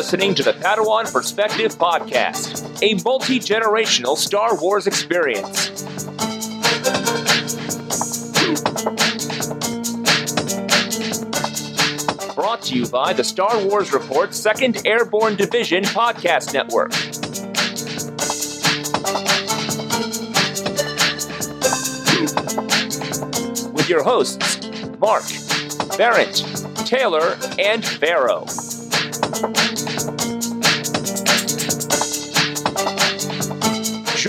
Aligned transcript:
Listening 0.00 0.34
to 0.36 0.42
the 0.42 0.54
Padawan 0.54 1.12
Perspective 1.12 1.76
Podcast, 1.76 2.82
a 2.82 2.94
multi 3.04 3.38
generational 3.38 4.16
Star 4.16 4.58
Wars 4.58 4.86
experience. 4.86 5.68
Brought 12.34 12.62
to 12.62 12.76
you 12.78 12.88
by 12.88 13.12
the 13.12 13.22
Star 13.22 13.62
Wars 13.62 13.92
Report 13.92 14.30
2nd 14.30 14.86
Airborne 14.86 15.36
Division 15.36 15.84
Podcast 15.84 16.54
Network. 16.54 16.92
With 23.74 23.90
your 23.90 24.02
hosts, 24.02 24.66
Mark, 24.98 25.24
Barrett, 25.98 26.42
Taylor, 26.86 27.36
and 27.58 27.84
Pharaoh. 27.84 28.46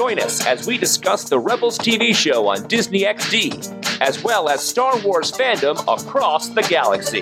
Join 0.02 0.18
us 0.18 0.44
as 0.48 0.66
we 0.66 0.80
discuss 0.80 1.30
the 1.30 1.38
Rebels 1.38 1.78
TV 1.78 2.16
show 2.16 2.48
on 2.48 2.68
Disney 2.68 3.02
XD, 3.02 4.02
as 4.02 4.24
well 4.24 4.50
as 4.50 4.60
Star 4.60 5.00
Wars 5.02 5.32
fandom 5.32 5.78
across 5.82 6.50
the 6.50 6.64
galaxy. 6.64 7.22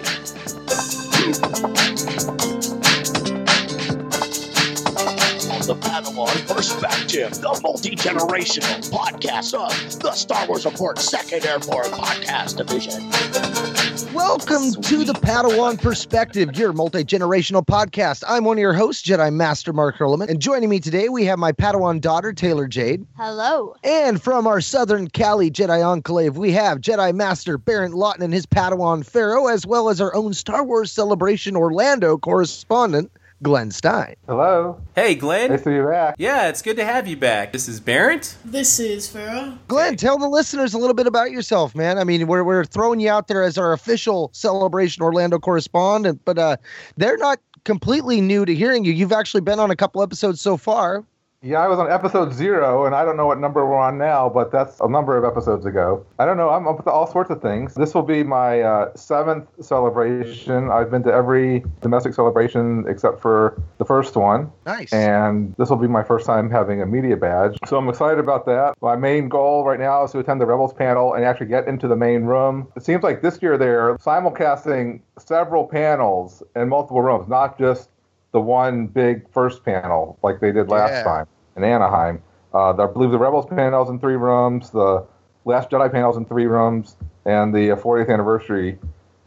the 5.68 5.76
Padawan 5.76 6.56
Perspective, 6.56 7.32
the 7.42 7.60
multi 7.62 7.98
generational 7.98 8.90
podcast 8.90 9.54
of 9.54 10.00
the 10.00 10.14
Star 10.14 10.48
Wars 10.48 10.64
Report 10.64 10.98
Second 11.00 11.46
Airborne 11.46 11.88
Podcast 11.88 12.56
Division. 12.56 13.79
Welcome 14.08 14.82
to 14.82 15.04
the 15.04 15.12
Padawan 15.12 15.82
Perspective, 15.82 16.56
your 16.56 16.72
multi 16.72 17.04
generational 17.04 17.66
podcast. 17.66 18.24
I'm 18.26 18.46
one 18.46 18.58
of 18.58 18.62
your 18.62 18.74
hosts, 18.74 19.06
Jedi 19.06 19.34
Master 19.34 19.74
Mark 19.74 19.98
Hurleman, 19.98 20.30
and 20.30 20.40
joining 20.40 20.70
me 20.70 20.80
today 20.80 21.10
we 21.10 21.26
have 21.26 21.38
my 21.38 21.52
Padawan 21.52 22.00
daughter, 22.00 22.32
Taylor 22.32 22.68
Jade. 22.68 23.06
Hello. 23.18 23.76
And 23.84 24.22
from 24.22 24.48
our 24.48 24.62
Southern 24.62 25.10
Cali 25.10 25.52
Jedi 25.52 25.86
Enclave, 25.86 26.38
we 26.38 26.54
have 26.54 26.80
Jedi 26.80 27.14
Master 27.14 27.58
Barrett 27.58 27.92
Lawton 27.92 28.24
and 28.24 28.34
his 28.34 28.46
Padawan 28.46 29.06
Pharaoh, 29.06 29.48
as 29.48 29.68
well 29.68 29.90
as 29.90 30.00
our 30.00 30.16
own 30.16 30.34
Star 30.34 30.64
Wars 30.64 30.94
Celebration 30.94 31.58
Orlando 31.58 32.18
correspondent, 32.18 33.12
Glenn 33.42 33.72
Stein. 33.72 34.16
Hello. 34.28 34.82
Hey, 34.96 35.16
Glenn. 35.16 35.52
Nice 35.52 35.64
to 35.64 35.70
be 35.70 35.86
back. 35.86 36.16
Yeah, 36.18 36.48
it's 36.48 36.62
good 36.62 36.76
to 36.78 36.86
have 36.86 37.08
you 37.08 37.16
back. 37.16 37.54
This 37.54 37.70
is 37.70 37.80
Barrett. 37.80 38.36
This 38.44 38.80
is 38.80 39.08
Pharaoh. 39.08 39.58
Glenn, 39.68 39.96
tell 39.96 40.18
the 40.18 40.28
listeners 40.28 40.74
a 40.74 40.78
little 40.78 40.94
bit 40.94 41.08
about 41.08 41.32
yourself, 41.32 41.74
man. 41.74 41.98
I 41.98 42.04
mean, 42.04 42.28
we're, 42.28 42.44
we're 42.44 42.66
throwing 42.66 43.00
you 43.00 43.10
out 43.10 43.28
there 43.28 43.44
as 43.44 43.58
our 43.58 43.72
official 43.72 44.30
Celebration 44.34 45.04
Orlando 45.04 45.40
correspondent, 45.40 46.22
but 46.26 46.38
uh, 46.38 46.58
they're 46.98 47.18
not 47.18 47.40
completely 47.64 48.20
new 48.20 48.46
to 48.46 48.54
hearing 48.54 48.84
you. 48.84 48.92
You've 48.92 49.12
actually 49.12 49.42
been 49.42 49.60
on 49.60 49.72
a 49.72 49.76
couple 49.76 50.02
episodes 50.04 50.42
so 50.42 50.58
far. 50.58 51.06
Yeah, 51.42 51.62
I 51.62 51.70
was 51.70 51.80
on 51.80 51.90
episode 51.90 52.34
zero, 52.34 52.86
and 52.86 52.94
I 52.94 53.06
don't 53.06 53.16
know 53.16 53.26
what 53.26 53.40
number 53.40 53.66
we're 53.66 53.78
on 53.78 53.98
now, 53.98 54.28
but 54.28 54.52
that's 54.52 54.78
a 54.82 54.90
number 54.90 55.16
of 55.16 55.24
episodes 55.24 55.66
ago. 55.66 56.06
I 56.20 56.26
don't 56.26 56.36
know. 56.36 56.50
I'm 56.50 56.68
up 56.68 56.84
to 56.84 56.92
all 56.92 57.10
sorts 57.10 57.30
of 57.30 57.42
things. 57.42 57.76
This 57.76 57.94
will 57.94 58.04
be 58.04 58.24
my 58.24 58.60
uh, 58.60 58.94
seventh 58.98 59.48
celebration. 59.62 60.70
I've 60.70 60.92
been 60.92 61.02
to 61.04 61.14
every 61.14 61.64
domestic 61.80 62.14
celebration 62.14 62.84
except 62.90 63.22
for 63.22 63.58
the 63.78 63.86
first 63.86 64.18
one. 64.18 64.52
Nice. 64.66 64.92
And 64.92 65.56
this 65.58 65.70
will 65.70 65.78
be 65.78 65.88
my 65.88 66.04
first 66.04 66.26
time 66.26 66.50
having 66.50 66.82
a 66.82 66.86
media 66.86 67.16
badge. 67.16 67.58
So 67.68 67.78
I'm 67.78 67.88
excited 67.88 68.20
about 68.20 68.46
that. 68.48 68.76
My 68.82 68.98
main 68.98 69.30
goal 69.30 69.64
right 69.64 69.80
now 69.80 70.04
is 70.04 70.12
to 70.12 70.20
attend 70.20 70.42
the 70.42 70.46
Rebels 70.46 70.74
panel 70.74 71.14
and 71.14 71.24
actually 71.24 71.48
get 71.48 71.70
into 71.70 71.88
the 71.88 71.96
main 71.96 72.24
room. 72.24 72.68
It 72.76 72.84
seems 72.84 73.02
like 73.02 73.22
this 73.22 73.42
year 73.42 73.58
they're 73.58 73.96
simulcasting 74.00 75.00
several 75.18 75.66
panels 75.66 76.44
in 76.58 76.68
multiple 76.68 77.02
rooms, 77.02 77.30
not 77.30 77.58
just 77.58 77.90
the 78.32 78.42
one 78.42 78.88
big 78.88 79.30
first 79.32 79.64
panel 79.66 80.18
like 80.24 80.40
they 80.40 80.52
did 80.52 80.68
last 80.70 80.92
Yeah. 80.92 81.04
time 81.04 81.26
in 81.56 81.64
Anaheim. 81.64 82.22
Uh, 82.54 82.72
I 82.74 82.86
believe 82.92 83.12
the 83.12 83.18
Rebels 83.20 83.46
panel's 83.48 83.90
in 83.90 84.00
three 84.00 84.16
rooms, 84.16 84.70
the 84.72 85.06
Last 85.46 85.70
Jedi 85.70 85.92
panel's 85.92 86.18
in 86.18 86.26
three 86.26 86.46
rooms, 86.46 86.96
and 87.26 87.54
the 87.56 87.72
uh, 87.72 87.76
40th 87.76 88.10
anniversary 88.12 88.78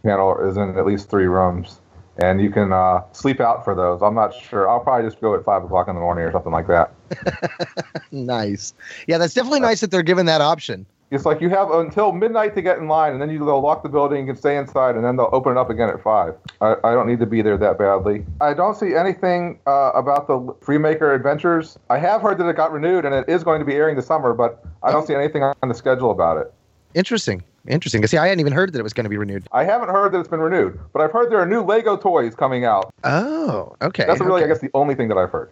panel 0.05 0.39
is 0.49 0.57
in 0.57 0.77
at 0.79 0.85
least 0.87 1.09
three 1.11 1.27
rooms. 1.27 1.81
And 2.23 2.41
you 2.43 2.51
can 2.51 2.73
uh, 2.73 3.03
sleep 3.12 3.41
out 3.41 3.65
for 3.65 3.75
those. 3.75 4.03
I'm 4.03 4.15
not 4.15 4.35
sure. 4.35 4.69
I'll 4.69 4.81
probably 4.81 5.09
just 5.09 5.21
go 5.23 5.35
at 5.35 5.45
five 5.45 5.65
o'clock 5.65 5.89
in 5.89 5.95
the 5.95 6.01
morning 6.01 6.25
or 6.25 6.33
something 6.33 6.53
like 6.53 6.67
that. 6.69 6.93
Nice. 8.12 8.75
Yeah, 9.07 9.17
that's 9.17 9.33
definitely 9.33 9.61
nice 9.61 9.81
that 9.81 9.91
they're 9.91 10.03
given 10.03 10.27
that 10.27 10.43
option. 10.43 10.85
It's 11.12 11.27
like 11.27 11.43
you 11.43 11.50
have 11.50 11.71
until 11.71 12.11
midnight 12.11 12.55
to 12.55 12.62
get 12.62 12.78
in 12.78 12.89
line, 12.89 13.12
and 13.12 13.21
then 13.21 13.28
you 13.28 13.39
they'll 13.39 13.61
lock 13.61 13.83
the 13.83 13.89
building, 13.91 14.21
and 14.21 14.27
you 14.27 14.33
can 14.33 14.41
stay 14.41 14.56
inside, 14.56 14.97
and 14.97 15.05
then 15.05 15.17
they'll 15.17 15.28
open 15.31 15.53
it 15.53 15.59
up 15.59 15.69
again 15.69 15.91
at 15.91 16.03
five. 16.03 16.34
I, 16.62 16.75
I 16.83 16.95
don't 16.95 17.06
need 17.06 17.21
to 17.21 17.27
be 17.27 17.43
there 17.43 17.59
that 17.59 17.77
badly. 17.77 18.25
I 18.41 18.55
don't 18.55 18.75
see 18.75 18.95
anything 18.95 19.61
uh, 19.67 19.93
about 19.95 20.27
the 20.27 20.39
Freemaker 20.65 21.15
Adventures. 21.15 21.78
I 21.91 21.99
have 21.99 22.23
heard 22.23 22.39
that 22.39 22.49
it 22.49 22.56
got 22.56 22.73
renewed, 22.73 23.05
and 23.05 23.15
it 23.15 23.28
is 23.28 23.45
going 23.45 23.59
to 23.59 23.67
be 23.67 23.75
airing 23.75 23.95
this 23.95 24.06
summer, 24.06 24.33
but 24.33 24.65
I 24.83 24.91
don't 24.91 25.06
see 25.06 25.15
anything 25.15 25.43
on 25.43 25.69
the 25.69 25.75
schedule 25.75 26.11
about 26.11 26.39
it. 26.39 26.50
Interesting. 26.95 27.44
Interesting. 27.69 28.06
See, 28.06 28.17
I 28.17 28.27
hadn't 28.27 28.41
even 28.41 28.55
heard 28.55 28.73
that 28.73 28.79
it 28.79 28.83
was 28.83 28.94
going 28.94 29.05
to 29.05 29.11
be 29.11 29.19
renewed. 29.19 29.47
I 29.53 29.65
haven't 29.65 29.91
heard 29.91 30.12
that 30.12 30.19
it's 30.19 30.29
been 30.29 30.41
renewed, 30.41 30.81
but 30.94 31.03
I've 31.03 31.12
heard 31.12 31.31
there 31.31 31.41
are 31.41 31.47
new 31.47 31.61
Lego 31.61 31.97
toys 31.97 32.34
coming 32.34 32.65
out. 32.65 32.91
Oh, 33.05 33.77
okay. 33.83 34.05
That's 34.06 34.21
really, 34.21 34.43
okay. 34.43 34.50
I 34.50 34.55
guess, 34.55 34.62
the 34.62 34.71
only 34.73 34.94
thing 34.94 35.09
that 35.09 35.19
I've 35.19 35.31
heard. 35.31 35.50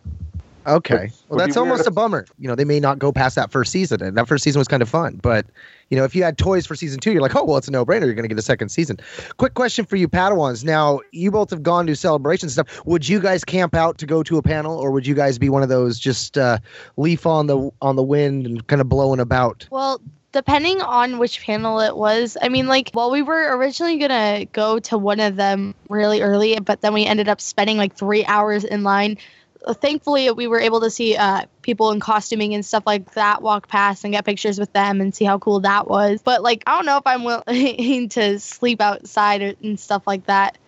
Okay. 0.66 1.04
Which 1.04 1.12
Well, 1.28 1.38
that's 1.38 1.56
almost 1.56 1.80
weird 1.80 1.88
a 1.88 1.90
bummer. 1.90 2.26
You 2.38 2.48
know, 2.48 2.54
they 2.54 2.64
may 2.64 2.80
not 2.80 2.98
go 2.98 3.12
past 3.12 3.34
that 3.36 3.50
first 3.50 3.72
season, 3.72 4.02
and 4.02 4.16
that 4.16 4.28
first 4.28 4.44
season 4.44 4.58
was 4.58 4.68
kind 4.68 4.82
of 4.82 4.88
fun. 4.88 5.18
But 5.22 5.46
you 5.88 5.96
know, 5.96 6.04
if 6.04 6.14
you 6.14 6.22
had 6.22 6.38
toys 6.38 6.66
for 6.66 6.74
season 6.74 7.00
two, 7.00 7.12
you're 7.12 7.22
like, 7.22 7.34
oh 7.34 7.44
well, 7.44 7.56
it's 7.56 7.68
a 7.68 7.70
no-brainer. 7.70 8.04
You're 8.04 8.14
going 8.14 8.24
to 8.24 8.28
get 8.28 8.38
a 8.38 8.42
second 8.42 8.68
season. 8.68 8.98
Quick 9.38 9.54
question 9.54 9.84
for 9.84 9.96
you, 9.96 10.08
Padawans. 10.08 10.64
Now, 10.64 11.00
you 11.12 11.30
both 11.30 11.50
have 11.50 11.62
gone 11.62 11.86
to 11.86 11.96
celebration 11.96 12.48
stuff. 12.48 12.84
Would 12.86 13.08
you 13.08 13.20
guys 13.20 13.44
camp 13.44 13.74
out 13.74 13.98
to 13.98 14.06
go 14.06 14.22
to 14.22 14.38
a 14.38 14.42
panel, 14.42 14.78
or 14.78 14.90
would 14.90 15.06
you 15.06 15.14
guys 15.14 15.38
be 15.38 15.48
one 15.48 15.62
of 15.62 15.68
those 15.68 15.98
just 15.98 16.36
uh, 16.36 16.58
leaf 16.96 17.26
on 17.26 17.46
the 17.46 17.70
on 17.80 17.96
the 17.96 18.02
wind 18.02 18.46
and 18.46 18.66
kind 18.66 18.80
of 18.80 18.88
blowing 18.88 19.20
about? 19.20 19.66
Well, 19.70 20.00
depending 20.32 20.80
on 20.80 21.18
which 21.18 21.40
panel 21.40 21.80
it 21.80 21.96
was, 21.96 22.36
I 22.40 22.48
mean, 22.48 22.68
like, 22.68 22.90
well, 22.94 23.10
we 23.10 23.22
were 23.22 23.56
originally 23.56 23.98
gonna 23.98 24.44
go 24.52 24.78
to 24.80 24.98
one 24.98 25.20
of 25.20 25.36
them 25.36 25.74
really 25.88 26.22
early, 26.22 26.58
but 26.60 26.82
then 26.82 26.92
we 26.92 27.04
ended 27.04 27.28
up 27.28 27.40
spending 27.40 27.76
like 27.76 27.94
three 27.94 28.24
hours 28.26 28.64
in 28.64 28.82
line. 28.82 29.18
Uh, 29.64 29.74
Thankfully, 29.74 30.30
we 30.30 30.46
were 30.46 30.60
able 30.60 30.80
to 30.80 30.90
see 30.90 31.16
uh, 31.16 31.44
people 31.62 31.90
in 31.90 32.00
costuming 32.00 32.54
and 32.54 32.64
stuff 32.64 32.84
like 32.86 33.12
that 33.12 33.42
walk 33.42 33.68
past 33.68 34.04
and 34.04 34.12
get 34.12 34.24
pictures 34.24 34.58
with 34.58 34.72
them 34.72 35.00
and 35.00 35.14
see 35.14 35.24
how 35.24 35.38
cool 35.38 35.60
that 35.60 35.88
was. 35.88 36.22
But 36.22 36.42
like, 36.42 36.62
I 36.66 36.76
don't 36.76 36.86
know 36.86 36.96
if 36.96 37.06
I'm 37.06 37.24
willing 37.24 38.08
to 38.10 38.38
sleep 38.40 38.80
outside 38.80 39.42
and 39.42 39.78
stuff 39.78 40.06
like 40.06 40.26
that, 40.26 40.58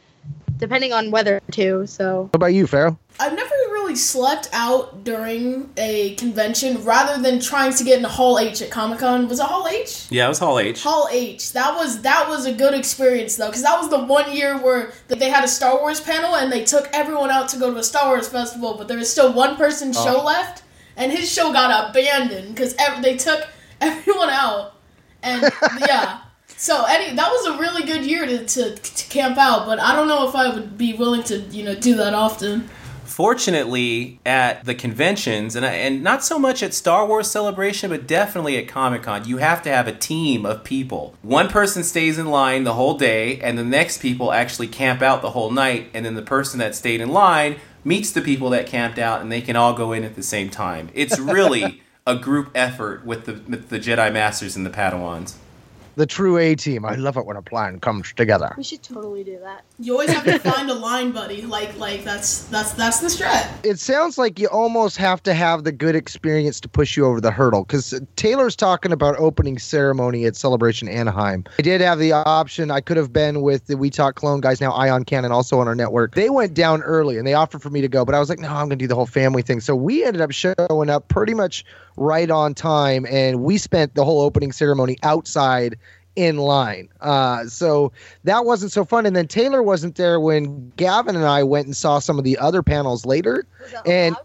depending 0.62 0.92
on 0.92 1.10
weather 1.10 1.42
too. 1.50 1.84
So 1.88 2.22
What 2.30 2.36
about 2.36 2.54
you, 2.54 2.68
Pharaoh? 2.68 2.96
I've 3.18 3.34
never 3.34 3.50
really 3.72 3.96
slept 3.96 4.48
out 4.52 5.02
during 5.02 5.68
a 5.76 6.14
convention 6.14 6.84
rather 6.84 7.20
than 7.20 7.40
trying 7.40 7.74
to 7.74 7.84
get 7.84 7.96
into 7.96 8.08
Hall 8.08 8.38
H 8.38 8.62
at 8.62 8.70
Comic 8.70 9.00
Con. 9.00 9.28
Was 9.28 9.40
it 9.40 9.46
Hall 9.46 9.66
H? 9.66 10.06
Yeah, 10.08 10.26
it 10.26 10.28
was 10.28 10.38
Hall 10.38 10.60
H. 10.60 10.80
Hall 10.84 11.08
H. 11.10 11.52
That 11.52 11.74
was 11.74 12.02
that 12.02 12.28
was 12.28 12.46
a 12.46 12.52
good 12.52 12.74
experience 12.74 13.34
though, 13.34 13.48
because 13.48 13.64
that 13.64 13.76
was 13.76 13.90
the 13.90 14.04
one 14.04 14.32
year 14.32 14.56
where 14.56 14.92
th- 15.08 15.18
they 15.18 15.30
had 15.30 15.42
a 15.42 15.48
Star 15.48 15.80
Wars 15.80 16.00
panel 16.00 16.36
and 16.36 16.52
they 16.52 16.64
took 16.64 16.88
everyone 16.92 17.30
out 17.30 17.48
to 17.48 17.58
go 17.58 17.72
to 17.72 17.78
a 17.78 17.84
Star 17.84 18.06
Wars 18.06 18.28
festival, 18.28 18.74
but 18.78 18.86
there 18.86 18.98
was 18.98 19.10
still 19.10 19.32
one 19.32 19.56
person's 19.56 19.96
oh. 19.98 20.04
show 20.04 20.22
left, 20.22 20.62
and 20.96 21.10
his 21.10 21.30
show 21.30 21.52
got 21.52 21.90
abandoned 21.90 22.54
because 22.54 22.76
ev- 22.78 23.02
they 23.02 23.16
took 23.16 23.48
everyone 23.80 24.30
out, 24.30 24.74
and 25.24 25.42
yeah. 25.80 26.20
So 26.62 26.84
any 26.84 27.12
that 27.16 27.28
was 27.28 27.46
a 27.46 27.58
really 27.58 27.84
good 27.84 28.06
year 28.06 28.24
to, 28.24 28.46
to 28.46 28.76
to 28.76 29.08
camp 29.08 29.36
out, 29.36 29.66
but 29.66 29.80
I 29.80 29.96
don't 29.96 30.06
know 30.06 30.28
if 30.28 30.36
I 30.36 30.48
would 30.48 30.78
be 30.78 30.92
willing 30.92 31.24
to 31.24 31.40
you 31.40 31.64
know 31.64 31.74
do 31.74 31.96
that 31.96 32.14
often. 32.14 32.68
Fortunately, 33.04 34.20
at 34.24 34.64
the 34.64 34.76
conventions, 34.76 35.56
and, 35.56 35.66
and 35.66 36.04
not 36.04 36.22
so 36.24 36.38
much 36.38 36.62
at 36.62 36.72
Star 36.72 37.04
Wars 37.04 37.28
Celebration, 37.28 37.90
but 37.90 38.06
definitely 38.06 38.56
at 38.58 38.68
Comic 38.68 39.02
Con, 39.02 39.24
you 39.24 39.38
have 39.38 39.60
to 39.62 39.70
have 39.70 39.88
a 39.88 39.92
team 39.92 40.46
of 40.46 40.62
people. 40.62 41.16
One 41.22 41.48
person 41.48 41.82
stays 41.82 42.16
in 42.16 42.26
line 42.26 42.62
the 42.62 42.74
whole 42.74 42.96
day, 42.96 43.40
and 43.40 43.58
the 43.58 43.64
next 43.64 43.98
people 43.98 44.32
actually 44.32 44.68
camp 44.68 45.02
out 45.02 45.20
the 45.20 45.32
whole 45.32 45.50
night, 45.50 45.90
and 45.92 46.06
then 46.06 46.14
the 46.14 46.22
person 46.22 46.60
that 46.60 46.76
stayed 46.76 47.00
in 47.00 47.08
line 47.08 47.56
meets 47.82 48.12
the 48.12 48.22
people 48.22 48.50
that 48.50 48.68
camped 48.68 49.00
out, 49.00 49.20
and 49.20 49.32
they 49.32 49.40
can 49.40 49.56
all 49.56 49.74
go 49.74 49.90
in 49.90 50.04
at 50.04 50.14
the 50.14 50.22
same 50.22 50.48
time. 50.48 50.90
It's 50.94 51.18
really 51.18 51.82
a 52.06 52.14
group 52.14 52.52
effort 52.54 53.04
with 53.04 53.24
the, 53.26 53.32
with 53.48 53.68
the 53.68 53.80
Jedi 53.80 54.12
Masters 54.12 54.54
and 54.54 54.64
the 54.64 54.70
Padawans. 54.70 55.34
The 55.96 56.06
true 56.06 56.38
A 56.38 56.54
team. 56.54 56.84
I 56.84 56.94
love 56.94 57.16
it 57.16 57.26
when 57.26 57.36
a 57.36 57.42
plan 57.42 57.80
comes 57.80 58.12
together. 58.14 58.54
we 58.56 58.62
should 58.62 58.82
totally 58.82 59.24
do 59.24 59.38
that. 59.40 59.64
You 59.78 59.92
always 59.92 60.10
have 60.10 60.24
to 60.24 60.38
find 60.38 60.70
a 60.70 60.74
line 60.74 61.12
buddy. 61.12 61.42
Like 61.42 61.76
like 61.78 62.04
that's 62.04 62.44
that's 62.44 62.72
that's 62.72 63.00
the 63.00 63.08
strat. 63.08 63.48
it 63.64 63.78
sounds 63.78 64.16
like 64.16 64.38
you 64.38 64.48
almost 64.48 64.96
have 64.96 65.22
to 65.24 65.34
have 65.34 65.64
the 65.64 65.72
good 65.72 65.94
experience 65.94 66.60
to 66.60 66.68
push 66.68 66.96
you 66.96 67.04
over 67.04 67.20
the 67.20 67.30
hurdle 67.30 67.64
because 67.64 68.00
Taylor's 68.16 68.56
talking 68.56 68.92
about 68.92 69.16
opening 69.18 69.58
ceremony 69.58 70.24
at 70.24 70.36
Celebration 70.36 70.88
Anaheim. 70.88 71.44
I 71.58 71.62
did 71.62 71.80
have 71.80 71.98
the 71.98 72.12
option. 72.12 72.70
I 72.70 72.80
could 72.80 72.96
have 72.96 73.12
been 73.12 73.42
with 73.42 73.66
the 73.66 73.76
We 73.76 73.90
Talk 73.90 74.14
Clone 74.14 74.40
guys, 74.40 74.60
now 74.60 74.72
Ion 74.72 75.04
Cannon, 75.04 75.32
also 75.32 75.58
on 75.58 75.68
our 75.68 75.74
network. 75.74 76.14
They 76.14 76.30
went 76.30 76.54
down 76.54 76.82
early 76.82 77.18
and 77.18 77.26
they 77.26 77.34
offered 77.34 77.62
for 77.62 77.70
me 77.70 77.80
to 77.80 77.88
go, 77.88 78.04
but 78.04 78.14
I 78.14 78.18
was 78.20 78.28
like, 78.28 78.38
no, 78.38 78.48
I'm 78.48 78.68
going 78.68 78.70
to 78.70 78.76
do 78.76 78.86
the 78.86 78.94
whole 78.94 79.06
family 79.06 79.42
thing. 79.42 79.60
So 79.60 79.74
we 79.74 80.04
ended 80.04 80.20
up 80.22 80.30
showing 80.30 80.90
up 80.90 81.08
pretty 81.08 81.34
much 81.34 81.64
right 81.96 82.30
on 82.30 82.54
time 82.54 83.04
and 83.10 83.42
we 83.42 83.58
spent 83.58 83.94
the 83.94 84.04
whole 84.04 84.20
opening 84.22 84.52
ceremony 84.52 84.96
outside 85.02 85.76
in 86.16 86.36
line. 86.36 86.88
Uh, 87.00 87.46
so 87.46 87.92
that 88.24 88.44
wasn't 88.44 88.72
so 88.72 88.84
fun. 88.84 89.06
And 89.06 89.16
then 89.16 89.26
Taylor 89.28 89.62
wasn't 89.62 89.96
there 89.96 90.20
when 90.20 90.72
Gavin 90.76 91.16
and 91.16 91.24
I 91.24 91.42
went 91.42 91.66
and 91.66 91.76
saw 91.76 91.98
some 91.98 92.18
of 92.18 92.24
the 92.24 92.38
other 92.38 92.62
panels 92.62 93.06
later. 93.06 93.46
And 93.86 94.16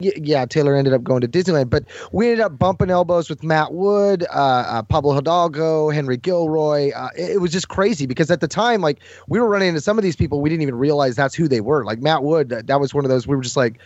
yeah, 0.00 0.46
Taylor 0.46 0.74
ended 0.74 0.94
up 0.94 1.02
going 1.02 1.20
to 1.20 1.28
Disneyland, 1.28 1.68
but 1.68 1.84
we 2.12 2.30
ended 2.30 2.40
up 2.40 2.58
bumping 2.58 2.90
elbows 2.90 3.28
with 3.28 3.42
Matt 3.42 3.74
Wood, 3.74 4.24
uh, 4.30 4.64
uh, 4.66 4.82
Pablo 4.82 5.14
Hidalgo, 5.14 5.90
Henry 5.90 6.16
Gilroy. 6.16 6.90
Uh, 6.90 7.10
it, 7.16 7.32
it 7.32 7.40
was 7.40 7.52
just 7.52 7.68
crazy 7.68 8.06
because 8.06 8.30
at 8.30 8.40
the 8.40 8.48
time, 8.48 8.80
like 8.80 9.00
we 9.28 9.38
were 9.38 9.48
running 9.48 9.68
into 9.68 9.80
some 9.80 9.98
of 9.98 10.02
these 10.02 10.16
people, 10.16 10.40
we 10.40 10.48
didn't 10.48 10.62
even 10.62 10.76
realize 10.76 11.16
that's 11.16 11.34
who 11.34 11.48
they 11.48 11.60
were. 11.60 11.84
Like 11.84 12.00
Matt 12.00 12.22
Wood, 12.22 12.48
that, 12.48 12.66
that 12.66 12.80
was 12.80 12.94
one 12.94 13.04
of 13.04 13.10
those 13.10 13.26
we 13.26 13.36
were 13.36 13.42
just 13.42 13.58
like, 13.58 13.78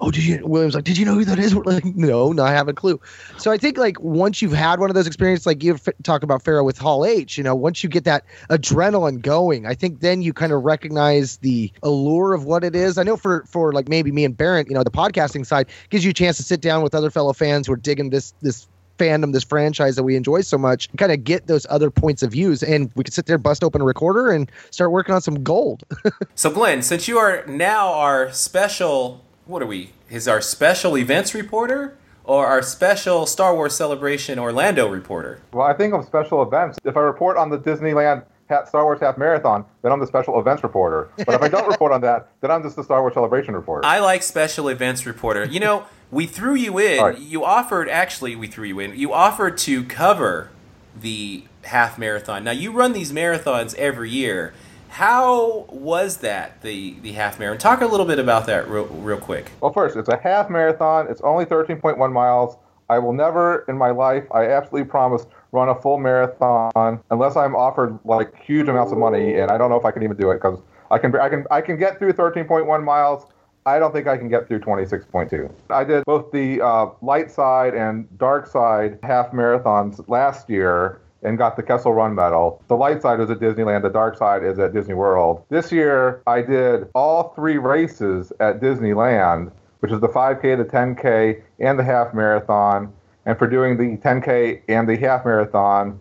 oh, 0.00 0.10
did 0.10 0.24
you? 0.24 0.46
Williams 0.46 0.74
like, 0.74 0.84
did 0.84 0.96
you 0.96 1.04
know 1.04 1.14
who 1.14 1.24
that 1.24 1.38
is? 1.38 1.54
We're 1.54 1.62
like, 1.64 1.84
no, 1.84 2.32
no, 2.32 2.42
I 2.42 2.52
have 2.52 2.68
a 2.68 2.72
clue. 2.72 3.00
So 3.38 3.50
I 3.50 3.58
think 3.58 3.78
like 3.78 4.00
once 4.00 4.40
you've 4.42 4.52
had 4.52 4.80
one 4.80 4.90
of 4.90 4.94
those 4.94 5.06
experiences, 5.06 5.46
like 5.46 5.62
you 5.62 5.78
talk 6.02 6.22
about 6.22 6.42
Pharaoh 6.42 6.64
with 6.64 6.78
Hall 6.78 7.04
H, 7.04 7.36
you 7.36 7.44
know, 7.44 7.54
once 7.54 7.82
you 7.82 7.88
get 7.88 8.04
that 8.04 8.24
adrenaline 8.48 9.20
going, 9.20 9.66
I 9.66 9.74
think 9.74 10.00
then 10.00 10.22
you 10.22 10.32
kind 10.32 10.52
of 10.52 10.62
recognize 10.62 11.38
the 11.38 11.72
allure 11.82 12.34
of 12.34 12.44
what 12.44 12.64
it 12.64 12.74
is. 12.74 12.98
I 12.98 13.02
know 13.02 13.16
for 13.16 13.44
for 13.46 13.72
like 13.72 13.88
maybe 13.88 14.12
me 14.12 14.24
and 14.24 14.36
Barrett, 14.36 14.68
you 14.68 14.74
know, 14.74 14.84
the 14.84 14.90
podcasting 14.90 15.46
side 15.46 15.68
gives 15.90 16.04
you 16.04 16.10
a 16.10 16.14
chance 16.14 16.36
to 16.38 16.42
sit 16.42 16.60
down 16.60 16.82
with 16.82 16.94
other 16.94 17.10
fellow 17.10 17.32
fans 17.32 17.66
who 17.66 17.72
are 17.72 17.76
digging 17.76 18.10
this 18.10 18.32
this 18.40 18.66
fandom, 19.00 19.32
this 19.32 19.42
franchise 19.42 19.96
that 19.96 20.02
we 20.02 20.14
enjoy 20.14 20.42
so 20.42 20.58
much, 20.58 20.92
kind 20.96 21.10
of 21.10 21.24
get 21.24 21.46
those 21.46 21.66
other 21.70 21.90
points 21.90 22.22
of 22.22 22.32
views. 22.32 22.62
And 22.62 22.90
we 22.94 23.02
could 23.02 23.14
sit 23.14 23.26
there, 23.26 23.38
bust 23.38 23.64
open 23.64 23.80
a 23.80 23.84
recorder, 23.84 24.30
and 24.30 24.50
start 24.70 24.92
working 24.92 25.14
on 25.14 25.22
some 25.22 25.42
gold. 25.42 25.82
So, 26.34 26.50
Glenn, 26.50 26.80
since 26.80 27.06
you 27.06 27.18
are 27.18 27.44
now 27.46 27.92
our 27.92 28.32
special, 28.32 29.24
what 29.50 29.62
are 29.62 29.66
we? 29.66 29.90
Is 30.08 30.28
our 30.28 30.40
special 30.40 30.96
events 30.96 31.34
reporter 31.34 31.98
or 32.22 32.46
our 32.46 32.62
special 32.62 33.26
Star 33.26 33.52
Wars 33.52 33.74
Celebration 33.74 34.38
Orlando 34.38 34.88
reporter? 34.88 35.40
Well, 35.52 35.66
I 35.66 35.74
think 35.74 35.92
of 35.92 36.04
special 36.04 36.40
events. 36.42 36.78
If 36.84 36.96
I 36.96 37.00
report 37.00 37.36
on 37.36 37.50
the 37.50 37.58
Disneyland 37.58 38.24
Star 38.68 38.84
Wars 38.84 39.00
Half 39.00 39.18
Marathon, 39.18 39.64
then 39.82 39.90
I'm 39.90 39.98
the 39.98 40.06
special 40.06 40.38
events 40.38 40.62
reporter. 40.62 41.08
But 41.16 41.34
if 41.34 41.42
I 41.42 41.48
don't 41.48 41.66
report 41.66 41.90
on 41.90 42.00
that, 42.02 42.28
then 42.40 42.52
I'm 42.52 42.62
just 42.62 42.76
the 42.76 42.84
Star 42.84 43.00
Wars 43.00 43.14
Celebration 43.14 43.54
reporter. 43.54 43.84
I 43.84 43.98
like 43.98 44.22
special 44.22 44.68
events 44.68 45.04
reporter. 45.04 45.44
You 45.44 45.58
know, 45.58 45.86
we 46.12 46.26
threw 46.26 46.54
you 46.54 46.78
in. 46.78 47.02
Right. 47.02 47.18
You 47.18 47.44
offered, 47.44 47.88
actually, 47.88 48.36
we 48.36 48.46
threw 48.46 48.68
you 48.68 48.78
in. 48.78 48.96
You 48.96 49.12
offered 49.12 49.58
to 49.58 49.82
cover 49.82 50.50
the 50.98 51.42
half 51.64 51.98
marathon. 51.98 52.44
Now, 52.44 52.52
you 52.52 52.70
run 52.70 52.92
these 52.92 53.12
marathons 53.12 53.74
every 53.74 54.10
year. 54.10 54.54
How 54.90 55.64
was 55.70 56.18
that, 56.18 56.60
the, 56.60 56.94
the 57.00 57.12
half 57.12 57.38
marathon? 57.38 57.58
Talk 57.58 57.80
a 57.80 57.86
little 57.86 58.04
bit 58.04 58.18
about 58.18 58.44
that 58.46 58.68
real, 58.68 58.84
real 58.86 59.16
quick. 59.16 59.50
Well, 59.62 59.72
first, 59.72 59.96
it's 59.96 60.10
a 60.10 60.18
half 60.18 60.50
marathon. 60.50 61.06
It's 61.08 61.22
only 61.22 61.46
13.1 61.46 62.12
miles. 62.12 62.58
I 62.90 62.98
will 62.98 63.14
never 63.14 63.64
in 63.68 63.78
my 63.78 63.90
life, 63.92 64.24
I 64.30 64.48
absolutely 64.48 64.90
promise, 64.90 65.24
run 65.52 65.68
a 65.68 65.74
full 65.74 65.96
marathon 65.96 67.00
unless 67.10 67.36
I'm 67.36 67.56
offered 67.56 67.98
like 68.04 68.36
huge 68.42 68.68
amounts 68.68 68.92
of 68.92 68.98
money, 68.98 69.38
and 69.38 69.50
I 69.50 69.56
don't 69.56 69.70
know 69.70 69.78
if 69.78 69.84
I 69.84 69.90
can 69.92 70.02
even 70.02 70.16
do 70.16 70.32
it 70.32 70.34
because 70.34 70.58
I 70.90 70.98
can, 70.98 71.14
I 71.16 71.28
can, 71.28 71.46
I 71.50 71.60
can 71.60 71.78
get 71.78 71.98
through 71.98 72.12
13.1 72.12 72.84
miles. 72.84 73.26
I 73.64 73.78
don't 73.78 73.92
think 73.92 74.08
I 74.08 74.18
can 74.18 74.28
get 74.28 74.48
through 74.48 74.60
26.2. 74.60 75.50
I 75.70 75.84
did 75.84 76.04
both 76.04 76.32
the 76.32 76.60
uh, 76.60 76.90
light 77.00 77.30
side 77.30 77.74
and 77.74 78.06
dark 78.18 78.46
side 78.46 78.98
half 79.02 79.30
marathons 79.30 80.06
last 80.08 80.50
year 80.50 81.00
and 81.22 81.38
got 81.38 81.56
the 81.56 81.62
Kessel 81.62 81.92
Run 81.92 82.14
medal. 82.14 82.62
The 82.68 82.76
light 82.76 83.02
side 83.02 83.20
is 83.20 83.30
at 83.30 83.38
Disneyland, 83.38 83.82
the 83.82 83.90
dark 83.90 84.16
side 84.16 84.44
is 84.44 84.58
at 84.58 84.72
Disney 84.72 84.94
World. 84.94 85.44
This 85.48 85.70
year, 85.70 86.22
I 86.26 86.42
did 86.42 86.88
all 86.94 87.32
three 87.34 87.58
races 87.58 88.32
at 88.40 88.60
Disneyland, 88.60 89.52
which 89.80 89.92
is 89.92 90.00
the 90.00 90.08
5K, 90.08 90.56
the 90.56 90.64
10K, 90.64 91.42
and 91.58 91.78
the 91.78 91.84
half 91.84 92.14
marathon. 92.14 92.92
And 93.26 93.38
for 93.38 93.46
doing 93.46 93.76
the 93.76 93.96
10K 93.98 94.62
and 94.68 94.88
the 94.88 94.96
half 94.96 95.24
marathon, 95.24 96.00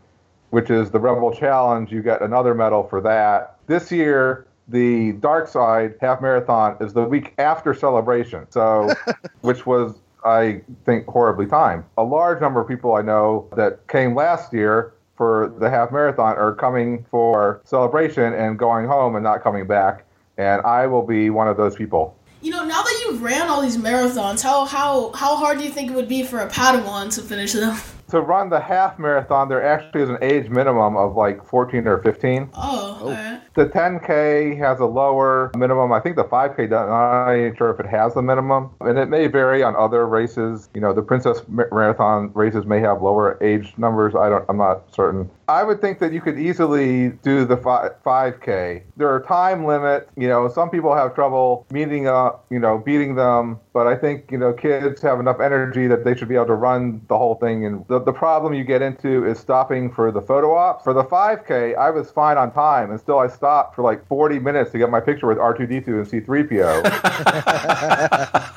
which 0.51 0.69
is 0.69 0.89
the 0.92 1.00
Rebel 1.00 1.33
Challenge, 1.33 1.92
you 1.92 2.01
get 2.01 2.21
another 2.21 2.54
medal 2.56 2.83
for 2.83 3.01
that. 3.01 3.57
This 3.68 3.92
year, 3.92 4.48
the 4.68 5.13
dark 5.13 5.48
side 5.48 5.95
half 6.00 6.21
marathon 6.21 6.77
is 6.80 6.94
the 6.94 7.04
week 7.04 7.33
after 7.38 7.74
celebration. 7.74 8.48
So, 8.50 8.94
which 9.42 9.66
was 9.66 9.95
I 10.25 10.62
think 10.86 11.07
horribly 11.07 11.45
timed. 11.45 11.86
A 11.98 12.04
large 12.04 12.42
number 12.42 12.60
of 12.60 12.68
people 12.68 12.94
I 12.95 13.01
know 13.01 13.48
that 13.56 13.88
came 13.88 14.16
last 14.16 14.54
year 14.54 14.94
for 15.19 15.54
the 15.60 15.69
half 15.69 15.92
marathon 15.92 16.38
are 16.38 16.56
coming 16.56 17.06
for 17.12 17.60
celebration 17.66 18.33
and 18.33 18.57
going 18.57 18.88
home 18.88 19.16
and 19.16 19.24
not 19.24 19.44
coming 19.44 19.68
back. 19.68 20.06
And 20.38 20.62
I 20.62 20.88
will 20.88 21.06
be 21.06 21.30
one 21.30 21.50
of 21.50 21.57
those 21.57 21.75
people. 21.75 22.18
You 22.42 22.51
know, 22.51 22.63
now 22.63 22.81
that 22.81 23.04
you've 23.06 23.21
ran 23.21 23.50
all 23.50 23.62
these 23.62 23.75
marathons, 23.75 24.42
how 24.42 24.63
how 24.63 25.12
how 25.12 25.36
hard 25.36 25.57
do 25.57 25.66
you 25.66 25.71
think 25.71 25.92
it 25.92 25.94
would 25.94 26.07
be 26.07 26.24
for 26.24 26.39
a 26.39 26.48
Padawan 26.48 27.13
to 27.16 27.21
finish 27.21 27.51
them? 27.51 27.77
To 28.10 28.21
run 28.21 28.50
the 28.50 28.60
half 28.60 28.98
marathon, 28.98 29.50
there 29.50 29.63
actually 29.63 30.01
is 30.01 30.10
an 30.10 30.18
age 30.24 30.50
minimum 30.50 30.98
of 30.98 31.16
like 31.16 31.45
14 31.45 31.88
or 31.88 32.00
15. 32.00 32.50
Oh, 32.56 32.98
alright. 33.04 33.42
The 33.60 33.66
10K 33.66 34.58
has 34.58 34.80
a 34.80 34.86
lower 34.86 35.52
minimum. 35.54 35.92
I 35.92 36.00
think 36.00 36.16
the 36.16 36.24
5K 36.24 36.70
doesn't. 36.70 36.94
I'm 36.94 37.50
not 37.50 37.58
sure 37.58 37.72
if 37.72 37.80
it 37.82 37.88
has 37.88 38.14
the 38.14 38.22
minimum. 38.22 38.70
And 38.80 38.98
it 38.98 39.10
may 39.10 39.28
vary 39.28 39.64
on 39.64 39.76
other 39.76 40.08
races. 40.08 40.70
You 40.74 40.80
know, 40.80 40.94
the 40.94 41.02
Princess 41.02 41.42
Marathon 41.50 42.32
races 42.34 42.66
may 42.66 42.80
have 42.80 43.02
lower 43.02 43.38
age 43.44 43.74
numbers. 43.76 44.16
I 44.16 44.30
don't, 44.30 44.46
I'm 44.48 44.56
not 44.56 44.84
certain. 44.96 45.30
I 45.50 45.64
would 45.64 45.82
think 45.82 46.00
that 46.00 46.14
you 46.14 46.22
could 46.22 46.40
easily 46.40 47.10
do 47.10 47.44
the 47.44 47.58
fi- 47.58 47.90
5K. 48.06 48.84
There 48.96 49.14
are 49.14 49.22
time 49.24 49.66
limits. 49.66 50.10
You 50.16 50.30
know, 50.30 50.48
some 50.48 50.70
people 50.70 50.96
have 50.96 51.14
trouble 51.14 51.68
meeting 51.70 52.08
up, 52.08 52.46
you 52.50 52.60
know, 52.60 52.78
beating 52.78 53.16
them. 53.16 53.60
But 53.74 53.88
I 53.88 53.96
think, 53.96 54.32
you 54.32 54.38
know, 54.38 54.54
kids 54.54 55.02
have 55.02 55.20
enough 55.20 55.42
energy 55.42 55.88
that 55.88 56.06
they 56.06 56.16
should 56.16 56.30
be 56.30 56.36
able 56.36 56.46
to 56.46 56.54
run 56.54 57.02
the 57.10 57.18
whole 57.18 57.36
thing. 57.36 57.66
And 57.66 57.86
the, 57.88 58.00
the 58.00 58.14
problem 58.14 58.54
you 58.54 58.64
get 58.64 58.82
into 58.82 59.26
is 59.26 59.38
stopping 59.38 59.92
for 59.92 60.14
the 60.14 60.22
photo 60.22 60.56
ops. 60.56 60.86
For 60.86 60.94
the 60.94 61.04
5K, 61.04 61.76
I 61.76 61.90
was 61.90 62.10
fine 62.10 62.38
on 62.38 62.54
time, 62.54 62.92
and 62.92 63.00
still 63.00 63.20
I 63.20 63.28
stopped 63.28 63.49
for 63.75 63.81
like 63.84 64.06
40 64.07 64.40
minutes 64.40 64.72
to 64.72 64.78
get 64.78 64.90
my 64.90 65.00
picture 65.00 65.28
with 65.28 65.38
R2D2 65.38 65.88
and 65.88 66.06
C3PO. 66.07 66.84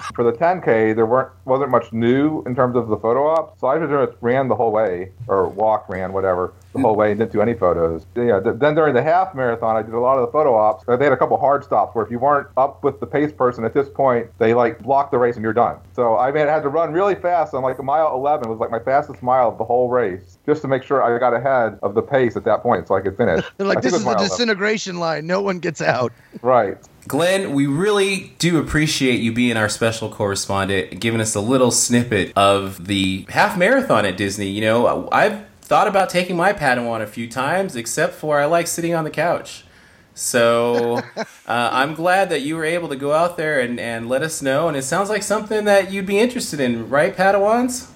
for 0.15 0.25
the 0.25 0.33
10K, 0.33 0.95
there 0.95 1.07
weren't 1.07 1.31
wasn't 1.45 1.71
much 1.71 1.93
new 1.93 2.43
in 2.45 2.55
terms 2.55 2.77
of 2.77 2.89
the 2.89 2.97
photo 2.97 3.27
ops, 3.29 3.61
so 3.61 3.67
I 3.69 3.79
just 3.79 4.17
ran 4.21 4.49
the 4.49 4.55
whole 4.55 4.71
way, 4.73 5.11
or 5.27 5.49
walked, 5.49 5.91
ran, 5.91 6.13
whatever, 6.13 6.53
the 6.73 6.81
whole 6.81 6.95
way, 6.95 7.11
and 7.11 7.19
didn't 7.19 7.33
do 7.33 7.41
any 7.41 7.55
photos. 7.55 8.07
Yeah. 8.15 8.41
th- 8.41 8.57
Then 8.59 8.75
during 8.75 8.95
the 8.95 9.03
half 9.03 9.35
marathon, 9.35 9.77
I 9.77 9.83
did 9.83 9.95
a 9.95 10.01
lot 10.01 10.19
of 10.19 10.27
the 10.27 10.33
photo 10.33 10.55
ops. 10.55 10.85
They 10.87 10.93
had 11.05 11.13
a 11.13 11.17
couple 11.17 11.37
hard 11.39 11.65
stops 11.65 11.95
where 11.95 12.05
if 12.05 12.11
you 12.11 12.19
weren't 12.19 12.49
up 12.57 12.85
with 12.85 13.01
the 13.01 13.07
pace 13.07 13.33
person 13.33 13.65
at 13.65 13.75
this 13.75 13.89
point, 13.89 14.27
they 14.39 14.55
like 14.55 14.81
block 14.81 15.11
the 15.11 15.19
race 15.19 15.37
and 15.37 15.43
you're 15.43 15.53
done. 15.53 15.77
So 15.95 16.17
I 16.19 16.31
made, 16.31 16.49
had 16.49 16.63
to 16.63 16.69
run 16.69 16.93
really 16.93 17.15
fast 17.15 17.55
on 17.55 17.63
like 17.63 17.79
a 17.79 17.83
mile 17.83 18.15
11 18.15 18.49
was 18.49 18.59
like 18.59 18.71
my 18.71 18.79
fastest 18.79 19.23
mile 19.23 19.49
of 19.49 19.59
the 19.59 19.65
whole 19.65 19.89
race, 19.89 20.39
just 20.47 20.63
to 20.63 20.69
make 20.69 20.83
sure 20.83 21.03
I 21.03 21.19
got 21.19 21.35
ahead 21.35 21.79
of 21.83 21.95
the 21.95 22.03
pace 22.03 22.37
at 22.37 22.45
that 22.45 22.63
point 22.63 22.89
so 22.89 22.95
I 22.95 23.01
could 23.01 23.17
finish. 23.17 23.45
They're 23.57 23.67
like, 23.67 23.83
this 23.83 23.93
it 23.93 23.97
is 23.97 24.05
was 24.05 24.05
the 24.05 24.11
mile 24.11 24.29
11. 24.87 25.01
line. 25.01 25.27
No 25.27 25.41
one 25.41 25.59
gets 25.59 25.81
out. 25.81 26.13
Right. 26.41 26.77
Glenn, 27.09 27.53
we 27.53 27.67
really 27.67 28.33
do 28.39 28.59
appreciate 28.61 29.21
you 29.21 29.33
being 29.33 29.57
our 29.57 29.69
special 29.69 30.09
correspondent, 30.09 31.01
giving 31.01 31.21
us 31.21 31.35
a 31.35 31.41
little 31.41 31.71
snippet 31.73 32.33
of 32.37 32.87
the 32.87 33.27
half 33.31 33.59
marathon 33.59 34.05
at 34.07 34.17
Disney. 34.17 34.49
You 34.51 34.61
know, 34.61 35.09
I've 35.11 35.45
thought 35.63 35.89
about 35.89 36.11
taking 36.11 36.37
my 36.37 36.53
Padawan 36.53 37.01
a 37.03 37.07
few 37.07 37.29
times, 37.29 37.75
except 37.75 38.15
for 38.15 38.39
I 38.39 38.45
like 38.45 38.67
sitting 38.69 38.95
on 38.95 39.03
the 39.05 39.11
couch. 39.11 39.65
So 40.15 40.99
uh, 41.17 41.25
I'm 41.47 41.95
glad 41.95 42.31
that 42.31 42.43
you 42.43 42.55
were 42.57 42.65
able 42.65 42.89
to 42.89 42.97
go 42.97 43.13
out 43.13 43.37
there 43.37 43.59
and, 43.61 43.81
and 43.81 44.09
let 44.09 44.23
us 44.23 44.41
know. 44.43 44.69
And 44.69 44.77
it 44.77 44.83
sounds 44.83 45.09
like 45.09 45.23
something 45.25 45.65
that 45.65 45.91
you'd 45.91 46.07
be 46.07 46.19
interested 46.21 46.61
in, 46.61 46.89
right, 46.89 47.17
Padawans? 47.17 47.89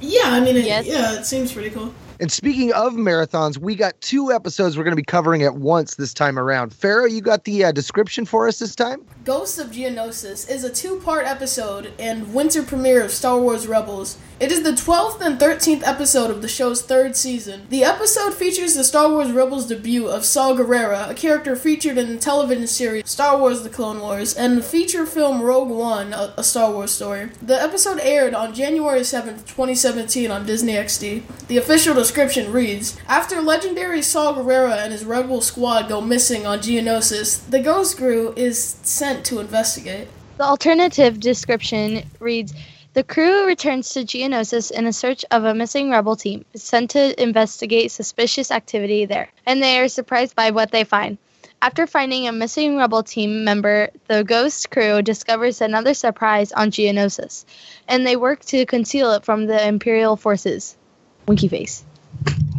Yeah, 0.00 0.22
I 0.24 0.40
mean, 0.40 0.56
it, 0.56 0.64
Yes. 0.64 0.86
yeah, 0.86 1.18
it 1.18 1.26
seems 1.26 1.52
pretty 1.52 1.70
cool. 1.70 1.94
And 2.20 2.30
speaking 2.30 2.70
of 2.74 2.92
marathons, 2.92 3.56
we 3.56 3.74
got 3.74 3.98
two 4.02 4.30
episodes 4.30 4.76
we're 4.76 4.84
going 4.84 4.92
to 4.92 4.96
be 4.96 5.02
covering 5.02 5.42
at 5.42 5.54
once 5.54 5.94
this 5.94 6.12
time 6.12 6.38
around. 6.38 6.74
Pharaoh, 6.74 7.06
you 7.06 7.22
got 7.22 7.44
the 7.44 7.64
uh, 7.64 7.72
description 7.72 8.26
for 8.26 8.46
us 8.46 8.58
this 8.58 8.76
time? 8.76 9.02
Ghosts 9.22 9.58
of 9.58 9.68
Geonosis 9.68 10.48
is 10.48 10.64
a 10.64 10.72
two-part 10.72 11.26
episode 11.26 11.92
and 11.98 12.32
winter 12.32 12.62
premiere 12.62 13.04
of 13.04 13.10
Star 13.10 13.38
Wars 13.38 13.66
Rebels. 13.66 14.16
It 14.40 14.50
is 14.50 14.62
the 14.62 14.70
12th 14.70 15.20
and 15.20 15.38
13th 15.38 15.86
episode 15.86 16.30
of 16.30 16.40
the 16.40 16.48
show's 16.48 16.80
third 16.80 17.14
season. 17.14 17.66
The 17.68 17.84
episode 17.84 18.32
features 18.32 18.72
the 18.72 18.82
Star 18.82 19.10
Wars 19.10 19.30
Rebels 19.30 19.66
debut 19.66 20.08
of 20.08 20.24
Saw 20.24 20.54
Gerrera, 20.54 21.10
a 21.10 21.12
character 21.12 21.54
featured 21.54 21.98
in 21.98 22.08
the 22.08 22.16
television 22.16 22.66
series 22.66 23.10
Star 23.10 23.38
Wars 23.38 23.62
The 23.62 23.68
Clone 23.68 24.00
Wars, 24.00 24.32
and 24.32 24.56
the 24.56 24.62
feature 24.62 25.04
film 25.04 25.42
Rogue 25.42 25.68
One, 25.68 26.14
a, 26.14 26.32
a 26.38 26.42
Star 26.42 26.72
Wars 26.72 26.90
story. 26.90 27.28
The 27.42 27.60
episode 27.60 28.00
aired 28.00 28.32
on 28.32 28.54
January 28.54 29.00
7th, 29.00 29.44
2017 29.44 30.30
on 30.30 30.46
Disney 30.46 30.72
XD. 30.72 31.46
The 31.48 31.58
official 31.58 31.92
description 31.94 32.50
reads, 32.50 32.96
After 33.06 33.42
legendary 33.42 34.00
Saw 34.00 34.32
Gerrera 34.32 34.78
and 34.78 34.92
his 34.92 35.04
Rebel 35.04 35.42
squad 35.42 35.90
go 35.90 36.00
missing 36.00 36.46
on 36.46 36.60
Geonosis, 36.60 37.46
the 37.50 37.60
Ghost 37.60 37.98
Crew 37.98 38.32
is 38.34 38.78
sent 38.82 39.09
to 39.18 39.40
investigate. 39.40 40.08
The 40.38 40.44
alternative 40.44 41.20
description 41.20 42.04
reads 42.18 42.54
The 42.94 43.02
crew 43.02 43.46
returns 43.46 43.90
to 43.90 44.00
Geonosis 44.00 44.70
in 44.70 44.86
a 44.86 44.92
search 44.92 45.24
of 45.30 45.44
a 45.44 45.54
missing 45.54 45.90
rebel 45.90 46.16
team, 46.16 46.44
sent 46.54 46.90
to 46.90 47.22
investigate 47.22 47.92
suspicious 47.92 48.50
activity 48.50 49.04
there, 49.04 49.28
and 49.44 49.62
they 49.62 49.78
are 49.80 49.88
surprised 49.88 50.34
by 50.34 50.50
what 50.50 50.70
they 50.70 50.84
find. 50.84 51.18
After 51.62 51.86
finding 51.86 52.26
a 52.26 52.32
missing 52.32 52.78
rebel 52.78 53.02
team 53.02 53.44
member, 53.44 53.90
the 54.08 54.24
ghost 54.24 54.70
crew 54.70 55.02
discovers 55.02 55.60
another 55.60 55.92
surprise 55.92 56.52
on 56.52 56.70
Geonosis, 56.70 57.44
and 57.86 58.06
they 58.06 58.16
work 58.16 58.44
to 58.46 58.64
conceal 58.64 59.12
it 59.12 59.26
from 59.26 59.44
the 59.44 59.66
Imperial 59.66 60.16
forces. 60.16 60.76
Winky 61.26 61.48
face. 61.48 61.84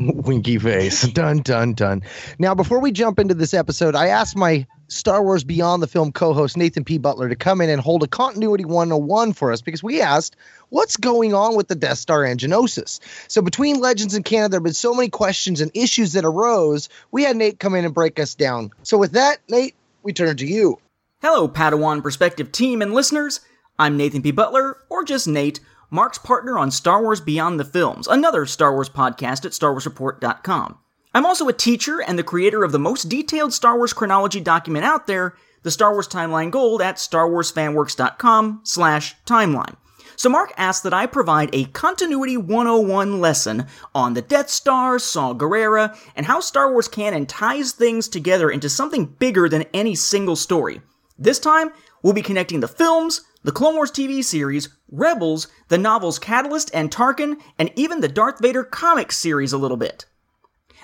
Winky 0.16 0.58
face. 0.58 1.04
Dun, 1.08 1.40
dun, 1.40 1.74
dun. 1.74 2.04
Now, 2.40 2.56
before 2.56 2.80
we 2.80 2.92
jump 2.92 3.20
into 3.20 3.34
this 3.34 3.54
episode, 3.54 3.96
I 3.96 4.08
asked 4.08 4.36
my 4.36 4.66
Star 4.88 5.24
Wars 5.24 5.44
Beyond 5.44 5.82
the 5.82 5.88
Film 5.88 6.12
co 6.12 6.34
host, 6.34 6.58
Nathan 6.58 6.84
P. 6.84 6.98
Butler, 6.98 7.30
to 7.30 7.36
come 7.36 7.62
in 7.62 7.70
and 7.70 7.82
hold 7.82 8.04
a 8.04 8.08
continuity 8.08 8.66
101 8.66 9.34
for 9.34 9.52
us 9.52 9.62
because 9.62 9.84
we 9.84 10.02
asked, 10.02 10.36
what's 10.70 10.98
going 10.98 11.34
on 11.34 11.56
with 11.56 11.68
the 11.68 11.76
Death 11.76 11.98
Star 11.98 12.26
and 12.26 12.40
Geonosis? 12.40 13.00
So, 13.28 13.42
between 13.42 13.80
Legends 13.80 14.16
and 14.16 14.26
canon, 14.26 14.52
there 14.52 14.60
have 14.60 14.64
been 14.64 14.74
so 14.74 14.94
many 14.94 15.10
questions 15.10 15.62
and 15.62 15.72
issues 15.74 16.14
that 16.14 16.26
arose. 16.26 16.90
We 17.12 17.24
had 17.24 17.38
Nate 17.38 17.60
come 17.60 17.76
in 17.76 17.86
and 17.86 17.94
break 17.94 18.20
us 18.20 18.36
down. 18.36 18.72
So, 18.84 18.98
with 18.98 19.14
that, 19.14 19.38
Nate, 19.50 19.76
we 20.04 20.14
turn 20.14 20.38
to 20.38 20.46
you. 20.46 20.80
Hello, 21.22 21.48
Padawan 21.48 22.02
Perspective 22.02 22.52
team 22.52 22.82
and 22.82 22.94
listeners. 22.94 23.42
I'm 23.78 23.98
Nathan 23.98 24.22
P. 24.22 24.32
Butler, 24.32 24.78
or 24.90 25.04
just 25.04 25.28
Nate, 25.28 25.60
Mark's 25.94 26.18
partner 26.18 26.58
on 26.58 26.72
Star 26.72 27.02
Wars 27.02 27.20
Beyond 27.20 27.60
the 27.60 27.66
Films, 27.66 28.08
another 28.08 28.46
Star 28.46 28.74
Wars 28.74 28.88
podcast 28.88 29.46
at 29.46 29.52
StarWarsReport.com. 29.52 30.78
I'm 31.14 31.26
also 31.26 31.50
a 31.50 31.54
teacher 31.54 32.02
and 32.02 32.18
the 32.18 32.24
creator 32.24 32.64
of 32.64 32.72
the 32.72 32.80
most 32.80 33.10
detailed 33.10 33.52
Star 33.52 33.76
Wars 33.76 33.92
chronology 33.92 34.40
document 34.40 34.86
out 34.86 35.06
there, 35.06 35.36
the 35.64 35.70
Star 35.70 35.92
Wars 35.92 36.08
Timeline 36.08 36.50
Gold 36.50 36.82
at 36.82 36.96
StarWarsFanWorks.com 36.96 38.62
slash 38.64 39.16
timeline. 39.26 39.76
So 40.16 40.30
Mark 40.30 40.54
asked 40.56 40.84
that 40.84 40.94
I 40.94 41.08
provide 41.08 41.50
a 41.52 41.66
Continuity 41.66 42.38
101 42.38 43.20
lesson 43.20 43.66
on 43.94 44.14
the 44.14 44.22
Death 44.22 44.50
Star, 44.50 44.98
Saw 44.98 45.34
Gerrera, 45.34 45.98
and 46.16 46.26
how 46.26 46.40
Star 46.40 46.72
Wars 46.72 46.88
canon 46.88 47.26
ties 47.26 47.74
things 47.74 48.08
together 48.08 48.50
into 48.50 48.70
something 48.70 49.08
bigger 49.08 49.50
than 49.50 49.66
any 49.74 49.96
single 49.96 50.38
story. 50.38 50.80
This 51.20 51.40
time, 51.40 51.72
we'll 52.02 52.14
be 52.14 52.22
connecting 52.22 52.62
the 52.62 52.68
films, 52.70 53.22
the 53.44 53.52
Clone 53.52 53.76
Wars 53.76 53.92
TV 53.92 54.24
series, 54.24 54.70
Rebels, 54.92 55.48
the 55.70 55.78
novels 55.78 56.20
Catalyst 56.20 56.70
and 56.74 56.92
Tarkin, 56.92 57.40
and 57.58 57.72
even 57.76 58.02
the 58.02 58.08
Darth 58.08 58.40
Vader 58.40 58.64
comic 58.64 59.12
series 59.12 59.54
a 59.54 59.58
little 59.58 59.78
bit. 59.78 60.06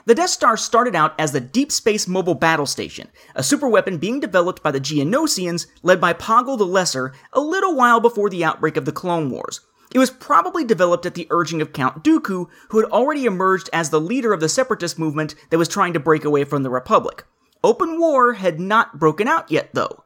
The 0.06 0.16
Death 0.16 0.30
Star 0.30 0.58
started 0.58 0.96
out 0.96 1.14
as 1.20 1.34
the 1.34 1.42
Deep 1.42 1.72
Space 1.72 2.08
Mobile 2.08 2.34
Battle 2.34 2.66
Station, 2.66 3.10
a 3.36 3.42
superweapon 3.42 4.00
being 4.00 4.20
developed 4.20 4.64
by 4.64 4.72
the 4.72 4.80
Geonosians 4.80 5.68
led 5.84 6.00
by 6.00 6.14
Poggle 6.14 6.58
the 6.58 6.66
Lesser 6.66 7.14
a 7.34 7.42
little 7.42 7.76
while 7.76 8.00
before 8.00 8.30
the 8.30 8.46
outbreak 8.46 8.78
of 8.78 8.86
the 8.86 8.92
Clone 8.92 9.30
Wars. 9.30 9.60
It 9.94 10.00
was 10.00 10.10
probably 10.10 10.64
developed 10.64 11.06
at 11.06 11.16
the 11.16 11.28
urging 11.30 11.62
of 11.62 11.74
Count 11.74 12.04
Dooku, 12.04 12.48
who 12.70 12.80
had 12.80 12.90
already 12.90 13.26
emerged 13.26 13.70
as 13.72 13.90
the 13.90 14.02
leader 14.02 14.34
of 14.34 14.40
the 14.40 14.50
separatist 14.50 14.98
movement 14.98 15.36
that 15.50 15.58
was 15.58 15.68
trying 15.68 15.94
to 15.94 16.00
break 16.00 16.26
away 16.26 16.44
from 16.44 16.64
the 16.64 16.70
Republic. 16.70 17.26
Open 17.64 18.00
war 18.00 18.34
had 18.34 18.60
not 18.60 19.00
broken 19.00 19.28
out 19.28 19.52
yet, 19.52 19.70
though. 19.74 20.04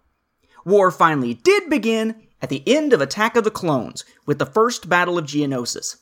War 0.66 0.92
finally 0.92 1.34
did 1.34 1.70
begin 1.70 2.28
at 2.42 2.50
the 2.50 2.64
end 2.68 2.94
of 2.94 3.02
Attack 3.02 3.36
of 3.36 3.44
the 3.44 3.52
Clones 3.52 4.04
with 4.26 4.40
the 4.40 4.46
first 4.46 4.90
Battle 4.90 5.18
of 5.18 5.26
Geonosis. 5.26 5.98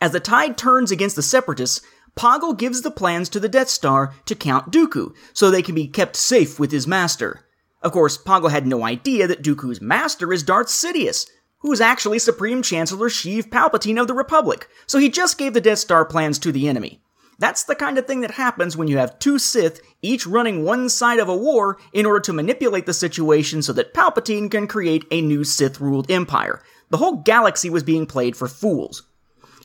As 0.00 0.12
the 0.12 0.20
tide 0.20 0.56
turns 0.56 0.90
against 0.90 1.16
the 1.16 1.22
Separatists, 1.22 1.82
Poggle 2.16 2.56
gives 2.56 2.82
the 2.82 2.90
plans 2.90 3.28
to 3.28 3.40
the 3.40 3.48
Death 3.48 3.68
Star 3.68 4.14
to 4.26 4.34
Count 4.34 4.72
Dooku 4.72 5.14
so 5.32 5.50
they 5.50 5.62
can 5.62 5.74
be 5.74 5.86
kept 5.86 6.16
safe 6.16 6.58
with 6.58 6.72
his 6.72 6.86
master. 6.86 7.44
Of 7.82 7.92
course, 7.92 8.18
Poggle 8.18 8.50
had 8.50 8.66
no 8.66 8.84
idea 8.84 9.26
that 9.26 9.42
Dooku's 9.42 9.80
master 9.80 10.32
is 10.32 10.42
Darth 10.42 10.68
Sidious, 10.68 11.28
who 11.58 11.72
is 11.72 11.80
actually 11.80 12.18
Supreme 12.18 12.62
Chancellor 12.62 13.08
Sheev 13.08 13.48
Palpatine 13.50 14.00
of 14.00 14.06
the 14.06 14.14
Republic, 14.14 14.68
so 14.86 14.98
he 14.98 15.08
just 15.08 15.38
gave 15.38 15.54
the 15.54 15.60
Death 15.60 15.78
Star 15.78 16.04
plans 16.04 16.38
to 16.40 16.52
the 16.52 16.68
enemy. 16.68 17.02
That's 17.40 17.64
the 17.64 17.74
kind 17.74 17.96
of 17.96 18.06
thing 18.06 18.20
that 18.20 18.32
happens 18.32 18.76
when 18.76 18.86
you 18.86 18.98
have 18.98 19.18
two 19.18 19.38
Sith, 19.38 19.80
each 20.02 20.26
running 20.26 20.62
one 20.62 20.90
side 20.90 21.18
of 21.18 21.28
a 21.30 21.36
war 21.36 21.78
in 21.94 22.04
order 22.04 22.20
to 22.20 22.34
manipulate 22.34 22.84
the 22.84 22.92
situation 22.92 23.62
so 23.62 23.72
that 23.72 23.94
Palpatine 23.94 24.50
can 24.50 24.66
create 24.66 25.06
a 25.10 25.22
new 25.22 25.42
Sith 25.42 25.80
ruled 25.80 26.10
empire. 26.10 26.62
The 26.90 26.98
whole 26.98 27.16
galaxy 27.16 27.70
was 27.70 27.82
being 27.82 28.04
played 28.04 28.36
for 28.36 28.46
fools. 28.46 29.04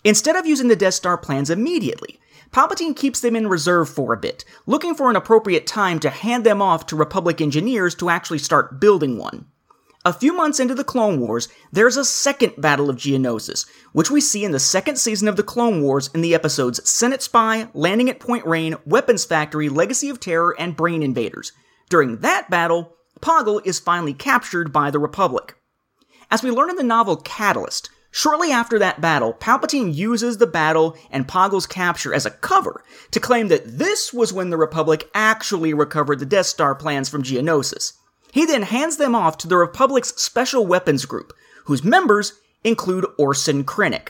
Instead 0.05 0.37
of 0.37 0.45
using 0.45 0.69
the 0.69 0.77
Death 0.77 0.93
Star 0.93 1.17
plans 1.17 1.49
immediately, 1.49 2.17
Palpatine 2.51 2.95
keeps 2.95 3.19
them 3.19 3.35
in 3.35 3.49
reserve 3.49 3.89
for 3.89 4.13
a 4.13 4.17
bit, 4.17 4.45
looking 4.65 4.95
for 4.95 5.09
an 5.09 5.17
appropriate 5.17 5.67
time 5.67 5.99
to 5.99 6.09
hand 6.09 6.45
them 6.45 6.61
off 6.61 6.85
to 6.85 6.95
Republic 6.95 7.41
engineers 7.41 7.93
to 7.95 8.09
actually 8.09 8.39
start 8.39 8.79
building 8.79 9.17
one. 9.17 9.47
A 10.07 10.13
few 10.13 10.33
months 10.33 10.59
into 10.59 10.75
the 10.75 10.83
Clone 10.83 11.19
Wars, 11.19 11.47
there's 11.71 11.97
a 11.97 12.05
second 12.05 12.53
Battle 12.59 12.91
of 12.91 12.95
Geonosis, 12.95 13.65
which 13.91 14.11
we 14.11 14.21
see 14.21 14.45
in 14.45 14.51
the 14.51 14.59
second 14.59 14.97
season 14.99 15.27
of 15.27 15.35
the 15.35 15.41
Clone 15.41 15.81
Wars 15.81 16.11
in 16.13 16.21
the 16.21 16.35
episodes 16.35 16.87
Senate 16.87 17.23
Spy, 17.23 17.69
Landing 17.73 18.07
at 18.07 18.19
Point 18.19 18.45
Rain, 18.45 18.75
Weapons 18.85 19.25
Factory, 19.25 19.67
Legacy 19.67 20.09
of 20.09 20.19
Terror, 20.19 20.55
and 20.59 20.75
Brain 20.75 21.01
Invaders. 21.01 21.53
During 21.89 22.17
that 22.17 22.51
battle, 22.51 22.93
Poggle 23.19 23.65
is 23.65 23.79
finally 23.79 24.13
captured 24.13 24.71
by 24.71 24.91
the 24.91 24.99
Republic. 24.99 25.55
As 26.29 26.43
we 26.43 26.51
learn 26.51 26.69
in 26.69 26.75
the 26.75 26.83
novel 26.83 27.15
Catalyst, 27.15 27.89
shortly 28.11 28.51
after 28.51 28.77
that 28.77 29.01
battle, 29.01 29.33
Palpatine 29.33 29.91
uses 29.91 30.37
the 30.37 30.45
battle 30.45 30.95
and 31.09 31.27
Poggle's 31.27 31.65
capture 31.65 32.13
as 32.13 32.27
a 32.27 32.31
cover 32.31 32.83
to 33.09 33.19
claim 33.19 33.47
that 33.47 33.79
this 33.79 34.13
was 34.13 34.31
when 34.31 34.51
the 34.51 34.57
Republic 34.57 35.09
actually 35.15 35.73
recovered 35.73 36.19
the 36.19 36.27
Death 36.27 36.45
Star 36.45 36.75
plans 36.75 37.09
from 37.09 37.23
Geonosis. 37.23 37.93
He 38.35 38.45
then 38.45 38.63
hands 38.63 38.97
them 38.97 39.15
off 39.15 39.37
to 39.37 39.47
the 39.47 39.55
Republic's 39.55 40.13
Special 40.21 40.67
Weapons 40.67 41.05
Group, 41.05 41.31
whose 41.67 41.85
members 41.85 42.33
include 42.65 43.05
Orson 43.17 43.63
Krennic. 43.63 44.09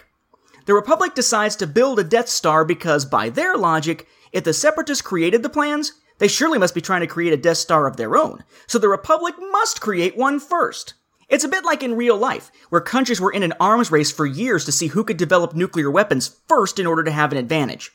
The 0.65 0.73
Republic 0.73 1.13
decides 1.13 1.55
to 1.57 1.67
build 1.67 1.99
a 1.99 2.03
Death 2.03 2.27
Star 2.27 2.65
because, 2.65 3.05
by 3.05 3.29
their 3.29 3.55
logic, 3.55 4.07
if 4.31 4.43
the 4.43 4.51
Separatists 4.51 5.03
created 5.03 5.43
the 5.43 5.49
plans, 5.49 5.91
they 6.17 6.27
surely 6.27 6.57
must 6.57 6.73
be 6.73 6.81
trying 6.81 7.01
to 7.01 7.07
create 7.07 7.33
a 7.33 7.37
Death 7.37 7.57
Star 7.57 7.85
of 7.85 7.97
their 7.97 8.17
own, 8.17 8.43
so 8.65 8.79
the 8.79 8.89
Republic 8.89 9.35
must 9.51 9.79
create 9.79 10.17
one 10.17 10.39
first. 10.39 10.95
It's 11.29 11.43
a 11.43 11.47
bit 11.47 11.63
like 11.63 11.83
in 11.83 11.93
real 11.93 12.17
life, 12.17 12.49
where 12.69 12.81
countries 12.81 13.21
were 13.21 13.31
in 13.31 13.43
an 13.43 13.53
arms 13.59 13.91
race 13.91 14.11
for 14.11 14.25
years 14.25 14.65
to 14.65 14.71
see 14.71 14.87
who 14.87 15.03
could 15.03 15.17
develop 15.17 15.53
nuclear 15.53 15.91
weapons 15.91 16.35
first 16.47 16.79
in 16.79 16.87
order 16.87 17.03
to 17.03 17.11
have 17.11 17.31
an 17.31 17.37
advantage. 17.37 17.91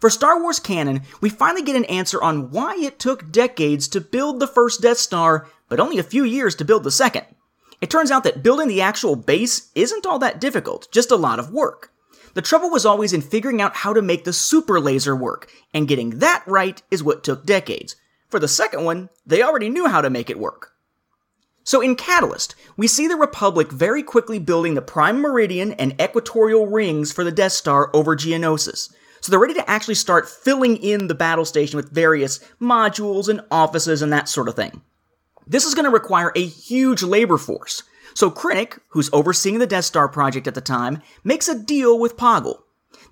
For 0.00 0.10
Star 0.10 0.40
Wars 0.40 0.58
canon, 0.58 1.02
we 1.20 1.30
finally 1.30 1.62
get 1.62 1.76
an 1.76 1.86
answer 1.86 2.22
on 2.22 2.50
why 2.50 2.76
it 2.76 2.98
took 2.98 3.32
decades 3.32 3.88
to 3.88 4.00
build 4.00 4.40
the 4.40 4.46
first 4.46 4.82
Death 4.82 4.98
Star 4.98 5.46
but 5.68 5.80
only 5.80 5.98
a 5.98 6.04
few 6.04 6.24
years 6.24 6.54
to 6.56 6.64
build 6.64 6.84
the 6.84 6.90
second. 6.90 7.26
It 7.80 7.90
turns 7.90 8.10
out 8.10 8.24
that 8.24 8.42
building 8.42 8.68
the 8.68 8.80
actual 8.80 9.16
base 9.16 9.70
isn't 9.74 10.06
all 10.06 10.18
that 10.20 10.40
difficult, 10.40 10.88
just 10.92 11.10
a 11.10 11.16
lot 11.16 11.38
of 11.38 11.50
work. 11.50 11.92
The 12.34 12.42
trouble 12.42 12.70
was 12.70 12.86
always 12.86 13.12
in 13.12 13.22
figuring 13.22 13.60
out 13.60 13.76
how 13.76 13.92
to 13.92 14.02
make 14.02 14.24
the 14.24 14.32
super 14.32 14.78
laser 14.78 15.16
work, 15.16 15.50
and 15.72 15.88
getting 15.88 16.18
that 16.18 16.44
right 16.46 16.80
is 16.90 17.02
what 17.02 17.24
took 17.24 17.46
decades. 17.46 17.96
For 18.28 18.38
the 18.38 18.48
second 18.48 18.84
one, 18.84 19.08
they 19.24 19.42
already 19.42 19.68
knew 19.68 19.88
how 19.88 20.00
to 20.00 20.10
make 20.10 20.30
it 20.30 20.38
work. 20.38 20.72
So 21.64 21.80
in 21.80 21.96
Catalyst, 21.96 22.54
we 22.76 22.86
see 22.86 23.08
the 23.08 23.16
Republic 23.16 23.72
very 23.72 24.02
quickly 24.02 24.38
building 24.38 24.74
the 24.74 24.82
Prime 24.82 25.20
Meridian 25.20 25.72
and 25.72 26.00
Equatorial 26.00 26.66
rings 26.66 27.12
for 27.12 27.24
the 27.24 27.32
Death 27.32 27.52
Star 27.52 27.90
over 27.92 28.14
Geonosis. 28.14 28.92
So 29.20 29.30
they're 29.30 29.40
ready 29.40 29.54
to 29.54 29.70
actually 29.70 29.94
start 29.94 30.28
filling 30.28 30.76
in 30.76 31.08
the 31.08 31.14
battle 31.14 31.44
station 31.44 31.76
with 31.76 31.90
various 31.90 32.38
modules 32.60 33.28
and 33.28 33.40
offices 33.50 34.02
and 34.02 34.12
that 34.12 34.28
sort 34.28 34.48
of 34.48 34.56
thing. 34.56 34.82
This 35.46 35.64
is 35.64 35.74
going 35.74 35.84
to 35.84 35.90
require 35.90 36.32
a 36.34 36.44
huge 36.44 37.02
labor 37.02 37.38
force. 37.38 37.82
So 38.14 38.30
Krennic, 38.30 38.78
who's 38.88 39.12
overseeing 39.12 39.58
the 39.58 39.66
Death 39.66 39.84
Star 39.84 40.08
project 40.08 40.46
at 40.46 40.54
the 40.54 40.60
time, 40.60 41.02
makes 41.22 41.48
a 41.48 41.58
deal 41.58 41.98
with 41.98 42.16
Poggle. 42.16 42.60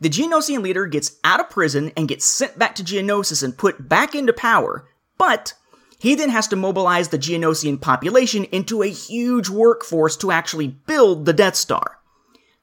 The 0.01 0.09
Geonosian 0.09 0.63
leader 0.63 0.87
gets 0.87 1.19
out 1.25 1.41
of 1.41 1.51
prison 1.51 1.93
and 1.97 2.09
gets 2.09 2.25
sent 2.25 2.59
back 2.59 2.75
to 2.77 2.85
Geonosis 2.85 3.43
and 3.43 3.57
put 3.57 3.89
back 3.89 4.15
into 4.15 4.33
power, 4.33 4.89
but 5.19 5.53
he 5.99 6.15
then 6.15 6.31
has 6.31 6.49
to 6.49 6.57
mobilize 6.57 7.09
the 7.09 7.19
Geonosian 7.19 7.81
population 7.81 8.45
into 8.45 8.83
a 8.83 8.89
huge 8.89 9.49
workforce 9.49 10.17
to 10.19 10.33
actually 10.33 10.69
build 10.69 11.25
the 11.25 11.33
Death 11.33 11.55
Star. 11.55 11.99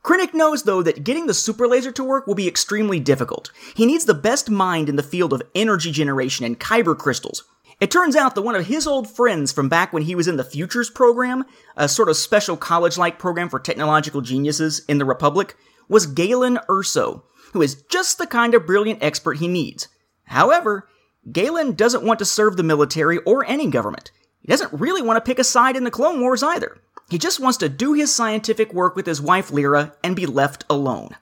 Krennic 0.03 0.33
knows, 0.33 0.63
though, 0.63 0.81
that 0.81 1.03
getting 1.03 1.27
the 1.27 1.33
super 1.33 1.67
laser 1.67 1.91
to 1.91 2.03
work 2.03 2.25
will 2.25 2.35
be 2.35 2.47
extremely 2.47 2.99
difficult. 2.99 3.51
He 3.75 3.85
needs 3.85 4.05
the 4.05 4.13
best 4.13 4.49
mind 4.49 4.89
in 4.89 4.95
the 4.95 5.03
field 5.03 5.31
of 5.31 5.43
energy 5.53 5.91
generation 5.91 6.45
and 6.45 6.59
kyber 6.59 6.97
crystals, 6.97 7.43
it 7.81 7.89
turns 7.89 8.15
out 8.15 8.35
that 8.35 8.43
one 8.43 8.55
of 8.55 8.67
his 8.67 8.85
old 8.85 9.09
friends 9.09 9.51
from 9.51 9.67
back 9.67 9.91
when 9.91 10.03
he 10.03 10.13
was 10.13 10.27
in 10.27 10.37
the 10.37 10.43
Futures 10.43 10.91
program, 10.91 11.45
a 11.75 11.89
sort 11.89 12.09
of 12.09 12.15
special 12.15 12.55
college 12.55 12.95
like 12.95 13.17
program 13.17 13.49
for 13.49 13.59
technological 13.59 14.21
geniuses 14.21 14.85
in 14.87 14.99
the 14.99 15.05
Republic, 15.05 15.57
was 15.89 16.05
Galen 16.05 16.59
Erso, 16.69 17.23
who 17.53 17.61
is 17.63 17.81
just 17.89 18.19
the 18.19 18.27
kind 18.27 18.53
of 18.53 18.67
brilliant 18.67 19.01
expert 19.01 19.37
he 19.37 19.47
needs. 19.47 19.87
However, 20.25 20.87
Galen 21.31 21.73
doesn't 21.73 22.03
want 22.03 22.19
to 22.19 22.25
serve 22.25 22.55
the 22.55 22.61
military 22.61 23.17
or 23.19 23.43
any 23.45 23.67
government. 23.67 24.11
He 24.41 24.47
doesn't 24.47 24.79
really 24.79 25.01
want 25.01 25.17
to 25.17 25.27
pick 25.27 25.39
a 25.39 25.43
side 25.43 25.75
in 25.75 25.83
the 25.83 25.91
Clone 25.91 26.21
Wars 26.21 26.43
either. 26.43 26.77
He 27.11 27.17
just 27.17 27.41
wants 27.41 27.57
to 27.57 27.67
do 27.67 27.91
his 27.91 28.15
scientific 28.15 28.73
work 28.73 28.95
with 28.95 29.05
his 29.05 29.21
wife 29.21 29.51
Lyra 29.51 29.93
and 30.01 30.15
be 30.15 30.25
left 30.25 30.63
alone. 30.69 31.17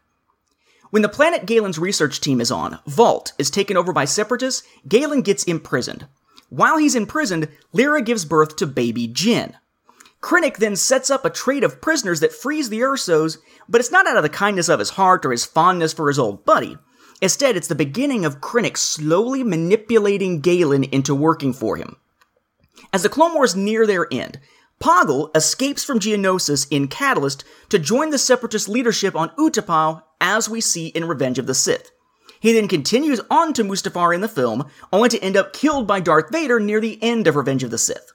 When 0.92 1.02
the 1.02 1.10
planet 1.10 1.48
Galen's 1.48 1.80
research 1.80 2.22
team 2.22 2.40
is 2.40 2.52
on, 2.52 2.78
Vallt 2.88 3.32
is 3.40 3.50
taken 3.50 3.76
over 3.76 3.92
by 3.92 4.06
separatists, 4.06 4.62
Galen 4.88 5.24
gets 5.24 5.46
imprisoned. 5.46 6.06
While 6.50 6.78
he's 6.78 6.94
imprisoned, 6.94 7.48
Lyra 7.74 8.04
gives 8.04 8.24
birth 8.24 8.56
to 8.58 8.68
baby 8.68 9.08
Jyn. 9.08 9.56
Krennic 10.22 10.58
then 10.58 10.76
sets 10.76 11.10
up 11.10 11.26
a 11.26 11.32
trade 11.32 11.64
of 11.64 11.82
prisoners 11.82 12.20
that 12.20 12.34
frees 12.34 12.70
the 12.70 12.82
Ersos, 12.82 13.40
but 13.68 13.82
it's 13.82 13.92
not 13.92 14.06
out 14.06 14.18
of 14.18 14.22
the 14.22 14.30
kindness 14.30 14.70
of 14.70 14.78
his 14.78 14.92
heart 14.92 15.26
or 15.26 15.32
his 15.32 15.44
fondness 15.44 15.92
for 15.92 16.08
his 16.08 16.20
old 16.20 16.46
buddy. 16.46 16.78
Instead, 17.20 17.58
it's 17.58 17.68
the 17.68 17.74
beginning 17.74 18.26
of 18.26 18.42
Krennic 18.42 18.78
slowly 18.78 19.44
manipulating 19.44 20.40
Galen 20.40 20.84
into 20.84 21.16
working 21.16 21.52
for 21.52 21.78
him. 21.78 21.96
As 22.94 23.02
the 23.02 23.10
Clone 23.10 23.34
Wars 23.34 23.56
near 23.56 23.88
their 23.88 24.08
end, 24.14 24.40
Poggle 24.80 25.36
escapes 25.36 25.84
from 25.84 26.00
Geonosis 26.00 26.66
in 26.72 26.88
Catalyst 26.88 27.44
to 27.68 27.78
join 27.78 28.12
the 28.12 28.18
Separatist 28.18 28.70
leadership 28.70 29.14
on 29.14 29.30
Utapau, 29.32 30.04
as 30.22 30.50
we 30.50 30.62
see 30.62 30.88
in 30.88 31.06
Revenge 31.06 31.38
of 31.38 31.48
the 31.48 31.54
Sith. 31.54 31.92
He 32.40 32.54
then 32.54 32.70
continues 32.70 33.20
on 33.30 33.52
to 33.54 33.64
Mustafar 33.66 34.16
in 34.16 34.22
the 34.22 34.30
film, 34.30 34.70
only 34.94 35.10
to 35.10 35.20
end 35.20 35.36
up 35.36 35.52
killed 35.52 35.86
by 35.86 36.00
Darth 36.00 36.32
Vader 36.32 36.62
near 36.62 36.80
the 36.80 36.98
end 37.04 37.28
of 37.28 37.36
Revenge 37.36 37.64
of 37.64 37.72
the 37.72 37.78
Sith. 37.78 38.14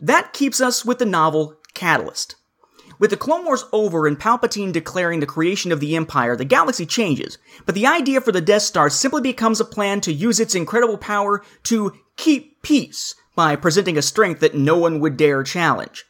That 0.00 0.32
keeps 0.32 0.60
us 0.60 0.84
with 0.84 1.00
the 1.00 1.06
novel 1.06 1.58
Catalyst. 1.74 2.36
With 3.00 3.10
the 3.10 3.16
Clone 3.16 3.44
Wars 3.44 3.64
over 3.72 4.06
and 4.06 4.18
Palpatine 4.18 4.72
declaring 4.72 5.18
the 5.18 5.26
creation 5.26 5.72
of 5.72 5.80
the 5.80 5.96
Empire, 5.96 6.36
the 6.36 6.44
galaxy 6.44 6.86
changes, 6.86 7.38
but 7.66 7.74
the 7.74 7.88
idea 7.88 8.20
for 8.20 8.30
the 8.30 8.40
Death 8.40 8.62
Star 8.62 8.88
simply 8.88 9.20
becomes 9.20 9.60
a 9.60 9.64
plan 9.64 10.00
to 10.02 10.12
use 10.12 10.38
its 10.38 10.54
incredible 10.54 10.98
power 10.98 11.42
to 11.64 11.92
keep 12.16 12.62
peace 12.62 13.16
by 13.34 13.56
presenting 13.56 13.98
a 13.98 14.02
strength 14.02 14.40
that 14.40 14.54
no 14.54 14.76
one 14.76 15.00
would 15.00 15.16
dare 15.16 15.42
challenge. 15.42 16.04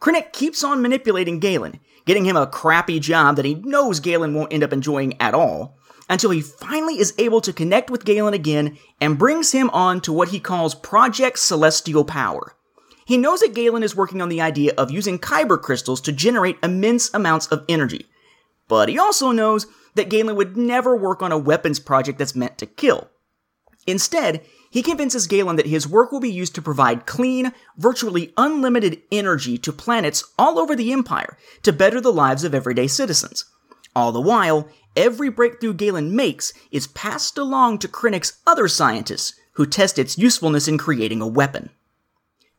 Krennic 0.00 0.32
keeps 0.32 0.64
on 0.64 0.82
manipulating 0.82 1.40
Galen, 1.40 1.80
getting 2.06 2.24
him 2.24 2.36
a 2.36 2.46
crappy 2.46 2.98
job 3.00 3.36
that 3.36 3.44
he 3.44 3.54
knows 3.54 4.00
Galen 4.00 4.34
won't 4.34 4.52
end 4.52 4.62
up 4.62 4.72
enjoying 4.72 5.20
at 5.20 5.34
all, 5.34 5.76
until 6.08 6.30
he 6.30 6.40
finally 6.40 6.98
is 6.98 7.14
able 7.18 7.40
to 7.40 7.52
connect 7.52 7.90
with 7.90 8.04
Galen 8.04 8.34
again 8.34 8.78
and 9.00 9.18
brings 9.18 9.52
him 9.52 9.70
on 9.70 10.00
to 10.00 10.12
what 10.12 10.30
he 10.30 10.40
calls 10.40 10.74
Project 10.74 11.38
Celestial 11.38 12.04
Power. 12.04 12.56
He 13.04 13.16
knows 13.16 13.40
that 13.40 13.54
Galen 13.54 13.82
is 13.82 13.96
working 13.96 14.22
on 14.22 14.28
the 14.28 14.40
idea 14.40 14.72
of 14.78 14.90
using 14.90 15.18
Kyber 15.18 15.60
crystals 15.60 16.00
to 16.02 16.12
generate 16.12 16.58
immense 16.62 17.12
amounts 17.12 17.46
of 17.48 17.64
energy. 17.68 18.06
But 18.68 18.88
he 18.88 18.98
also 18.98 19.32
knows 19.32 19.66
that 19.94 20.08
Galen 20.08 20.36
would 20.36 20.56
never 20.56 20.96
work 20.96 21.22
on 21.22 21.32
a 21.32 21.38
weapons 21.38 21.80
project 21.80 22.18
that's 22.18 22.36
meant 22.36 22.56
to 22.58 22.66
kill. 22.66 23.08
Instead, 23.86 24.44
he 24.70 24.82
convinces 24.82 25.26
Galen 25.26 25.56
that 25.56 25.66
his 25.66 25.88
work 25.88 26.12
will 26.12 26.20
be 26.20 26.32
used 26.32 26.54
to 26.54 26.62
provide 26.62 27.04
clean, 27.04 27.52
virtually 27.76 28.32
unlimited 28.36 29.02
energy 29.10 29.58
to 29.58 29.72
planets 29.72 30.22
all 30.38 30.60
over 30.60 30.76
the 30.76 30.92
Empire 30.92 31.36
to 31.64 31.72
better 31.72 32.00
the 32.00 32.12
lives 32.12 32.44
of 32.44 32.54
everyday 32.54 32.86
citizens. 32.86 33.44
All 33.96 34.12
the 34.12 34.20
while, 34.20 34.68
every 34.94 35.28
breakthrough 35.28 35.74
Galen 35.74 36.14
makes 36.14 36.52
is 36.70 36.86
passed 36.86 37.36
along 37.36 37.78
to 37.78 37.88
Krennic's 37.88 38.38
other 38.46 38.68
scientists, 38.68 39.34
who 39.54 39.66
test 39.66 39.98
its 39.98 40.16
usefulness 40.16 40.68
in 40.68 40.78
creating 40.78 41.20
a 41.20 41.26
weapon. 41.26 41.70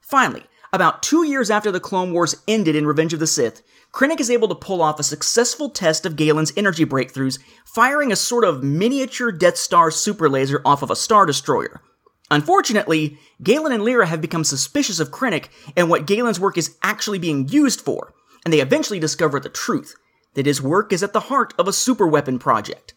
Finally, 0.01 0.44
about 0.74 1.01
two 1.01 1.25
years 1.25 1.50
after 1.50 1.72
the 1.72 1.80
Clone 1.80 2.12
Wars 2.12 2.36
ended 2.48 2.75
in 2.75 2.86
Revenge 2.86 3.13
of 3.13 3.22
the 3.22 3.27
Sith, 3.27 3.62
Krennic 3.94 4.20
is 4.20 4.30
able 4.30 4.50
to 4.50 4.56
pull 4.56 4.82
off 4.82 5.00
a 5.00 5.03
successful 5.03 5.70
test 5.70 6.06
of 6.06 6.18
Galen's 6.18 6.51
energy 6.58 6.86
breakthroughs, 6.86 7.39
firing 7.65 8.12
a 8.12 8.18
sort 8.18 8.44
of 8.44 8.63
miniature 8.63 9.32
Death 9.32 9.58
Star 9.58 9.91
super 9.91 10.30
laser 10.30 10.62
off 10.65 10.82
of 10.82 10.91
a 10.91 10.96
Star 10.96 11.25
Destroyer. 11.25 11.82
Unfortunately, 12.31 13.19
Galen 13.43 13.73
and 13.73 13.83
Lyra 13.83 14.07
have 14.07 14.21
become 14.21 14.45
suspicious 14.45 15.01
of 15.01 15.11
Krennic 15.11 15.50
and 15.75 15.89
what 15.89 16.07
Galen's 16.07 16.39
work 16.39 16.57
is 16.57 16.77
actually 16.81 17.19
being 17.19 17.50
used 17.50 17.81
for, 17.81 18.13
and 18.45 18.53
they 18.53 18.61
eventually 18.61 19.01
discover 19.01 19.38
the 19.38 19.50
truth 19.50 19.95
that 20.35 20.45
his 20.45 20.61
work 20.61 20.93
is 20.93 21.03
at 21.03 21.11
the 21.11 21.19
heart 21.19 21.53
of 21.59 21.67
a 21.67 21.71
superweapon 21.71 22.39
project. 22.39 22.93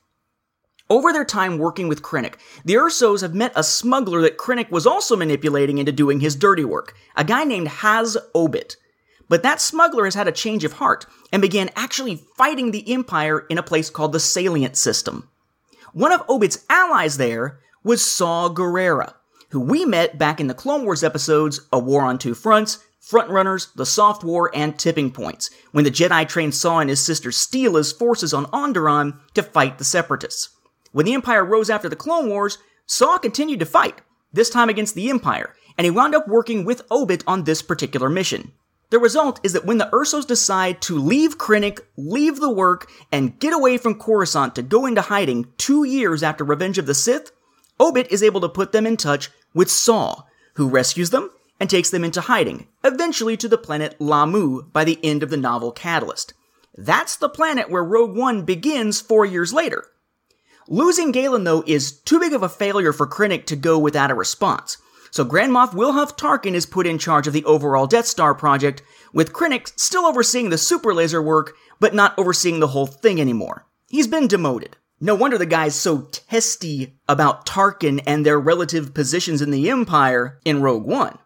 Over 0.88 1.12
their 1.12 1.24
time 1.24 1.58
working 1.58 1.88
with 1.88 2.00
Krennic, 2.00 2.34
the 2.64 2.74
Ersos 2.74 3.22
have 3.22 3.34
met 3.34 3.52
a 3.56 3.64
smuggler 3.64 4.20
that 4.20 4.38
Krennic 4.38 4.70
was 4.70 4.86
also 4.86 5.16
manipulating 5.16 5.78
into 5.78 5.90
doing 5.90 6.20
his 6.20 6.36
dirty 6.36 6.64
work, 6.64 6.94
a 7.16 7.24
guy 7.24 7.42
named 7.42 7.66
Has 7.66 8.16
Obitt. 8.36 8.76
But 9.28 9.42
that 9.42 9.60
smuggler 9.60 10.04
has 10.04 10.14
had 10.14 10.28
a 10.28 10.32
change 10.32 10.62
of 10.62 10.74
heart 10.74 11.06
and 11.32 11.42
began 11.42 11.70
actually 11.74 12.22
fighting 12.36 12.70
the 12.70 12.92
Empire 12.92 13.40
in 13.50 13.58
a 13.58 13.64
place 13.64 13.90
called 13.90 14.12
the 14.12 14.20
Salient 14.20 14.76
System. 14.76 15.28
One 15.92 16.12
of 16.12 16.24
Obitt's 16.28 16.64
allies 16.70 17.16
there 17.16 17.58
was 17.82 18.04
Saw 18.04 18.48
Gerrera, 18.48 19.14
who 19.54 19.60
we 19.60 19.84
met 19.84 20.18
back 20.18 20.40
in 20.40 20.48
the 20.48 20.52
Clone 20.52 20.84
Wars 20.84 21.04
episodes 21.04 21.60
A 21.72 21.78
War 21.78 22.02
on 22.02 22.18
Two 22.18 22.34
Fronts, 22.34 22.84
Frontrunners, 23.00 23.72
The 23.76 23.86
Soft 23.86 24.24
War, 24.24 24.50
and 24.52 24.76
Tipping 24.76 25.12
Points, 25.12 25.48
when 25.70 25.84
the 25.84 25.92
Jedi 25.92 26.28
trained 26.28 26.56
Saw 26.56 26.80
and 26.80 26.90
his 26.90 26.98
sister 26.98 27.30
Steela's 27.30 27.92
forces 27.92 28.34
on 28.34 28.46
Onderon 28.46 29.16
to 29.34 29.44
fight 29.44 29.78
the 29.78 29.84
Separatists. 29.84 30.48
When 30.90 31.06
the 31.06 31.14
Empire 31.14 31.44
rose 31.44 31.70
after 31.70 31.88
the 31.88 31.94
Clone 31.94 32.28
Wars, 32.28 32.58
Saw 32.86 33.16
continued 33.16 33.60
to 33.60 33.64
fight, 33.64 34.00
this 34.32 34.50
time 34.50 34.68
against 34.68 34.96
the 34.96 35.08
Empire, 35.08 35.54
and 35.78 35.84
he 35.84 35.90
wound 35.92 36.16
up 36.16 36.26
working 36.26 36.64
with 36.64 36.88
Obitt 36.88 37.22
on 37.24 37.44
this 37.44 37.62
particular 37.62 38.10
mission. 38.10 38.50
The 38.90 38.98
result 38.98 39.38
is 39.44 39.52
that 39.52 39.64
when 39.64 39.78
the 39.78 39.88
Ersos 39.92 40.26
decide 40.26 40.82
to 40.82 40.98
leave 40.98 41.38
Krennic, 41.38 41.78
leave 41.96 42.40
the 42.40 42.52
work, 42.52 42.90
and 43.12 43.38
get 43.38 43.52
away 43.52 43.78
from 43.78 44.00
Coruscant 44.00 44.56
to 44.56 44.62
go 44.62 44.84
into 44.84 45.02
hiding 45.02 45.46
two 45.58 45.84
years 45.84 46.24
after 46.24 46.42
Revenge 46.42 46.78
of 46.78 46.86
the 46.86 46.94
Sith, 46.94 47.30
Obitt 47.80 48.08
is 48.08 48.22
able 48.22 48.40
to 48.40 48.48
put 48.48 48.72
them 48.72 48.86
in 48.86 48.96
touch 48.96 49.30
with 49.54 49.70
Saw, 49.70 50.24
who 50.54 50.68
rescues 50.68 51.10
them 51.10 51.30
and 51.60 51.70
takes 51.70 51.90
them 51.90 52.04
into 52.04 52.20
hiding, 52.20 52.66
eventually 52.82 53.36
to 53.36 53.48
the 53.48 53.56
planet 53.56 53.96
Lah'mu 53.98 54.72
by 54.72 54.84
the 54.84 54.98
end 55.04 55.22
of 55.22 55.30
the 55.30 55.36
novel 55.36 55.72
Catalyst. 55.72 56.34
That's 56.76 57.16
the 57.16 57.28
planet 57.28 57.70
where 57.70 57.84
Rogue 57.84 58.16
One 58.16 58.44
begins 58.44 59.00
four 59.00 59.24
years 59.24 59.52
later. 59.52 59.86
Losing 60.68 61.12
Galen, 61.12 61.44
though, 61.44 61.62
is 61.66 61.92
too 61.92 62.18
big 62.18 62.32
of 62.32 62.42
a 62.42 62.48
failure 62.48 62.92
for 62.92 63.06
Krennic 63.06 63.46
to 63.46 63.56
go 63.56 63.78
without 63.78 64.10
a 64.10 64.14
response. 64.14 64.78
So 65.10 65.24
Grand 65.24 65.52
Moff 65.52 65.70
Wilhuff 65.74 66.18
Tarkin 66.18 66.54
is 66.54 66.66
put 66.66 66.86
in 66.86 66.98
charge 66.98 67.28
of 67.28 67.32
the 67.32 67.44
overall 67.44 67.86
Death 67.86 68.06
Star 68.06 68.34
project, 68.34 68.82
with 69.12 69.32
Krennic 69.32 69.78
still 69.78 70.06
overseeing 70.06 70.50
the 70.50 70.58
super 70.58 70.92
laser 70.92 71.22
work, 71.22 71.54
but 71.78 71.94
not 71.94 72.18
overseeing 72.18 72.58
the 72.58 72.68
whole 72.68 72.86
thing 72.86 73.20
anymore. 73.20 73.66
He's 73.88 74.08
been 74.08 74.26
demoted. 74.26 74.76
No 75.04 75.14
wonder 75.14 75.36
the 75.36 75.44
guy's 75.44 75.74
so 75.74 76.08
testy 76.10 76.98
about 77.06 77.44
Tarkin 77.44 78.02
and 78.06 78.24
their 78.24 78.40
relative 78.40 78.94
positions 78.94 79.42
in 79.42 79.50
the 79.50 79.68
Empire 79.68 80.40
in 80.46 80.62
Rogue 80.62 80.86
One. 80.86 81.18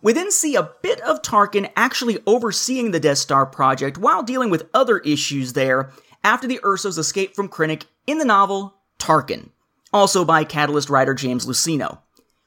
We 0.00 0.12
then 0.12 0.30
see 0.30 0.54
a 0.54 0.70
bit 0.82 1.00
of 1.00 1.20
Tarkin 1.20 1.68
actually 1.74 2.20
overseeing 2.28 2.92
the 2.92 3.00
Death 3.00 3.18
Star 3.18 3.44
project 3.44 3.98
while 3.98 4.22
dealing 4.22 4.50
with 4.50 4.70
other 4.72 4.98
issues 4.98 5.54
there 5.54 5.90
after 6.22 6.46
the 6.46 6.60
Ersos 6.62 6.96
escape 6.96 7.34
from 7.34 7.48
Krennic 7.48 7.86
in 8.06 8.18
the 8.18 8.24
novel 8.24 8.76
Tarkin, 9.00 9.48
also 9.92 10.24
by 10.24 10.44
Catalyst 10.44 10.88
writer 10.88 11.12
James 11.12 11.44
Luceno. 11.44 12.02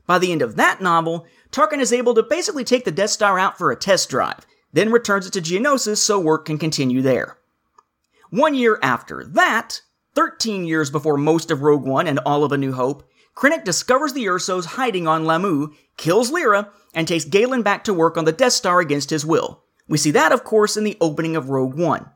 By 0.06 0.20
the 0.20 0.32
end 0.32 0.42
of 0.42 0.56
that 0.56 0.80
novel, 0.80 1.26
Tarkin 1.52 1.82
is 1.82 1.92
able 1.92 2.14
to 2.14 2.24
basically 2.24 2.64
take 2.64 2.86
the 2.86 2.92
Death 2.92 3.10
Star 3.10 3.38
out 3.38 3.58
for 3.58 3.72
a 3.72 3.76
test 3.76 4.10
drive, 4.10 4.48
then 4.72 4.94
returns 4.94 5.28
it 5.28 5.34
to 5.34 5.42
Geonosis 5.42 5.98
so 5.98 6.18
work 6.18 6.46
can 6.46 6.58
continue 6.58 7.02
there. 7.02 7.38
One 8.30 8.56
year 8.56 8.80
after 8.82 9.26
that, 9.26 9.82
13 10.18 10.66
years 10.66 10.90
before 10.90 11.16
most 11.16 11.52
of 11.52 11.62
Rogue 11.62 11.86
One 11.86 12.08
and 12.08 12.18
all 12.26 12.44
of 12.44 12.52
A 12.52 12.58
New 12.58 12.74
Hope, 12.74 13.08
Krennic 13.36 13.64
discovers 13.64 14.14
the 14.14 14.26
Ersos 14.26 14.66
hiding 14.66 15.08
on 15.08 15.26
Lah'mu, 15.26 15.76
kills 15.96 16.32
Lyra, 16.32 16.72
and 16.96 17.08
takes 17.08 17.24
Galen 17.24 17.62
back 17.62 17.84
to 17.84 17.94
work 17.94 18.18
on 18.18 18.26
the 18.26 18.32
Death 18.32 18.54
Star 18.54 18.80
against 18.80 19.12
his 19.12 19.24
will. 19.24 19.64
We 19.88 20.00
see 20.00 20.10
that, 20.10 20.32
of 20.32 20.44
course, 20.44 20.76
in 20.76 20.86
the 20.86 20.98
opening 21.00 21.36
of 21.36 21.52
Rogue 21.52 21.76
One. 21.76 22.10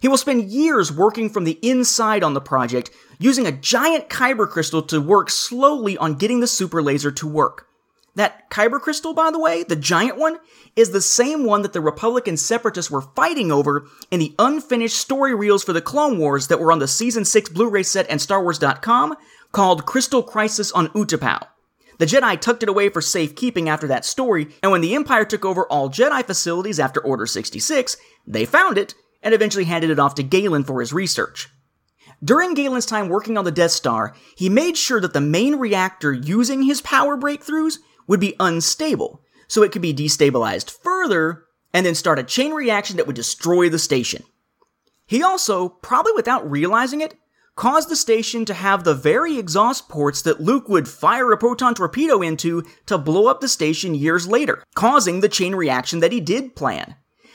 He 0.00 0.06
will 0.06 0.16
spend 0.16 0.52
years 0.52 0.92
working 0.92 1.28
from 1.28 1.42
the 1.42 1.58
inside 1.60 2.22
on 2.22 2.32
the 2.32 2.40
project, 2.40 2.92
using 3.18 3.44
a 3.44 3.50
giant 3.50 4.08
kyber 4.08 4.48
crystal 4.48 4.82
to 4.82 5.00
work 5.00 5.28
slowly 5.28 5.98
on 5.98 6.14
getting 6.14 6.38
the 6.38 6.46
super 6.46 6.80
laser 6.80 7.10
to 7.10 7.26
work. 7.26 7.66
That 8.18 8.50
kyber 8.50 8.80
crystal, 8.80 9.14
by 9.14 9.30
the 9.30 9.38
way, 9.38 9.62
the 9.62 9.76
giant 9.76 10.18
one, 10.18 10.40
is 10.74 10.90
the 10.90 11.00
same 11.00 11.44
one 11.44 11.62
that 11.62 11.72
the 11.72 11.80
Republican 11.80 12.36
separatists 12.36 12.90
were 12.90 13.02
fighting 13.14 13.52
over 13.52 13.86
in 14.10 14.18
the 14.18 14.34
unfinished 14.40 14.96
story 14.96 15.36
reels 15.36 15.62
for 15.62 15.72
the 15.72 15.80
Clone 15.80 16.18
Wars 16.18 16.48
that 16.48 16.58
were 16.58 16.72
on 16.72 16.80
the 16.80 16.88
Season 16.88 17.24
6 17.24 17.50
Blu-ray 17.50 17.84
set 17.84 18.10
and 18.10 18.18
StarWars.com 18.18 19.14
called 19.52 19.86
Crystal 19.86 20.24
Crisis 20.24 20.72
on 20.72 20.88
Utapau. 20.88 21.46
The 21.98 22.06
Jedi 22.06 22.40
tucked 22.40 22.64
it 22.64 22.68
away 22.68 22.88
for 22.88 23.00
safekeeping 23.00 23.68
after 23.68 23.86
that 23.86 24.04
story, 24.04 24.48
and 24.64 24.72
when 24.72 24.80
the 24.80 24.96
Empire 24.96 25.24
took 25.24 25.44
over 25.44 25.64
all 25.66 25.88
Jedi 25.88 26.24
facilities 26.24 26.80
after 26.80 27.00
Order 27.00 27.24
66, 27.24 27.96
they 28.26 28.44
found 28.44 28.78
it 28.78 28.96
and 29.22 29.32
eventually 29.32 29.66
handed 29.66 29.90
it 29.90 30.00
off 30.00 30.16
to 30.16 30.24
Galen 30.24 30.64
for 30.64 30.80
his 30.80 30.92
research. 30.92 31.50
During 32.24 32.54
Galen's 32.54 32.84
time 32.84 33.08
working 33.08 33.38
on 33.38 33.44
the 33.44 33.52
Death 33.52 33.70
Star, 33.70 34.12
he 34.36 34.48
made 34.48 34.76
sure 34.76 35.00
that 35.00 35.12
the 35.12 35.20
main 35.20 35.54
reactor 35.54 36.12
using 36.12 36.64
his 36.64 36.80
power 36.80 37.16
breakthroughs 37.16 37.78
would 38.08 38.18
be 38.18 38.34
unstable, 38.40 39.22
so 39.46 39.62
it 39.62 39.70
could 39.70 39.82
be 39.82 39.94
destabilized 39.94 40.70
further 40.70 41.44
and 41.72 41.86
then 41.86 41.94
start 41.94 42.18
a 42.18 42.24
chain 42.24 42.52
reaction 42.52 42.96
that 42.96 43.06
would 43.06 43.14
destroy 43.14 43.68
the 43.68 43.78
station. 43.78 44.24
He 45.06 45.22
also, 45.22 45.68
probably 45.68 46.12
without 46.16 46.50
realizing 46.50 47.00
it, 47.00 47.14
caused 47.54 47.88
the 47.88 47.96
station 47.96 48.44
to 48.44 48.54
have 48.54 48.84
the 48.84 48.94
very 48.94 49.38
exhaust 49.38 49.88
ports 49.88 50.22
that 50.22 50.40
Luke 50.40 50.68
would 50.68 50.88
fire 50.88 51.32
a 51.32 51.36
proton 51.36 51.74
torpedo 51.74 52.22
into 52.22 52.62
to 52.86 52.96
blow 52.96 53.26
up 53.26 53.40
the 53.40 53.48
station 53.48 53.94
years 53.94 54.28
later, 54.28 54.62
causing 54.74 55.20
the 55.20 55.28
chain 55.28 55.54
reaction 55.54 56.00
that 56.00 56.12
he 56.12 56.20
did 56.20 56.54
plan. 56.54 56.94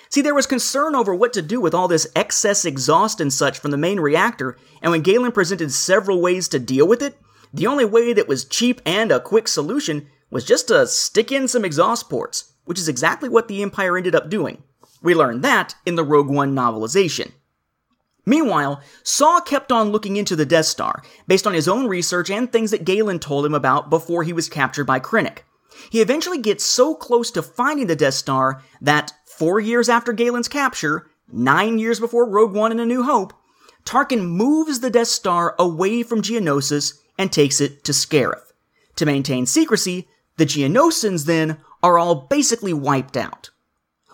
See, 0.09 0.21
there 0.21 0.36
was 0.36 0.45
concern 0.45 0.95
over 0.95 1.13
what 1.13 1.33
to 1.33 1.41
do 1.41 1.59
with 1.59 1.73
all 1.73 1.88
this 1.88 2.07
excess 2.15 2.65
exhaust 2.65 3.19
and 3.19 3.33
such 3.33 3.59
from 3.59 3.71
the 3.71 3.77
main 3.77 3.99
reactor, 3.99 4.57
and 4.81 4.91
when 4.91 5.01
Galen 5.01 5.31
presented 5.31 5.71
several 5.71 6.21
ways 6.21 6.47
to 6.49 6.59
deal 6.59 6.88
with 6.88 7.01
it, 7.01 7.17
the 7.51 7.67
only 7.67 7.83
way 7.86 8.13
that 8.13 8.27
was 8.27 8.45
cheap 8.45 8.79
and 8.86 9.12
a 9.12 9.19
quick 9.19 9.47
solution 9.47 10.07
was 10.34 10.43
just 10.43 10.67
to 10.67 10.86
stick 10.88 11.32
in 11.32 11.48
some 11.48 11.63
exhaust 11.63 12.10
ports, 12.10 12.54
which 12.65 12.80
is 12.80 12.89
exactly 12.89 13.30
what 13.30 13.48
the 13.48 13.62
Empire 13.62 13.98
ended 13.98 14.15
up 14.15 14.30
doing. 14.30 14.63
We 15.02 15.15
learned 15.15 15.43
that 15.43 15.76
in 15.86 15.96
the 15.96 16.04
Rogue 16.04 16.30
One 16.30 16.56
novelization. 16.56 17.32
Meanwhile, 18.26 18.82
Saw 19.04 19.41
kept 19.41 19.72
on 19.72 19.91
looking 19.91 20.15
into 20.15 20.36
the 20.36 20.46
Death 20.46 20.65
Star, 20.65 21.04
based 21.28 21.46
on 21.46 21.54
his 21.54 21.67
own 21.67 21.88
research 21.88 22.30
and 22.30 22.52
things 22.52 22.72
that 22.72 22.86
Galen 22.86 23.19
told 23.19 23.46
him 23.46 23.54
about 23.54 23.89
before 23.89 24.24
he 24.24 24.34
was 24.34 24.50
captured 24.50 24.86
by 24.86 25.00
Krennic. 25.00 25.39
He 25.89 26.02
eventually 26.02 26.39
gets 26.39 26.63
so 26.63 26.96
close 26.96 27.32
to 27.32 27.41
finding 27.41 27.88
the 27.88 27.96
Death 27.96 28.13
Star 28.13 28.63
that 28.82 29.13
Four 29.38 29.60
years 29.60 29.89
after 29.89 30.13
Galen's 30.13 30.48
capture, 30.48 31.08
nine 31.28 31.80
years 31.80 32.00
before 32.00 32.30
Rogue 32.30 32.54
One 32.54 32.72
and 32.72 32.80
A 32.80 32.86
New 32.86 33.02
Hope, 33.02 33.34
Tarkin 33.84 34.28
moves 34.28 34.80
the 34.80 34.91
Death 34.91 35.08
Star 35.08 35.56
away 35.58 36.04
from 36.04 36.22
Geonosis 36.22 37.00
and 37.17 37.32
takes 37.32 37.60
it 37.60 37.84
to 37.86 37.93
Scarif. 37.93 38.54
To 38.98 39.08
maintain 39.08 39.48
secrecy, 39.48 40.08
the 40.38 40.46
Geonosians 40.46 41.26
then 41.26 41.58
are 41.82 41.98
all 41.98 42.15
basically 42.15 42.74
wiped 42.74 43.17
out. 43.17 43.50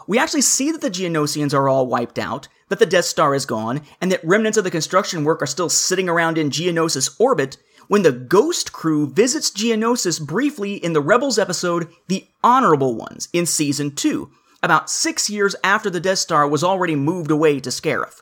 We 0.08 0.18
actually 0.18 0.42
see 0.42 0.72
that 0.72 0.82
the 0.82 0.90
Geonosians 0.90 1.54
are 1.54 1.70
all 1.70 1.86
wiped 1.86 2.18
out, 2.18 2.48
that 2.70 2.80
the 2.80 2.86
Death 2.86 3.06
Star 3.06 3.36
is 3.36 3.46
gone, 3.46 3.82
and 4.02 4.12
that 4.12 4.24
remnants 4.24 4.58
of 4.58 4.64
the 4.64 4.72
construction 4.72 5.24
work 5.24 5.42
are 5.42 5.48
still 5.48 5.70
sitting 5.70 6.10
around 6.10 6.38
in 6.38 6.50
Geonosis 6.50 7.16
orbit 7.20 7.58
when 7.88 8.04
the 8.04 8.12
Ghost 8.12 8.72
crew 8.72 9.10
visits 9.10 9.52
Geonosis 9.52 10.26
briefly 10.26 10.76
in 10.76 10.94
the 10.94 11.02
Rebels 11.02 11.40
episode 11.40 11.90
The 12.08 12.28
Honorable 12.44 12.96
Ones 12.96 13.30
in 13.34 13.46
Season 13.46 13.94
2, 13.94 14.30
about 14.62 14.90
six 14.90 15.30
years 15.30 15.56
after 15.64 15.90
the 15.90 16.00
Death 16.00 16.20
Star 16.20 16.48
was 16.48 16.64
already 16.64 16.96
moved 16.96 17.32
away 17.32 17.60
to 17.60 17.70
Scarif. 17.70 18.22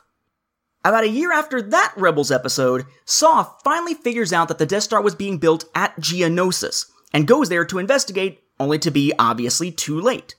About 0.84 1.04
a 1.04 1.08
year 1.08 1.32
after 1.32 1.60
that 1.60 1.92
Rebels 1.96 2.30
episode, 2.30 2.86
Saw 3.04 3.44
finally 3.64 3.94
figures 3.94 4.32
out 4.32 4.48
that 4.48 4.58
the 4.58 4.66
Death 4.66 4.84
Star 4.84 5.02
was 5.02 5.14
being 5.14 5.38
built 5.38 5.64
at 5.74 5.98
Geonosis, 6.00 6.86
and 7.12 7.26
goes 7.26 7.48
there 7.48 7.64
to 7.64 7.78
investigate, 7.78 8.42
only 8.60 8.78
to 8.80 8.90
be 8.90 9.12
obviously 9.18 9.70
too 9.70 10.00
late. 10.00 10.34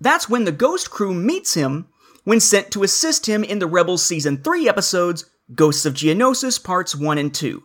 That's 0.00 0.28
when 0.28 0.44
the 0.44 0.52
Ghost 0.52 0.90
crew 0.90 1.14
meets 1.14 1.54
him 1.54 1.88
when 2.24 2.40
sent 2.40 2.70
to 2.72 2.82
assist 2.82 3.26
him 3.26 3.44
in 3.44 3.58
the 3.58 3.66
Rebels 3.66 4.04
Season 4.04 4.38
3 4.38 4.68
episodes 4.68 5.28
Ghosts 5.54 5.84
of 5.84 5.94
Geonosis 5.94 6.62
Parts 6.62 6.94
1 6.96 7.18
and 7.18 7.34
2. 7.34 7.62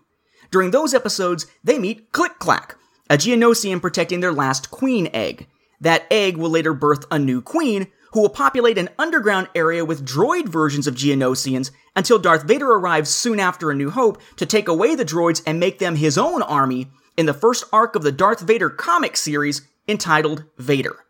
During 0.52 0.72
those 0.72 0.94
episodes, 0.94 1.46
they 1.64 1.80
meet 1.80 2.12
Click 2.12 2.40
Clack, 2.40 2.76
a 3.10 3.16
Geonosian 3.16 3.82
protecting 3.82 4.20
their 4.20 4.34
last 4.34 4.70
queen 4.70 5.10
egg. 5.14 5.48
That 5.80 6.06
egg 6.12 6.36
will 6.38 6.50
later 6.50 6.74
birth 6.74 7.06
a 7.10 7.18
new 7.18 7.42
queen, 7.42 7.88
who 8.12 8.22
will 8.22 8.30
populate 8.30 8.78
an 8.78 8.90
underground 8.98 9.48
area 9.54 9.86
with 9.86 10.06
droid 10.06 10.50
versions 10.50 10.88
of 10.88 10.96
Geonosians 10.96 11.72
until 11.96 12.20
Darth 12.20 12.44
Vader 12.44 12.72
arrives 12.72 13.10
soon 13.10 13.40
after 13.40 13.70
A 13.70 13.76
New 13.76 13.92
Hope 13.92 14.20
to 14.38 14.46
take 14.46 14.68
away 14.68 14.96
the 14.96 15.06
droids 15.06 15.44
and 15.46 15.60
make 15.60 15.80
them 15.80 15.96
his 15.96 16.18
own 16.18 16.42
army 16.42 16.88
in 17.20 17.26
the 17.26 17.34
first 17.34 17.66
arc 17.74 17.98
of 17.98 18.04
the 18.04 18.14
Darth 18.14 18.40
Vader 18.40 18.70
comic 18.70 19.18
series 19.18 19.68
entitled 19.90 20.46
Vader. 20.58 21.04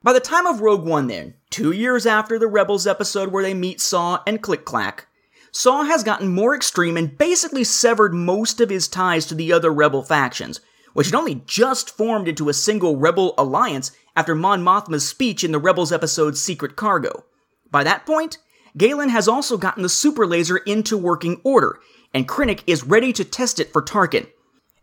By 0.00 0.12
the 0.12 0.20
time 0.20 0.46
of 0.46 0.60
Rogue 0.60 0.84
One, 0.84 1.08
then, 1.08 1.34
two 1.50 1.72
years 1.72 2.06
after 2.06 2.38
the 2.38 2.46
Rebels 2.46 2.86
episode 2.86 3.32
where 3.32 3.42
they 3.42 3.52
meet 3.52 3.80
Saw 3.80 4.22
and 4.24 4.40
Click 4.40 4.64
Clack, 4.64 5.08
Saw 5.50 5.82
has 5.82 6.04
gotten 6.04 6.28
more 6.28 6.54
extreme 6.54 6.96
and 6.96 7.18
basically 7.18 7.64
severed 7.64 8.14
most 8.14 8.60
of 8.60 8.70
his 8.70 8.86
ties 8.86 9.26
to 9.26 9.34
the 9.34 9.52
other 9.52 9.72
Rebel 9.72 10.04
factions, 10.04 10.60
which 10.92 11.08
had 11.08 11.16
only 11.16 11.42
just 11.44 11.90
formed 11.90 12.28
into 12.28 12.48
a 12.48 12.54
single 12.54 12.96
Rebel 12.96 13.34
alliance 13.36 13.90
after 14.14 14.36
Mon 14.36 14.62
Mothma's 14.62 15.08
speech 15.08 15.42
in 15.42 15.50
the 15.50 15.58
Rebels 15.58 15.90
episode 15.90 16.38
Secret 16.38 16.76
Cargo. 16.76 17.24
By 17.68 17.82
that 17.82 18.06
point, 18.06 18.38
Galen 18.76 19.08
has 19.08 19.26
also 19.26 19.56
gotten 19.56 19.82
the 19.82 19.88
super 19.88 20.24
laser 20.24 20.58
into 20.58 20.96
working 20.96 21.40
order, 21.42 21.80
and 22.14 22.28
Krennic 22.28 22.62
is 22.68 22.84
ready 22.84 23.12
to 23.14 23.24
test 23.24 23.58
it 23.58 23.72
for 23.72 23.82
Tarkin. 23.82 24.28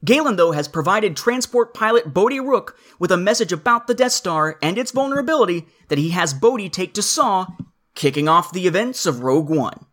Galen, 0.04 0.36
though, 0.36 0.52
has 0.52 0.68
provided 0.68 1.16
transport 1.16 1.74
pilot 1.74 2.14
Bodhi 2.14 2.40
Rook 2.40 2.78
with 3.00 3.12
a 3.12 3.18
message 3.18 3.54
about 3.54 3.88
the 3.88 3.94
Death 3.94 4.12
Star 4.12 4.58
and 4.62 4.78
its 4.78 4.92
vulnerability 4.92 5.66
that 5.88 5.98
he 5.98 6.10
has 6.10 6.34
Bodhi 6.34 6.70
take 6.70 6.94
to 6.96 7.02
Saw, 7.02 7.48
kicking 7.96 8.28
off 8.28 8.52
the 8.52 8.68
events 8.68 9.06
of 9.06 9.22
Rogue 9.22 9.50
One. 9.50 9.86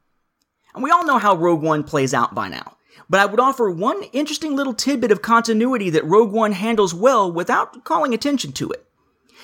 And 0.74 0.82
we 0.82 0.90
all 0.90 1.04
know 1.04 1.18
how 1.18 1.36
Rogue 1.36 1.62
One 1.62 1.84
plays 1.84 2.12
out 2.12 2.34
by 2.34 2.48
now, 2.48 2.76
but 3.08 3.20
I 3.20 3.26
would 3.26 3.40
offer 3.40 3.70
one 3.70 4.02
interesting 4.12 4.56
little 4.56 4.74
tidbit 4.74 5.12
of 5.12 5.22
continuity 5.22 5.90
that 5.90 6.04
Rogue 6.04 6.32
One 6.32 6.52
handles 6.52 6.94
well 6.94 7.30
without 7.30 7.84
calling 7.84 8.12
attention 8.12 8.52
to 8.52 8.70
it. 8.70 8.86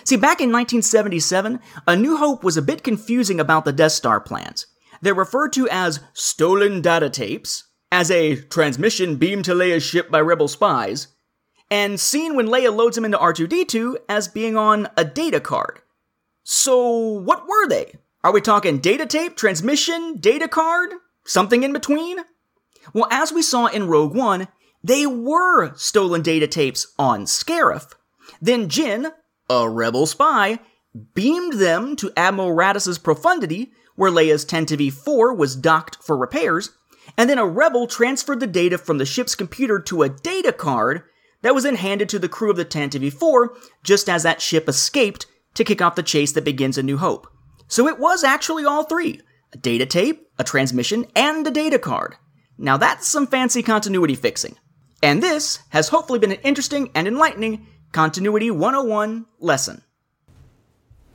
See, 0.05 0.17
back 0.17 0.41
in 0.41 0.53
1977, 0.53 1.61
A 1.87 1.97
New 1.97 2.17
Hope 2.17 2.43
was 2.43 2.57
a 2.57 2.63
bit 2.63 2.83
confusing 2.83 3.41
about 3.41 3.65
the 3.65 3.73
Death 3.73 3.93
Star 3.93 4.21
plans. 4.21 4.67
They're 5.01 5.15
referred 5.15 5.53
to 5.55 5.69
as 5.69 6.01
stolen 6.13 6.81
data 6.81 7.11
tapes, 7.11 7.65
as 7.91 8.11
a 8.11 8.37
transmission 8.37 9.17
beamed 9.17 9.45
to 9.45 9.55
Leia's 9.55 9.83
ship 9.83 10.11
by 10.11 10.21
rebel 10.21 10.49
spies, 10.49 11.09
and 11.71 11.99
seen 11.99 12.37
when 12.37 12.47
Leia 12.47 12.75
loads 12.75 12.97
him 12.97 13.05
into 13.05 13.19
R2D2 13.19 13.97
as 14.09 14.29
being 14.29 14.57
on 14.57 14.89
a 14.97 15.05
data 15.05 15.41
card. 15.41 15.81
So, 16.45 16.89
what 16.89 17.47
were 17.49 17.69
they? 17.69 17.95
Are 18.23 18.33
we 18.33 18.41
talking 18.41 18.79
data 18.79 19.07
tape, 19.07 19.37
transmission, 19.37 20.19
data 20.19 20.49
card? 20.49 20.91
Something 21.25 21.63
in 21.63 21.73
between? 21.73 22.19
Well, 22.93 23.09
as 23.11 23.33
we 23.33 23.43
saw 23.43 23.67
in 23.67 23.89
Rogue 23.89 24.15
One, 24.15 24.49
they 24.83 25.07
were 25.07 25.75
stolen 25.75 26.23
data 26.23 26.47
tapes 26.47 26.87
on 26.99 27.25
Scarif. 27.25 27.93
Then 28.41 28.69
Jyn, 28.69 29.13
a 29.51 29.69
rebel 29.69 30.07
spy, 30.07 30.61
beamed 31.15 31.55
them 31.55 31.97
to 31.97 32.13
Admiral 32.17 32.55
Raddus's 32.55 32.99
Profundity, 32.99 33.73
where 33.97 34.11
Leia's 34.11 34.45
Tantive 34.45 34.93
4 34.93 35.35
was 35.35 35.57
docked 35.57 35.97
for 36.03 36.17
repairs, 36.17 36.71
and 37.17 37.29
then 37.31 37.39
a 37.39 37.47
rebel 37.47 37.87
transferred 37.87 38.41
the 38.41 38.47
data 38.47 38.79
from 38.79 38.99
the 38.99 39.07
ship's 39.07 39.35
computer 39.35 39.79
to 39.81 40.03
a 40.03 40.09
data 40.09 40.53
card 40.53 41.03
that 41.43 41.55
was 41.55 41.65
then 41.65 41.77
handed 41.77 42.09
to 42.09 42.19
the 42.19 42.29
crew 42.29 42.51
of 42.51 42.57
the 42.57 42.65
Tantive 42.65 43.13
4 43.13 43.57
just 43.83 44.09
as 44.09 44.23
that 44.23 44.41
ship 44.41 44.69
escaped 44.69 45.27
to 45.55 45.65
kick 45.65 45.81
off 45.81 45.95
the 45.95 46.03
chase 46.03 46.33
that 46.33 46.45
begins 46.45 46.79
A 46.79 46.83
New 46.83 46.99
Hope. 46.99 47.27
So 47.69 47.87
it 47.89 47.99
was 47.99 48.25
actually 48.25 48.65
all 48.65 48.85
three 48.85 49.21
a 49.53 49.59
data 49.59 49.87
tape, 49.87 50.29
a 50.39 50.45
transmission, 50.45 51.07
and 51.15 51.47
a 51.47 51.51
data 51.51 51.79
card. 51.79 52.17
Now 52.59 52.77
that's 52.77 53.07
some 53.07 53.27
fancy 53.27 53.63
continuity 53.63 54.15
fixing. 54.15 54.57
And 55.03 55.23
this 55.23 55.61
has 55.71 55.89
hopefully 55.89 56.19
been 56.19 56.33
an 56.33 56.41
interesting 56.43 56.91
and 56.95 57.07
enlightening 57.07 57.67
Continuity 57.93 58.51
101 58.51 59.27
lesson. 59.41 59.83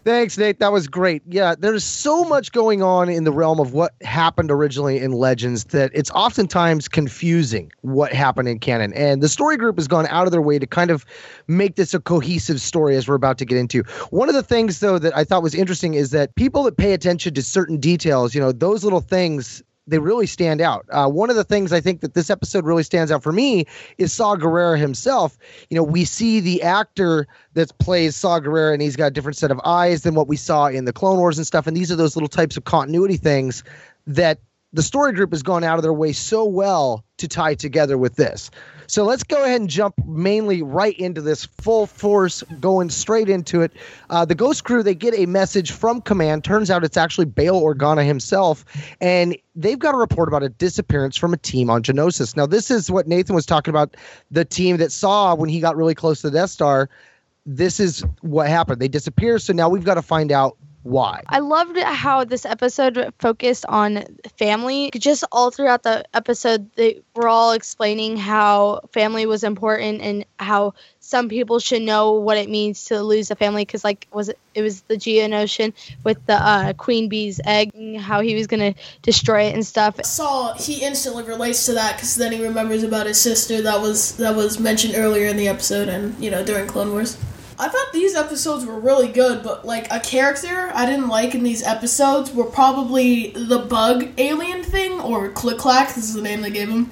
Thanks, 0.03 0.35
Nate. 0.35 0.59
That 0.59 0.71
was 0.71 0.87
great. 0.87 1.21
Yeah, 1.27 1.53
there's 1.57 1.83
so 1.83 2.23
much 2.23 2.51
going 2.51 2.81
on 2.81 3.07
in 3.07 3.23
the 3.23 3.31
realm 3.31 3.59
of 3.59 3.73
what 3.73 3.93
happened 4.01 4.49
originally 4.49 4.97
in 4.97 5.11
Legends 5.11 5.65
that 5.65 5.91
it's 5.93 6.09
oftentimes 6.11 6.87
confusing 6.87 7.71
what 7.81 8.11
happened 8.11 8.47
in 8.47 8.57
canon. 8.57 8.93
And 8.93 9.21
the 9.21 9.29
story 9.29 9.57
group 9.57 9.77
has 9.77 9.87
gone 9.87 10.07
out 10.07 10.25
of 10.25 10.31
their 10.31 10.41
way 10.41 10.57
to 10.57 10.65
kind 10.65 10.89
of 10.89 11.05
make 11.47 11.75
this 11.75 11.93
a 11.93 11.99
cohesive 11.99 12.59
story 12.61 12.95
as 12.95 13.07
we're 13.07 13.13
about 13.13 13.37
to 13.39 13.45
get 13.45 13.59
into. 13.59 13.83
One 14.09 14.27
of 14.27 14.33
the 14.33 14.41
things, 14.41 14.79
though, 14.79 14.97
that 14.97 15.15
I 15.15 15.23
thought 15.23 15.43
was 15.43 15.53
interesting 15.53 15.93
is 15.93 16.09
that 16.09 16.33
people 16.33 16.63
that 16.63 16.77
pay 16.77 16.93
attention 16.93 17.35
to 17.35 17.43
certain 17.43 17.77
details, 17.77 18.33
you 18.33 18.41
know, 18.41 18.51
those 18.51 18.83
little 18.83 19.01
things 19.01 19.61
they 19.91 19.99
really 19.99 20.25
stand 20.25 20.61
out. 20.61 20.85
Uh, 20.89 21.07
one 21.07 21.29
of 21.29 21.35
the 21.35 21.43
things 21.43 21.71
I 21.71 21.81
think 21.81 22.01
that 22.01 22.13
this 22.13 22.29
episode 22.29 22.65
really 22.65 22.83
stands 22.83 23.11
out 23.11 23.21
for 23.21 23.31
me 23.31 23.65
is 23.97 24.11
Saw 24.11 24.35
Gerrera 24.35 24.79
himself. 24.79 25.37
You 25.69 25.75
know, 25.75 25.83
we 25.83 26.05
see 26.05 26.39
the 26.39 26.63
actor 26.63 27.27
that 27.53 27.77
plays 27.77 28.15
Saw 28.15 28.39
Gerrera, 28.39 28.73
and 28.73 28.81
he's 28.81 28.95
got 28.95 29.07
a 29.07 29.11
different 29.11 29.37
set 29.37 29.51
of 29.51 29.59
eyes 29.65 30.03
than 30.03 30.15
what 30.15 30.27
we 30.27 30.37
saw 30.37 30.67
in 30.67 30.85
the 30.85 30.93
Clone 30.93 31.19
Wars 31.19 31.37
and 31.37 31.45
stuff. 31.45 31.67
And 31.67 31.75
these 31.75 31.91
are 31.91 31.95
those 31.95 32.15
little 32.15 32.29
types 32.29 32.57
of 32.57 32.63
continuity 32.63 33.17
things 33.17 33.63
that 34.07 34.39
the 34.73 34.81
story 34.81 35.11
group 35.11 35.31
has 35.31 35.43
gone 35.43 35.63
out 35.63 35.77
of 35.77 35.83
their 35.83 35.93
way 35.93 36.13
so 36.13 36.45
well 36.45 37.03
to 37.17 37.27
tie 37.27 37.55
together 37.55 37.97
with 37.97 38.15
this. 38.15 38.49
So 38.91 39.05
let's 39.05 39.23
go 39.23 39.41
ahead 39.45 39.61
and 39.61 39.69
jump 39.69 39.95
mainly 40.05 40.61
right 40.61 40.99
into 40.99 41.21
this 41.21 41.45
full 41.45 41.87
force, 41.87 42.43
going 42.59 42.89
straight 42.89 43.29
into 43.29 43.61
it. 43.61 43.71
Uh, 44.09 44.25
the 44.25 44.35
Ghost 44.35 44.65
Crew, 44.65 44.83
they 44.83 44.95
get 44.95 45.13
a 45.17 45.27
message 45.27 45.71
from 45.71 46.01
Command. 46.01 46.43
Turns 46.43 46.69
out 46.69 46.83
it's 46.83 46.97
actually 46.97 47.23
Bail 47.23 47.61
Organa 47.61 48.05
himself, 48.05 48.65
and 48.99 49.37
they've 49.55 49.79
got 49.79 49.95
a 49.95 49.97
report 49.97 50.27
about 50.27 50.43
a 50.43 50.49
disappearance 50.49 51.15
from 51.15 51.33
a 51.33 51.37
team 51.37 51.69
on 51.69 51.83
Geonosis. 51.83 52.35
Now, 52.35 52.45
this 52.45 52.69
is 52.69 52.91
what 52.91 53.07
Nathan 53.07 53.33
was 53.33 53.45
talking 53.45 53.71
about 53.71 53.95
the 54.29 54.43
team 54.43 54.75
that 54.77 54.91
saw 54.91 55.35
when 55.35 55.47
he 55.47 55.61
got 55.61 55.77
really 55.77 55.95
close 55.95 56.19
to 56.19 56.29
the 56.29 56.37
Death 56.39 56.49
Star. 56.49 56.89
This 57.45 57.79
is 57.79 58.03
what 58.19 58.49
happened. 58.49 58.81
They 58.81 58.89
disappear. 58.89 59.39
So 59.39 59.53
now 59.53 59.69
we've 59.69 59.85
got 59.85 59.95
to 59.95 60.01
find 60.01 60.33
out 60.33 60.57
why. 60.83 61.21
I 61.27 61.39
loved 61.39 61.77
how 61.77 62.23
this 62.23 62.45
episode 62.45 63.13
focused 63.19 63.65
on 63.67 64.03
family. 64.37 64.89
Just 64.97 65.23
all 65.31 65.51
throughout 65.51 65.83
the 65.83 66.05
episode, 66.13 66.71
they 66.75 67.01
were 67.15 67.27
all 67.27 67.51
explaining 67.51 68.17
how 68.17 68.81
family 68.91 69.25
was 69.25 69.43
important 69.43 70.01
and 70.01 70.25
how 70.39 70.73
some 70.99 71.29
people 71.29 71.59
should 71.59 71.81
know 71.83 72.13
what 72.13 72.37
it 72.37 72.49
means 72.49 72.85
to 72.85 73.01
lose 73.03 73.29
a 73.29 73.35
family. 73.35 73.63
Because, 73.63 73.83
like, 73.83 74.07
was 74.11 74.29
it? 74.29 74.39
It 74.53 74.63
was 74.63 74.81
the 74.81 74.95
Geonosian 74.95 75.73
with 76.03 76.25
the 76.25 76.33
uh, 76.33 76.73
queen 76.73 77.07
bee's 77.07 77.39
egg, 77.45 77.71
how 77.97 78.19
he 78.19 78.35
was 78.35 78.47
gonna 78.47 78.75
destroy 79.01 79.43
it 79.43 79.53
and 79.53 79.65
stuff. 79.65 80.03
Saw 80.03 80.53
he 80.55 80.83
instantly 80.83 81.23
relates 81.23 81.65
to 81.67 81.73
that 81.73 81.95
because 81.95 82.15
then 82.15 82.33
he 82.33 82.43
remembers 82.43 82.83
about 82.83 83.05
his 83.05 83.21
sister 83.21 83.61
that 83.61 83.79
was 83.79 84.17
that 84.17 84.35
was 84.35 84.59
mentioned 84.59 84.95
earlier 84.97 85.27
in 85.27 85.37
the 85.37 85.47
episode 85.47 85.87
and 85.87 86.21
you 86.21 86.29
know 86.29 86.43
during 86.43 86.67
Clone 86.67 86.91
Wars. 86.91 87.17
I 87.61 87.67
thought 87.67 87.93
these 87.93 88.15
episodes 88.15 88.65
were 88.65 88.79
really 88.79 89.07
good, 89.07 89.43
but 89.43 89.67
like 89.67 89.85
a 89.93 89.99
character 89.99 90.71
I 90.73 90.87
didn't 90.87 91.09
like 91.09 91.35
in 91.35 91.43
these 91.43 91.61
episodes 91.61 92.33
were 92.33 92.45
probably 92.45 93.33
the 93.33 93.59
bug 93.59 94.07
alien 94.17 94.63
thing 94.63 94.99
or 94.99 95.29
Click 95.29 95.59
Clack. 95.59 95.89
This 95.89 96.05
is 96.05 96.15
the 96.15 96.23
name 96.23 96.41
they 96.41 96.49
gave 96.49 96.69
him. 96.69 96.89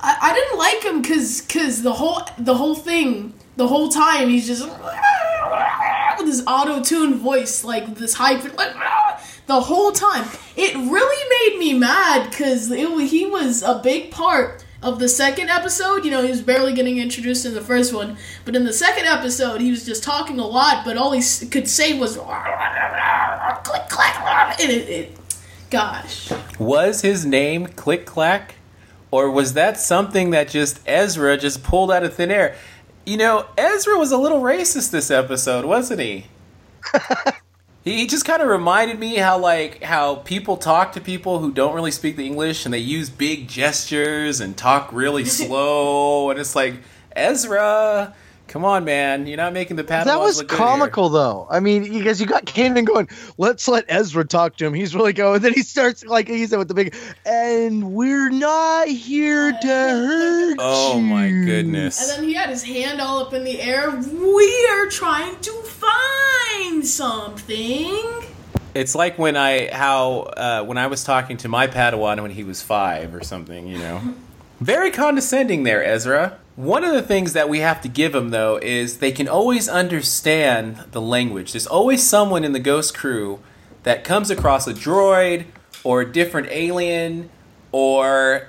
I, 0.00 0.18
I 0.20 0.34
didn't 0.34 0.58
like 0.58 0.82
him 0.82 1.02
because 1.02 1.42
cause 1.42 1.82
the 1.82 1.92
whole 1.92 2.22
the 2.36 2.56
whole 2.56 2.74
thing 2.74 3.32
the 3.54 3.68
whole 3.68 3.90
time 3.90 4.28
he's 4.28 4.48
just 4.48 4.68
with 6.18 6.26
his 6.26 6.42
auto 6.48 6.82
tune 6.82 7.14
voice 7.14 7.62
like 7.62 7.94
this 7.94 8.14
high 8.14 8.40
like 8.56 8.74
the 9.46 9.60
whole 9.60 9.92
time. 9.92 10.28
It 10.56 10.74
really 10.74 11.50
made 11.52 11.60
me 11.60 11.78
mad 11.78 12.28
because 12.28 12.66
he 12.70 13.24
was 13.24 13.62
a 13.62 13.78
big 13.84 14.10
part 14.10 14.64
of 14.82 14.98
the 14.98 15.08
second 15.08 15.50
episode, 15.50 16.04
you 16.04 16.10
know, 16.10 16.22
he 16.22 16.30
was 16.30 16.40
barely 16.40 16.72
getting 16.72 16.98
introduced 16.98 17.44
in 17.44 17.54
the 17.54 17.60
first 17.60 17.92
one, 17.92 18.16
but 18.44 18.54
in 18.54 18.64
the 18.64 18.72
second 18.72 19.06
episode, 19.06 19.60
he 19.60 19.70
was 19.70 19.84
just 19.84 20.02
talking 20.02 20.38
a 20.38 20.46
lot, 20.46 20.84
but 20.84 20.96
all 20.96 21.12
he 21.12 21.20
could 21.46 21.68
say 21.68 21.98
was 21.98 22.16
click 22.16 23.88
clack, 23.88 24.60
and 24.60 24.70
it, 24.70 24.88
it, 24.88 25.18
gosh. 25.70 26.30
Was 26.58 27.02
his 27.02 27.24
name 27.24 27.66
Click 27.66 28.06
Clack? 28.06 28.56
Or 29.10 29.30
was 29.30 29.54
that 29.54 29.80
something 29.80 30.30
that 30.30 30.48
just 30.48 30.80
Ezra 30.86 31.38
just 31.38 31.62
pulled 31.62 31.90
out 31.90 32.04
of 32.04 32.14
thin 32.14 32.30
air? 32.30 32.56
You 33.06 33.16
know, 33.16 33.46
Ezra 33.56 33.98
was 33.98 34.12
a 34.12 34.18
little 34.18 34.42
racist 34.42 34.90
this 34.90 35.10
episode, 35.10 35.64
wasn't 35.64 36.00
he? 36.00 36.26
he 37.84 38.06
just 38.06 38.24
kind 38.24 38.42
of 38.42 38.48
reminded 38.48 38.98
me 38.98 39.16
how 39.16 39.38
like 39.38 39.82
how 39.82 40.16
people 40.16 40.56
talk 40.56 40.92
to 40.92 41.00
people 41.00 41.38
who 41.38 41.52
don't 41.52 41.74
really 41.74 41.90
speak 41.90 42.16
the 42.16 42.26
English 42.26 42.64
and 42.64 42.74
they 42.74 42.78
use 42.78 43.08
big 43.08 43.48
gestures 43.48 44.40
and 44.40 44.56
talk 44.56 44.90
really 44.92 45.24
slow. 45.40 46.30
And 46.30 46.38
it's 46.38 46.56
like 46.56 46.76
Ezra 47.14 48.14
Come 48.48 48.64
on, 48.64 48.86
man! 48.86 49.26
You're 49.26 49.36
not 49.36 49.52
making 49.52 49.76
the 49.76 49.84
Padawans 49.84 50.04
That 50.06 50.20
was 50.20 50.38
look 50.38 50.48
comical, 50.48 51.10
though. 51.10 51.46
I 51.50 51.60
mean, 51.60 51.82
because 51.82 52.18
you 52.18 52.26
got 52.26 52.46
Kanan 52.46 52.86
going, 52.86 53.06
"Let's 53.36 53.68
let 53.68 53.84
Ezra 53.88 54.24
talk 54.24 54.56
to 54.56 54.66
him." 54.66 54.72
He's 54.72 54.94
really 54.94 55.12
going. 55.12 55.36
And 55.36 55.44
then 55.44 55.52
he 55.52 55.62
starts 55.62 56.02
like 56.02 56.28
he 56.28 56.46
said 56.46 56.58
with 56.58 56.68
the 56.68 56.74
big, 56.74 56.96
and 57.26 57.92
we're 57.92 58.30
not 58.30 58.88
here 58.88 59.52
to 59.52 59.66
hurt 59.68 60.56
Oh 60.60 60.98
my 60.98 61.28
goodness! 61.28 62.00
And 62.00 62.18
then 62.22 62.26
he 62.26 62.34
had 62.34 62.48
his 62.48 62.62
hand 62.62 63.02
all 63.02 63.20
up 63.20 63.34
in 63.34 63.44
the 63.44 63.60
air. 63.60 63.90
We 63.90 64.68
are 64.72 64.86
trying 64.86 65.38
to 65.40 65.52
find 65.52 66.86
something. 66.86 68.24
It's 68.74 68.94
like 68.94 69.18
when 69.18 69.36
I 69.36 69.68
how 69.70 70.20
uh, 70.20 70.64
when 70.64 70.78
I 70.78 70.86
was 70.86 71.04
talking 71.04 71.36
to 71.38 71.48
my 71.48 71.66
Padawan 71.66 72.22
when 72.22 72.30
he 72.30 72.44
was 72.44 72.62
five 72.62 73.14
or 73.14 73.22
something, 73.22 73.66
you 73.66 73.76
know. 73.76 74.14
Very 74.60 74.90
condescending 74.90 75.64
there, 75.64 75.84
Ezra. 75.84 76.38
One 76.58 76.82
of 76.82 76.92
the 76.92 77.02
things 77.02 77.34
that 77.34 77.48
we 77.48 77.60
have 77.60 77.80
to 77.82 77.88
give 77.88 78.10
them 78.10 78.30
though 78.30 78.58
is 78.60 78.98
they 78.98 79.12
can 79.12 79.28
always 79.28 79.68
understand 79.68 80.86
the 80.90 81.00
language. 81.00 81.52
There's 81.52 81.68
always 81.68 82.02
someone 82.02 82.42
in 82.42 82.50
the 82.50 82.58
Ghost 82.58 82.96
crew 82.96 83.38
that 83.84 84.02
comes 84.02 84.28
across 84.28 84.66
a 84.66 84.74
droid 84.74 85.44
or 85.84 86.00
a 86.00 86.12
different 86.12 86.48
alien 86.50 87.30
or 87.70 88.48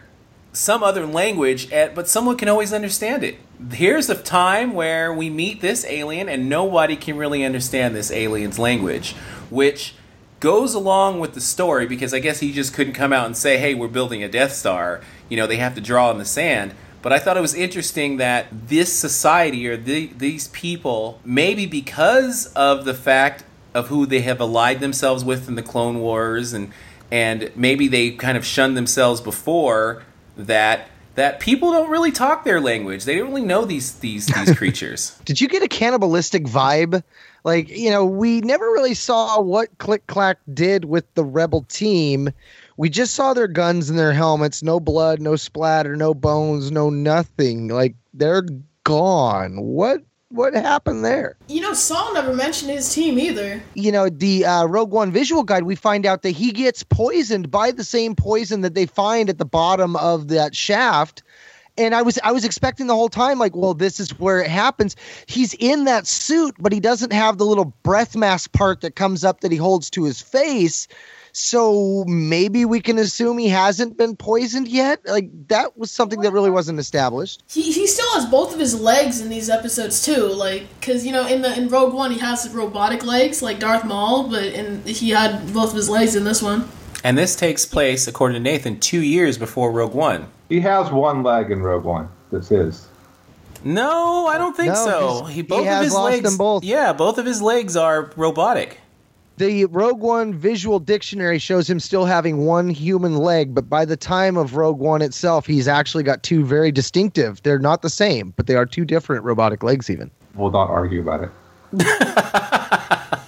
some 0.53 0.81
other 0.81 1.05
language, 1.05 1.71
eh, 1.71 1.89
but 1.93 2.07
someone 2.07 2.35
can 2.35 2.49
always 2.49 2.73
understand 2.73 3.23
it. 3.23 3.35
Here's 3.73 4.09
a 4.09 4.15
time 4.15 4.73
where 4.73 5.13
we 5.13 5.29
meet 5.29 5.61
this 5.61 5.85
alien 5.85 6.27
and 6.27 6.49
nobody 6.49 6.95
can 6.95 7.15
really 7.15 7.45
understand 7.45 7.95
this 7.95 8.09
alien's 8.09 8.57
language, 8.57 9.13
which 9.51 9.93
goes 10.39 10.73
along 10.73 11.19
with 11.19 11.35
the 11.35 11.41
story 11.41 11.85
because 11.85 12.11
I 12.11 12.17
guess 12.17 12.39
he 12.39 12.53
just 12.53 12.73
couldn't 12.73 12.93
come 12.93 13.13
out 13.13 13.27
and 13.27 13.37
say, 13.37 13.59
"Hey, 13.59 13.75
we're 13.75 13.87
building 13.87 14.23
a 14.23 14.27
Death 14.27 14.53
Star." 14.53 15.01
You 15.29 15.37
know, 15.37 15.45
they 15.45 15.57
have 15.57 15.75
to 15.75 15.81
draw 15.81 16.09
in 16.09 16.17
the 16.17 16.25
sand. 16.25 16.73
But 17.01 17.13
I 17.13 17.19
thought 17.19 17.37
it 17.37 17.41
was 17.41 17.53
interesting 17.53 18.17
that 18.17 18.47
this 18.51 18.91
society 18.91 19.67
or 19.67 19.77
the, 19.77 20.07
these 20.17 20.49
people, 20.49 21.19
maybe 21.23 21.65
because 21.65 22.47
of 22.53 22.85
the 22.85 22.93
fact 22.93 23.43
of 23.73 23.87
who 23.87 24.05
they 24.05 24.21
have 24.21 24.41
allied 24.41 24.79
themselves 24.79 25.23
with 25.23 25.47
in 25.47 25.55
the 25.55 25.61
Clone 25.61 25.99
Wars, 25.99 26.53
and 26.53 26.71
and 27.11 27.51
maybe 27.55 27.87
they 27.87 28.11
kind 28.11 28.37
of 28.37 28.45
shunned 28.45 28.75
themselves 28.77 29.21
before 29.21 30.03
that. 30.37 30.89
That 31.15 31.41
people 31.41 31.73
don't 31.73 31.89
really 31.89 32.13
talk 32.13 32.45
their 32.45 32.61
language. 32.61 33.03
They 33.03 33.17
don't 33.17 33.27
really 33.27 33.41
know 33.41 33.65
these 33.65 33.93
these 33.99 34.27
these 34.27 34.55
creatures. 34.57 35.19
Did 35.25 35.41
you 35.41 35.49
get 35.49 35.61
a 35.63 35.67
cannibalistic 35.67 36.45
vibe? 36.45 37.03
Like, 37.43 37.69
you 37.69 37.89
know, 37.89 38.05
we 38.05 38.41
never 38.41 38.65
really 38.65 38.93
saw 38.93 39.39
what 39.39 39.77
Click 39.77 40.05
Clack 40.07 40.39
did 40.53 40.85
with 40.85 41.11
the 41.13 41.23
rebel 41.23 41.63
team. 41.63 42.29
We 42.77 42.89
just 42.89 43.15
saw 43.15 43.33
their 43.33 43.47
guns 43.47 43.89
and 43.89 43.97
their 43.97 44.13
helmets, 44.13 44.63
no 44.63 44.79
blood, 44.79 45.19
no 45.19 45.35
splatter, 45.35 45.95
no 45.95 46.13
bones, 46.13 46.71
no 46.71 46.89
nothing. 46.89 47.67
Like 47.69 47.95
they're 48.13 48.43
gone. 48.83 49.61
What 49.61 50.01
what 50.31 50.53
happened 50.53 51.03
there? 51.03 51.37
You 51.47 51.61
know, 51.61 51.73
Saw 51.73 52.13
never 52.13 52.33
mentioned 52.35 52.71
his 52.71 52.93
team 52.93 53.17
either. 53.17 53.61
You 53.73 53.91
know, 53.91 54.09
the 54.09 54.45
uh, 54.45 54.65
Rogue 54.65 54.91
One 54.91 55.11
visual 55.11 55.43
guide, 55.43 55.63
we 55.63 55.75
find 55.75 56.05
out 56.05 56.21
that 56.21 56.31
he 56.31 56.51
gets 56.51 56.83
poisoned 56.83 57.49
by 57.49 57.71
the 57.71 57.83
same 57.83 58.15
poison 58.15 58.61
that 58.61 58.75
they 58.75 58.85
find 58.85 59.29
at 59.29 59.39
the 59.39 59.45
bottom 59.45 59.95
of 59.95 60.27
that 60.27 60.55
shaft 60.55 61.23
and 61.79 61.95
I 61.95 62.01
was 62.01 62.19
I 62.23 62.31
was 62.31 62.45
expecting 62.45 62.87
the 62.87 62.95
whole 62.95 63.09
time 63.09 63.39
like, 63.39 63.55
well, 63.55 63.73
this 63.73 63.99
is 63.99 64.11
where 64.19 64.41
it 64.41 64.49
happens. 64.49 64.95
He's 65.27 65.53
in 65.55 65.85
that 65.85 66.05
suit, 66.05 66.55
but 66.59 66.73
he 66.73 66.79
doesn't 66.79 67.13
have 67.13 67.37
the 67.37 67.45
little 67.45 67.73
breath 67.83 68.15
mask 68.15 68.51
part 68.51 68.81
that 68.81 68.95
comes 68.95 69.23
up 69.23 69.41
that 69.41 69.51
he 69.51 69.57
holds 69.57 69.89
to 69.91 70.03
his 70.03 70.21
face. 70.21 70.87
So 71.31 72.03
maybe 72.05 72.65
we 72.65 72.81
can 72.81 72.97
assume 72.97 73.37
he 73.37 73.47
hasn't 73.47 73.97
been 73.97 74.15
poisoned 74.15 74.67
yet. 74.67 74.99
Like 75.05 75.29
that 75.47 75.77
was 75.77 75.91
something 75.91 76.21
that 76.21 76.33
really 76.33 76.49
wasn't 76.49 76.79
established. 76.79 77.43
He, 77.47 77.71
he 77.71 77.87
still 77.87 78.11
has 78.13 78.25
both 78.25 78.53
of 78.53 78.59
his 78.59 78.79
legs 78.79 79.21
in 79.21 79.29
these 79.29 79.49
episodes 79.49 80.03
too, 80.03 80.27
like 80.27 80.67
because 80.79 81.05
you 81.05 81.13
know 81.13 81.25
in 81.25 81.41
the 81.41 81.57
in 81.57 81.69
Rogue 81.69 81.93
One 81.93 82.11
he 82.11 82.19
has 82.19 82.49
robotic 82.49 83.05
legs 83.05 83.41
like 83.41 83.59
Darth 83.59 83.85
Maul, 83.85 84.29
but 84.29 84.43
and 84.43 84.85
he 84.85 85.11
had 85.11 85.53
both 85.53 85.69
of 85.69 85.75
his 85.75 85.89
legs 85.89 86.15
in 86.15 86.25
this 86.25 86.41
one. 86.41 86.69
And 87.01 87.17
this 87.17 87.37
takes 87.37 87.65
place, 87.65 88.09
according 88.09 88.33
to 88.35 88.41
Nathan, 88.41 88.77
two 88.77 89.01
years 89.01 89.37
before 89.37 89.71
Rogue 89.71 89.93
One. 89.93 90.27
He 90.49 90.59
has 90.61 90.91
one 90.91 91.23
leg 91.23 91.51
in 91.51 91.61
Rogue 91.61 91.83
One. 91.85 92.09
That's 92.31 92.49
his. 92.49 92.87
No, 93.63 94.25
I 94.27 94.37
don't 94.37 94.55
think 94.55 94.69
No, 94.73 94.85
so. 94.85 95.07
he's- 95.23 95.27
He 95.29 95.33
he 95.35 95.41
both 95.43 95.65
has 95.65 95.77
of 95.79 95.83
his 95.85 95.93
lost 95.93 96.11
legs. 96.11 96.23
them 96.29 96.37
both. 96.37 96.63
Yeah, 96.63 96.93
both 96.93 97.17
of 97.17 97.25
his 97.25 97.41
legs 97.41 97.75
are 97.75 98.09
robotic. 98.15 98.79
The 99.37 99.65
Rogue 99.65 99.99
One 100.01 100.33
visual 100.33 100.79
dictionary 100.79 101.39
shows 101.39 101.69
him 101.69 101.79
still 101.79 102.03
having 102.05 102.45
one 102.45 102.69
human 102.69 103.15
leg, 103.17 103.53
but 103.55 103.69
by 103.69 103.85
the 103.85 103.95
time 103.95 104.35
of 104.37 104.55
Rogue 104.57 104.79
One 104.79 105.01
itself, 105.01 105.45
he's 105.45 105.67
actually 105.67 106.03
got 106.03 106.23
two 106.23 106.43
very 106.45 106.71
distinctive. 106.71 107.41
They're 107.43 107.59
not 107.59 107.81
the 107.81 107.89
same, 107.89 108.33
but 108.35 108.47
they 108.47 108.55
are 108.55 108.65
two 108.65 108.83
different 108.85 109.23
robotic 109.23 109.63
legs 109.63 109.89
even. 109.89 110.11
We'll 110.35 110.51
not 110.51 110.69
argue 110.69 110.99
about 111.01 111.23
it. 111.23 111.29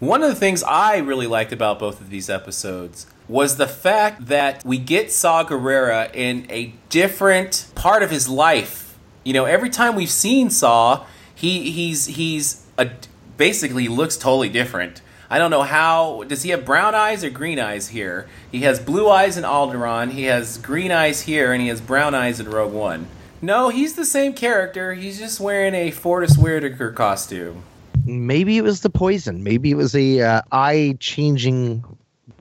One 0.00 0.22
of 0.22 0.28
the 0.28 0.34
things 0.36 0.62
I 0.64 0.98
really 0.98 1.26
liked 1.26 1.52
about 1.52 1.78
both 1.78 2.00
of 2.00 2.10
these 2.10 2.28
episodes 2.28 3.06
was 3.28 3.56
the 3.56 3.66
fact 3.66 4.26
that 4.26 4.64
we 4.64 4.78
get 4.78 5.10
Saw 5.10 5.44
Gerrera 5.44 6.14
in 6.14 6.46
a 6.50 6.74
different 6.88 7.66
part 7.74 8.02
of 8.02 8.10
his 8.10 8.28
life. 8.28 8.98
You 9.24 9.32
know, 9.32 9.44
every 9.46 9.70
time 9.70 9.94
we've 9.94 10.10
seen 10.10 10.50
Saw, 10.50 11.06
he 11.34 11.70
he's 11.70 12.06
he's 12.06 12.66
a, 12.76 12.90
basically 13.36 13.88
looks 13.88 14.16
totally 14.16 14.48
different. 14.48 15.00
I 15.30 15.38
don't 15.38 15.50
know 15.50 15.62
how 15.62 16.24
does 16.24 16.42
he 16.42 16.50
have 16.50 16.64
brown 16.64 16.94
eyes 16.94 17.24
or 17.24 17.30
green 17.30 17.58
eyes 17.58 17.88
here? 17.88 18.28
He 18.52 18.60
has 18.60 18.78
blue 18.78 19.08
eyes 19.08 19.36
in 19.36 19.44
Alderaan, 19.44 20.12
he 20.12 20.24
has 20.24 20.58
green 20.58 20.92
eyes 20.92 21.22
here, 21.22 21.52
and 21.52 21.62
he 21.62 21.68
has 21.68 21.80
brown 21.80 22.14
eyes 22.14 22.40
in 22.40 22.48
Rogue 22.48 22.72
One. 22.72 23.08
No, 23.40 23.68
he's 23.68 23.94
the 23.94 24.04
same 24.06 24.32
character. 24.32 24.94
He's 24.94 25.18
just 25.18 25.40
wearing 25.40 25.74
a 25.74 25.90
Forest 25.90 26.38
Whitaker 26.38 26.92
costume. 26.92 27.62
Maybe 28.04 28.58
it 28.58 28.62
was 28.62 28.82
the 28.82 28.90
poison. 28.90 29.42
Maybe 29.42 29.70
it 29.70 29.74
was 29.74 29.94
a 29.94 30.20
uh, 30.20 30.42
eye 30.52 30.96
changing 31.00 31.84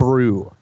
brew. 0.03 0.53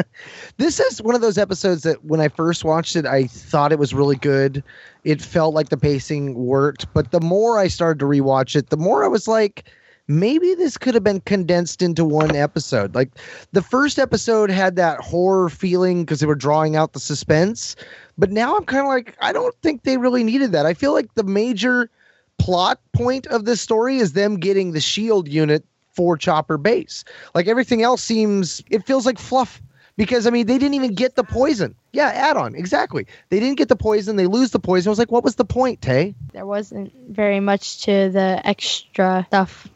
this 0.56 0.80
is 0.80 1.02
one 1.02 1.14
of 1.14 1.20
those 1.20 1.36
episodes 1.36 1.82
that 1.82 2.02
when 2.06 2.22
I 2.22 2.28
first 2.28 2.64
watched 2.64 2.96
it, 2.96 3.04
I 3.04 3.24
thought 3.24 3.70
it 3.70 3.78
was 3.78 3.92
really 3.92 4.16
good. 4.16 4.64
It 5.04 5.20
felt 5.20 5.52
like 5.52 5.68
the 5.68 5.76
pacing 5.76 6.34
worked, 6.34 6.86
but 6.94 7.10
the 7.10 7.20
more 7.20 7.58
I 7.58 7.68
started 7.68 7.98
to 7.98 8.06
rewatch 8.06 8.56
it, 8.56 8.70
the 8.70 8.78
more 8.78 9.04
I 9.04 9.08
was 9.08 9.28
like, 9.28 9.70
maybe 10.08 10.54
this 10.54 10.78
could 10.78 10.94
have 10.94 11.04
been 11.04 11.20
condensed 11.20 11.82
into 11.82 12.02
one 12.02 12.34
episode. 12.34 12.94
Like 12.94 13.10
the 13.52 13.60
first 13.60 13.98
episode 13.98 14.48
had 14.50 14.76
that 14.76 15.00
horror 15.00 15.50
feeling 15.50 16.06
because 16.06 16.20
they 16.20 16.26
were 16.26 16.34
drawing 16.34 16.74
out 16.74 16.94
the 16.94 17.00
suspense, 17.00 17.76
but 18.16 18.30
now 18.30 18.56
I'm 18.56 18.64
kind 18.64 18.80
of 18.80 18.88
like, 18.88 19.14
I 19.20 19.34
don't 19.34 19.54
think 19.56 19.82
they 19.82 19.98
really 19.98 20.24
needed 20.24 20.52
that. 20.52 20.64
I 20.64 20.72
feel 20.72 20.94
like 20.94 21.14
the 21.14 21.24
major 21.24 21.90
plot 22.38 22.80
point 22.94 23.26
of 23.26 23.44
this 23.44 23.60
story 23.60 23.98
is 23.98 24.14
them 24.14 24.38
getting 24.38 24.72
the 24.72 24.80
shield 24.80 25.28
unit 25.28 25.62
for 25.98 26.16
chopper 26.16 26.56
base 26.56 27.02
like 27.34 27.48
everything 27.48 27.82
else 27.82 28.00
seems 28.04 28.62
it 28.70 28.86
feels 28.86 29.04
like 29.04 29.18
fluff 29.18 29.60
because 29.96 30.28
i 30.28 30.30
mean 30.30 30.46
they 30.46 30.56
didn't 30.58 30.74
even 30.74 30.94
get 30.94 31.16
the 31.16 31.24
poison 31.24 31.74
yeah 31.92 32.06
add 32.06 32.36
on 32.36 32.54
exactly 32.54 33.04
they 33.30 33.40
didn't 33.40 33.58
get 33.58 33.68
the 33.68 33.74
poison 33.74 34.14
they 34.14 34.28
lose 34.28 34.52
the 34.52 34.60
poison 34.60 34.88
i 34.88 34.92
was 34.92 34.98
like 35.00 35.10
what 35.10 35.24
was 35.24 35.34
the 35.34 35.44
point 35.44 35.82
tay 35.82 36.14
There 36.32 36.46
wasn't 36.46 36.92
very 37.10 37.40
much 37.40 37.82
to 37.86 38.10
the 38.10 38.40
extra 38.44 39.24
stuff. 39.26 39.66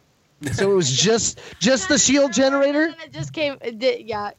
so 0.53 0.71
it 0.71 0.75
was 0.77 0.93
just 0.97 1.41
just 1.59 1.89
the 1.89 1.99
shield 1.99 2.33
generator 2.33 2.85
And 2.85 2.97
it 3.05 3.13
just 3.13 3.33
came. 3.33 3.57
It 3.61 3.81
did, 3.81 4.07
yeah. 4.07 4.31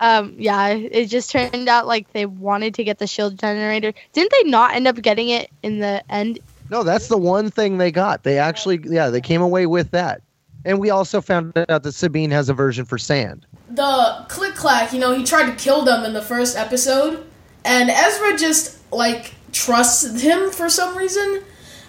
Um. 0.00 0.36
Yeah. 0.38 0.68
It 0.68 1.06
just 1.08 1.30
turned 1.30 1.68
out 1.68 1.86
like 1.86 2.10
they 2.14 2.24
wanted 2.24 2.74
to 2.76 2.84
get 2.84 2.98
the 2.98 3.06
shield 3.06 3.38
generator. 3.38 3.92
Didn't 4.14 4.32
they 4.32 4.48
not 4.48 4.74
end 4.74 4.86
up 4.88 4.96
getting 4.96 5.28
it 5.28 5.50
in 5.62 5.80
the 5.80 6.02
end? 6.10 6.38
no 6.70 6.82
that's 6.84 7.08
the 7.08 7.18
one 7.18 7.50
thing 7.50 7.76
they 7.78 7.90
got 7.90 8.22
they 8.22 8.38
actually 8.38 8.78
yeah 8.84 9.10
they 9.10 9.20
came 9.20 9.42
away 9.42 9.66
with 9.66 9.90
that 9.90 10.22
and 10.64 10.78
we 10.78 10.90
also 10.90 11.20
found 11.20 11.56
out 11.68 11.82
that 11.82 11.92
sabine 11.92 12.30
has 12.30 12.48
a 12.48 12.54
version 12.54 12.84
for 12.84 12.98
sand 12.98 13.46
The 13.70 14.24
click 14.28 14.54
clack, 14.54 14.92
you 14.92 14.98
know, 14.98 15.12
he 15.14 15.24
tried 15.24 15.50
to 15.50 15.56
kill 15.56 15.82
them 15.84 16.04
in 16.04 16.12
the 16.12 16.22
first 16.22 16.56
episode, 16.56 17.24
and 17.64 17.90
Ezra 17.90 18.36
just 18.36 18.78
like 18.92 19.34
trusts 19.52 20.20
him 20.20 20.50
for 20.50 20.68
some 20.68 20.96
reason. 20.96 21.42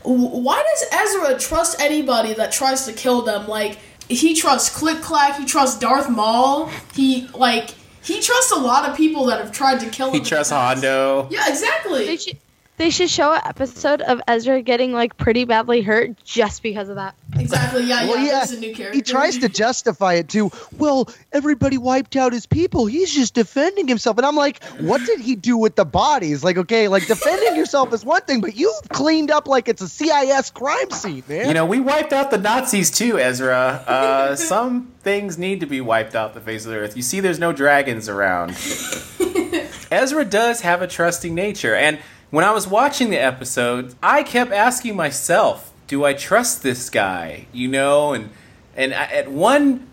Why 0.04 0.64
does 0.64 0.86
Ezra 0.92 1.40
trust 1.40 1.80
anybody 1.80 2.34
that 2.34 2.52
tries 2.52 2.86
to 2.86 2.94
kill 2.94 3.22
them? 3.24 3.48
Like 3.48 3.78
he 4.10 4.36
trusts 4.36 4.76
Click 4.76 5.02
Clack, 5.02 5.38
he 5.38 5.46
trusts 5.46 5.80
Darth 5.80 6.10
Maul, 6.10 6.70
he 6.94 7.28
like 7.30 7.76
he 8.04 8.20
trusts 8.22 8.52
a 8.52 8.60
lot 8.60 8.90
of 8.90 8.98
people 8.98 9.26
that 9.28 9.40
have 9.40 9.52
tried 9.52 9.80
to 9.82 9.90
kill 9.90 10.10
him. 10.10 10.16
He 10.16 10.22
trusts. 10.22 10.52
Hondo. 10.52 11.28
Yeah, 11.30 11.48
exactly. 11.48 12.06
They 12.06 12.18
should. 12.18 12.38
They 12.78 12.90
should 12.90 13.12
show 13.12 13.32
an 13.32 13.42
episode 13.46 14.02
of 14.02 14.20
Ezra 14.28 14.64
getting 14.64 14.92
like 14.92 15.16
pretty 15.18 15.46
badly 15.46 15.82
hurt 15.82 16.24
just 16.24 16.64
because 16.64 16.90
of 16.90 16.96
that. 16.96 17.14
Exactly. 17.42 17.84
Yeah, 17.84 18.06
Well, 18.08 18.18
yeah. 18.18 18.24
yeah, 18.24 18.32
There's 18.40 18.52
a 18.52 18.60
new 18.60 18.74
character. 18.74 18.96
He 18.96 19.02
tries 19.02 19.38
to 19.40 19.50
justify 19.50 20.14
it 20.14 20.30
too. 20.30 20.52
well, 20.78 21.10
everybody 21.32 21.78
wiped 21.78 22.16
out 22.16 22.34
his 22.34 22.46
people. 22.46 22.86
He's 22.86 23.14
just 23.14 23.34
defending 23.34 23.88
himself. 23.88 24.18
And 24.18 24.26
I'm 24.26 24.36
like, 24.36 24.64
what 24.80 25.06
did 25.06 25.20
he 25.20 25.36
do 25.36 25.58
with 25.58 25.76
the 25.76 25.86
bodies? 25.86 26.44
Like, 26.44 26.58
okay, 26.58 26.88
like 26.88 27.08
defending 27.08 27.56
yourself 27.56 27.94
is 27.94 28.06
one 28.06 28.22
thing, 28.24 28.42
but 28.42 28.56
you've 28.56 28.90
cleaned 28.90 29.32
up 29.32 29.48
like 29.48 29.68
it's 29.68 29.82
a 29.82 29.88
CIS 29.90 30.52
crime 30.52 30.90
scene, 30.92 31.24
man. 31.28 31.48
You 31.48 31.54
know, 31.54 31.66
we 31.66 31.80
wiped 31.80 32.14
out 32.14 32.32
the 32.32 32.38
Nazis 32.38 32.92
too, 32.92 33.18
Ezra. 33.20 33.84
Uh, 33.88 34.36
some 34.36 34.92
things 35.02 35.38
need 35.38 35.60
to 35.62 35.66
be 35.66 35.82
wiped 35.82 36.16
out 36.16 36.34
the 36.34 36.42
face 36.42 36.66
of 36.66 36.72
the 36.72 36.78
earth. 36.78 36.96
You 36.96 37.04
see, 37.04 37.20
there's 37.20 37.40
no 37.40 37.52
dragons 37.54 38.08
around. 38.08 38.52
Ezra 39.92 40.24
does 40.24 40.62
have 40.62 40.82
a 40.82 40.88
trusting 40.88 41.36
nature, 41.36 41.76
and 41.76 42.00
when 42.30 42.46
I 42.46 42.52
was 42.52 42.66
watching 42.68 43.10
the 43.10 43.18
episode, 43.18 43.94
I 44.02 44.24
kept 44.24 44.52
asking 44.54 44.96
myself, 44.96 45.71
"Do 45.92 46.06
I 46.06 46.14
trust 46.14 46.64
this 46.64 46.90
guy?" 46.90 47.48
You 47.52 47.68
know, 47.68 48.14
and 48.14 48.30
and 48.78 48.94
I- 48.94 49.12
at 49.20 49.30
one 49.30 49.88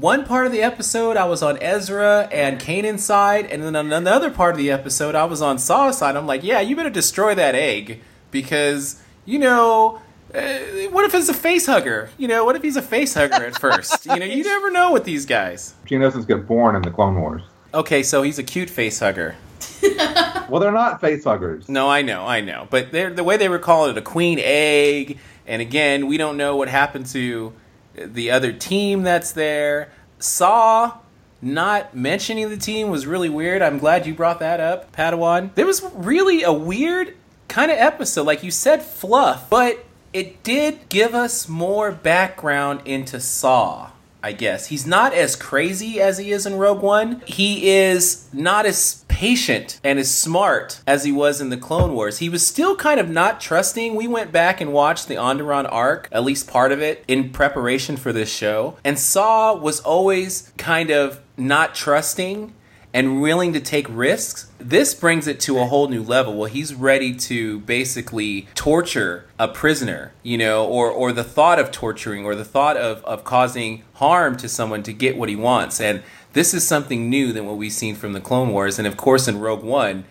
one 0.00 0.24
part 0.24 0.46
of 0.46 0.52
the 0.52 0.62
episode, 0.62 1.16
I 1.16 1.24
was 1.26 1.42
on 1.42 1.56
Ezra 1.62 2.28
and 2.30 2.58
Kanan's 2.60 3.04
side, 3.04 3.46
and 3.46 3.62
then 3.62 3.74
on 3.76 3.92
another 3.92 4.30
part 4.30 4.52
of 4.54 4.58
the 4.58 4.70
episode, 4.70 5.14
I 5.14 5.24
was 5.24 5.40
on 5.42 5.58
Saw's 5.58 5.98
side. 5.98 6.16
I'm 6.16 6.26
like, 6.26 6.42
"Yeah, 6.42 6.60
you 6.60 6.74
better 6.76 6.90
destroy 6.90 7.34
that 7.36 7.54
egg 7.54 8.00
because 8.32 9.00
you 9.24 9.38
know." 9.38 10.00
Uh, 10.34 10.58
what 10.90 11.06
if 11.06 11.14
it's 11.14 11.30
a 11.30 11.34
face 11.34 11.64
hugger? 11.64 12.10
You 12.18 12.28
know, 12.28 12.44
what 12.44 12.54
if 12.54 12.62
he's 12.62 12.76
a 12.76 12.82
face 12.82 13.14
hugger 13.14 13.46
at 13.46 13.58
first? 13.58 14.04
you 14.04 14.14
know, 14.16 14.26
you 14.26 14.44
never 14.54 14.70
know 14.70 14.92
with 14.92 15.04
these 15.04 15.24
guys. 15.24 15.72
Geonosis 15.86 16.28
get 16.28 16.46
born 16.46 16.76
in 16.76 16.82
the 16.82 16.90
Clone 16.90 17.18
Wars. 17.18 17.40
Okay, 17.72 18.02
so 18.02 18.22
he's 18.22 18.38
a 18.38 18.42
cute 18.42 18.68
face 18.68 18.98
hugger. 19.00 19.36
Well, 20.48 20.62
they're 20.62 20.72
not 20.72 21.02
face 21.02 21.24
huggers. 21.24 21.68
No, 21.68 21.90
I 21.90 22.00
know, 22.00 22.26
I 22.26 22.40
know. 22.40 22.66
But 22.70 22.90
they're, 22.90 23.12
the 23.12 23.22
way 23.22 23.36
they 23.36 23.50
were 23.50 23.58
calling 23.58 23.90
it 23.90 23.98
a 23.98 24.02
queen 24.02 24.38
egg, 24.40 25.18
and 25.46 25.60
again, 25.60 26.06
we 26.06 26.16
don't 26.16 26.38
know 26.38 26.56
what 26.56 26.68
happened 26.68 27.04
to 27.08 27.52
the 27.94 28.30
other 28.30 28.52
team 28.52 29.02
that's 29.02 29.32
there. 29.32 29.92
Saw 30.18 30.96
not 31.40 31.94
mentioning 31.94 32.48
the 32.48 32.56
team 32.56 32.90
was 32.90 33.06
really 33.06 33.28
weird. 33.28 33.62
I'm 33.62 33.78
glad 33.78 34.06
you 34.06 34.14
brought 34.14 34.40
that 34.40 34.58
up, 34.58 34.90
Padawan. 34.92 35.54
There 35.54 35.66
was 35.66 35.82
really 35.94 36.42
a 36.42 36.52
weird 36.52 37.14
kind 37.48 37.70
of 37.70 37.78
episode. 37.78 38.26
Like 38.26 38.42
you 38.42 38.50
said, 38.50 38.82
fluff, 38.82 39.48
but 39.50 39.84
it 40.12 40.42
did 40.42 40.88
give 40.88 41.14
us 41.14 41.48
more 41.48 41.92
background 41.92 42.80
into 42.84 43.20
Saw. 43.20 43.90
I 44.22 44.32
guess. 44.32 44.66
He's 44.66 44.86
not 44.86 45.14
as 45.14 45.36
crazy 45.36 46.00
as 46.00 46.18
he 46.18 46.32
is 46.32 46.46
in 46.46 46.54
Rogue 46.54 46.82
One. 46.82 47.22
He 47.26 47.70
is 47.70 48.28
not 48.32 48.66
as 48.66 49.04
patient 49.08 49.80
and 49.82 49.98
as 49.98 50.10
smart 50.10 50.80
as 50.86 51.04
he 51.04 51.12
was 51.12 51.40
in 51.40 51.50
the 51.50 51.56
Clone 51.56 51.92
Wars. 51.94 52.18
He 52.18 52.28
was 52.28 52.46
still 52.46 52.76
kind 52.76 53.00
of 53.00 53.08
not 53.08 53.40
trusting. 53.40 53.94
We 53.94 54.06
went 54.06 54.32
back 54.32 54.60
and 54.60 54.72
watched 54.72 55.08
the 55.08 55.16
Onderon 55.16 55.68
arc, 55.70 56.08
at 56.12 56.24
least 56.24 56.48
part 56.48 56.72
of 56.72 56.80
it, 56.80 57.04
in 57.08 57.30
preparation 57.30 57.96
for 57.96 58.12
this 58.12 58.32
show. 58.32 58.76
And 58.84 58.98
Saw 58.98 59.56
was 59.56 59.80
always 59.80 60.52
kind 60.56 60.90
of 60.90 61.20
not 61.36 61.74
trusting 61.74 62.54
and 62.98 63.20
willing 63.20 63.52
to 63.52 63.60
take 63.60 63.86
risks. 63.88 64.50
This 64.58 64.92
brings 64.92 65.28
it 65.28 65.38
to 65.42 65.60
a 65.60 65.66
whole 65.66 65.86
new 65.86 66.02
level. 66.02 66.36
Well, 66.36 66.50
he's 66.50 66.74
ready 66.74 67.14
to 67.14 67.60
basically 67.60 68.48
torture 68.56 69.24
a 69.38 69.46
prisoner, 69.46 70.10
you 70.24 70.36
know, 70.36 70.66
or, 70.66 70.90
or 70.90 71.12
the 71.12 71.22
thought 71.22 71.60
of 71.60 71.70
torturing 71.70 72.24
or 72.24 72.34
the 72.34 72.44
thought 72.44 72.76
of, 72.76 73.04
of 73.04 73.22
causing 73.22 73.84
harm 73.94 74.36
to 74.38 74.48
someone 74.48 74.82
to 74.82 74.92
get 74.92 75.16
what 75.16 75.28
he 75.28 75.36
wants. 75.36 75.80
And 75.80 76.02
this 76.32 76.52
is 76.52 76.66
something 76.66 77.08
new 77.08 77.32
than 77.32 77.46
what 77.46 77.56
we've 77.56 77.70
seen 77.70 77.94
from 77.94 78.14
the 78.14 78.20
Clone 78.20 78.48
Wars. 78.50 78.80
And 78.80 78.88
of 78.88 78.96
course, 78.96 79.28
in 79.28 79.38
Rogue 79.38 79.62
One, 79.62 80.04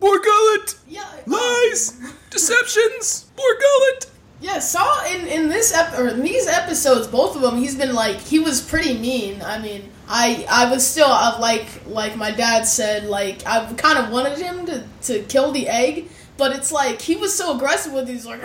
Bor 0.00 0.18
Gullet! 0.18 0.76
Yeah. 0.88 1.04
Lies! 1.26 2.00
Deceptions! 2.30 3.26
Bor 3.36 3.44
Gullet! 3.60 4.06
Yeah, 4.40 4.58
Saw 4.58 5.04
in 5.04 5.28
in 5.28 5.48
this 5.50 5.72
ep- 5.72 5.96
or 5.98 6.08
in 6.08 6.22
these 6.22 6.48
episodes, 6.48 7.06
both 7.06 7.36
of 7.36 7.42
them, 7.42 7.58
he's 7.58 7.76
been 7.76 7.94
like 7.94 8.18
he 8.18 8.40
was 8.40 8.60
pretty 8.60 8.98
mean. 8.98 9.40
I 9.42 9.58
mean, 9.60 9.88
I 10.14 10.44
I 10.50 10.70
was 10.70 10.86
still 10.86 11.08
uh, 11.08 11.38
like 11.40 11.66
like 11.86 12.16
my 12.16 12.30
dad 12.30 12.66
said, 12.66 13.04
like 13.04 13.46
I 13.46 13.72
kind 13.74 13.98
of 13.98 14.10
wanted 14.10 14.38
him 14.38 14.66
to 14.66 14.84
to 15.04 15.22
kill 15.22 15.52
the 15.52 15.66
egg, 15.68 16.08
but 16.36 16.54
it's 16.54 16.70
like 16.70 17.00
he 17.00 17.16
was 17.16 17.34
so 17.34 17.56
aggressive 17.56 17.94
with 17.94 18.06
these 18.06 18.26
like 18.26 18.42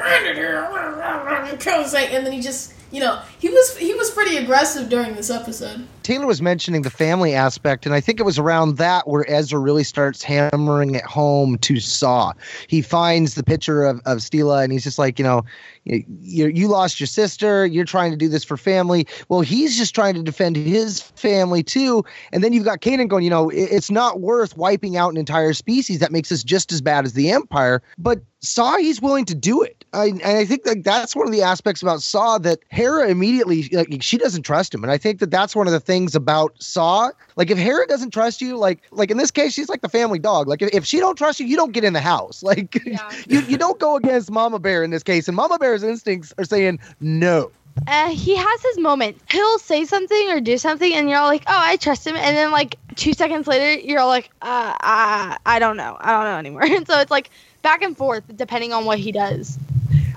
kill 1.60 1.84
this 1.84 1.93
and 1.93 2.25
then 2.25 2.32
he 2.32 2.39
just 2.39 2.73
you 2.91 3.00
know 3.00 3.21
he 3.39 3.50
was 3.50 3.78
he 3.78 3.93
was 3.93 4.12
pretty 4.12 4.38
aggressive 4.38 4.89
during 4.89 5.15
this 5.15 5.30
episode. 5.30 5.88
Taylor 6.04 6.26
was 6.26 6.41
mentioning 6.41 6.84
the 6.84 6.89
family 6.89 7.34
aspect, 7.34 7.86
and 7.86 7.93
I 7.93 8.00
think 8.00 8.21
it 8.21 8.23
was 8.23 8.39
around 8.39 8.78
that 8.78 9.10
where 9.10 9.30
Ezra 9.30 9.60
really 9.60 9.84
starts 9.84 10.23
hammering 10.23 10.95
it 10.95 11.04
home 11.04 11.58
to 11.58 11.82
Saw. 11.82 12.32
He 12.67 12.82
finds 12.82 13.36
the 13.36 13.43
picture 13.43 13.84
of, 13.84 14.00
of 14.06 14.19
Steela, 14.19 14.63
and 14.63 14.71
he's 14.71 14.86
just 14.86 14.97
like, 14.97 15.19
you 15.19 15.26
know, 15.26 15.43
you, 15.84 16.47
you 16.47 16.67
lost 16.69 17.00
your 17.00 17.08
sister. 17.08 17.65
You're 17.65 17.86
trying 17.86 18.12
to 18.12 18.17
do 18.17 18.30
this 18.30 18.45
for 18.45 18.56
family. 18.56 19.06
Well, 19.28 19.41
he's 19.41 19.78
just 19.78 19.93
trying 19.93 20.13
to 20.15 20.23
defend 20.23 20.56
his 20.56 21.02
family 21.02 21.63
too. 21.63 22.06
And 22.32 22.43
then 22.43 22.54
you've 22.54 22.65
got 22.65 22.80
Kanan 22.80 23.08
going, 23.08 23.23
you 23.23 23.30
know, 23.30 23.50
it, 23.50 23.63
it's 23.71 23.91
not 23.91 24.21
worth 24.21 24.56
wiping 24.58 24.97
out 24.97 25.12
an 25.12 25.17
entire 25.17 25.54
species. 25.54 26.00
That 26.00 26.12
makes 26.12 26.32
us 26.32 26.43
just 26.43 26.71
as 26.71 26.82
bad 26.82 27.06
as 27.06 27.13
the 27.13 27.32
Empire. 27.32 27.82
But 27.97 28.21
Saw, 28.47 28.77
he's 28.77 29.01
willing 29.01 29.25
to 29.25 29.36
do 29.36 29.62
it. 29.62 29.86
I, 29.93 30.07
and 30.07 30.21
I 30.23 30.45
think 30.45 30.65
like 30.65 30.83
that's 30.83 31.15
one 31.15 31.27
of 31.27 31.31
the 31.31 31.41
aspects 31.41 31.81
about 31.81 32.01
Saw 32.01 32.38
that 32.39 32.60
Hera 32.69 33.07
immediately 33.10 33.69
like 33.71 34.01
she 34.01 34.17
doesn't 34.17 34.43
trust 34.43 34.73
him, 34.73 34.83
and 34.83 34.91
I 34.91 34.97
think 34.97 35.19
that 35.19 35.31
that's 35.31 35.55
one 35.55 35.67
of 35.67 35.73
the 35.73 35.79
things 35.79 36.15
about 36.15 36.53
Saw. 36.62 37.12
Like 37.36 37.49
if 37.51 37.57
Hera 37.57 37.88
doesn't 37.88 38.12
trust 38.12 38.41
you, 38.41 38.57
like 38.57 38.81
like 38.91 39.12
in 39.12 39.17
this 39.17 39.31
case, 39.31 39.53
she's 39.53 39.69
like 39.69 39.81
the 39.81 39.89
family 39.89 40.19
dog. 40.19 40.47
Like 40.47 40.62
if, 40.62 40.69
if 40.73 40.86
she 40.86 40.99
don't 40.99 41.17
trust 41.17 41.39
you, 41.39 41.45
you 41.45 41.55
don't 41.55 41.71
get 41.71 41.83
in 41.83 41.93
the 41.93 42.01
house. 42.01 42.43
Like 42.47 42.81
Yeah. 42.86 43.12
you 43.27 43.41
you 43.41 43.57
don't 43.57 43.77
go 43.79 43.97
against 43.97 44.31
Mama 44.31 44.57
Bear 44.60 44.81
in 44.83 44.89
this 44.89 45.03
case, 45.03 45.27
and 45.27 45.36
Mama 45.36 45.60
Bear's 45.60 45.83
instincts 45.83 46.33
are 46.38 46.45
saying 46.45 46.79
no. 47.01 47.51
Uh, 47.86 48.10
he 48.10 48.36
has 48.36 48.62
his 48.63 48.79
moment. 48.79 49.21
He'll 49.29 49.60
say 49.60 49.86
something 49.86 50.31
or 50.31 50.39
do 50.39 50.57
something, 50.57 50.93
and 50.93 51.10
you're 51.10 51.19
all 51.19 51.27
like, 51.27 51.43
"Oh, 51.45 51.53
I 51.55 51.75
trust 51.75 52.07
him." 52.07 52.15
And 52.15 52.36
then 52.36 52.51
like 52.51 52.77
two 52.95 53.13
seconds 53.13 53.47
later, 53.47 53.79
you're 53.79 53.99
all 53.99 54.07
like, 54.07 54.29
uh, 54.41 54.73
I, 54.81 55.38
I 55.45 55.60
don't 55.60 55.77
know. 55.77 55.95
I 55.99 56.12
don't 56.12 56.23
know 56.23 56.38
anymore." 56.38 56.63
And 56.77 56.88
so 56.88 56.99
it's 56.99 57.12
like 57.12 57.29
back 57.62 57.82
and 57.82 57.96
forth 57.96 58.24
depending 58.36 58.74
on 58.74 58.86
what 58.86 59.00
he 59.00 59.12
does. 59.12 59.58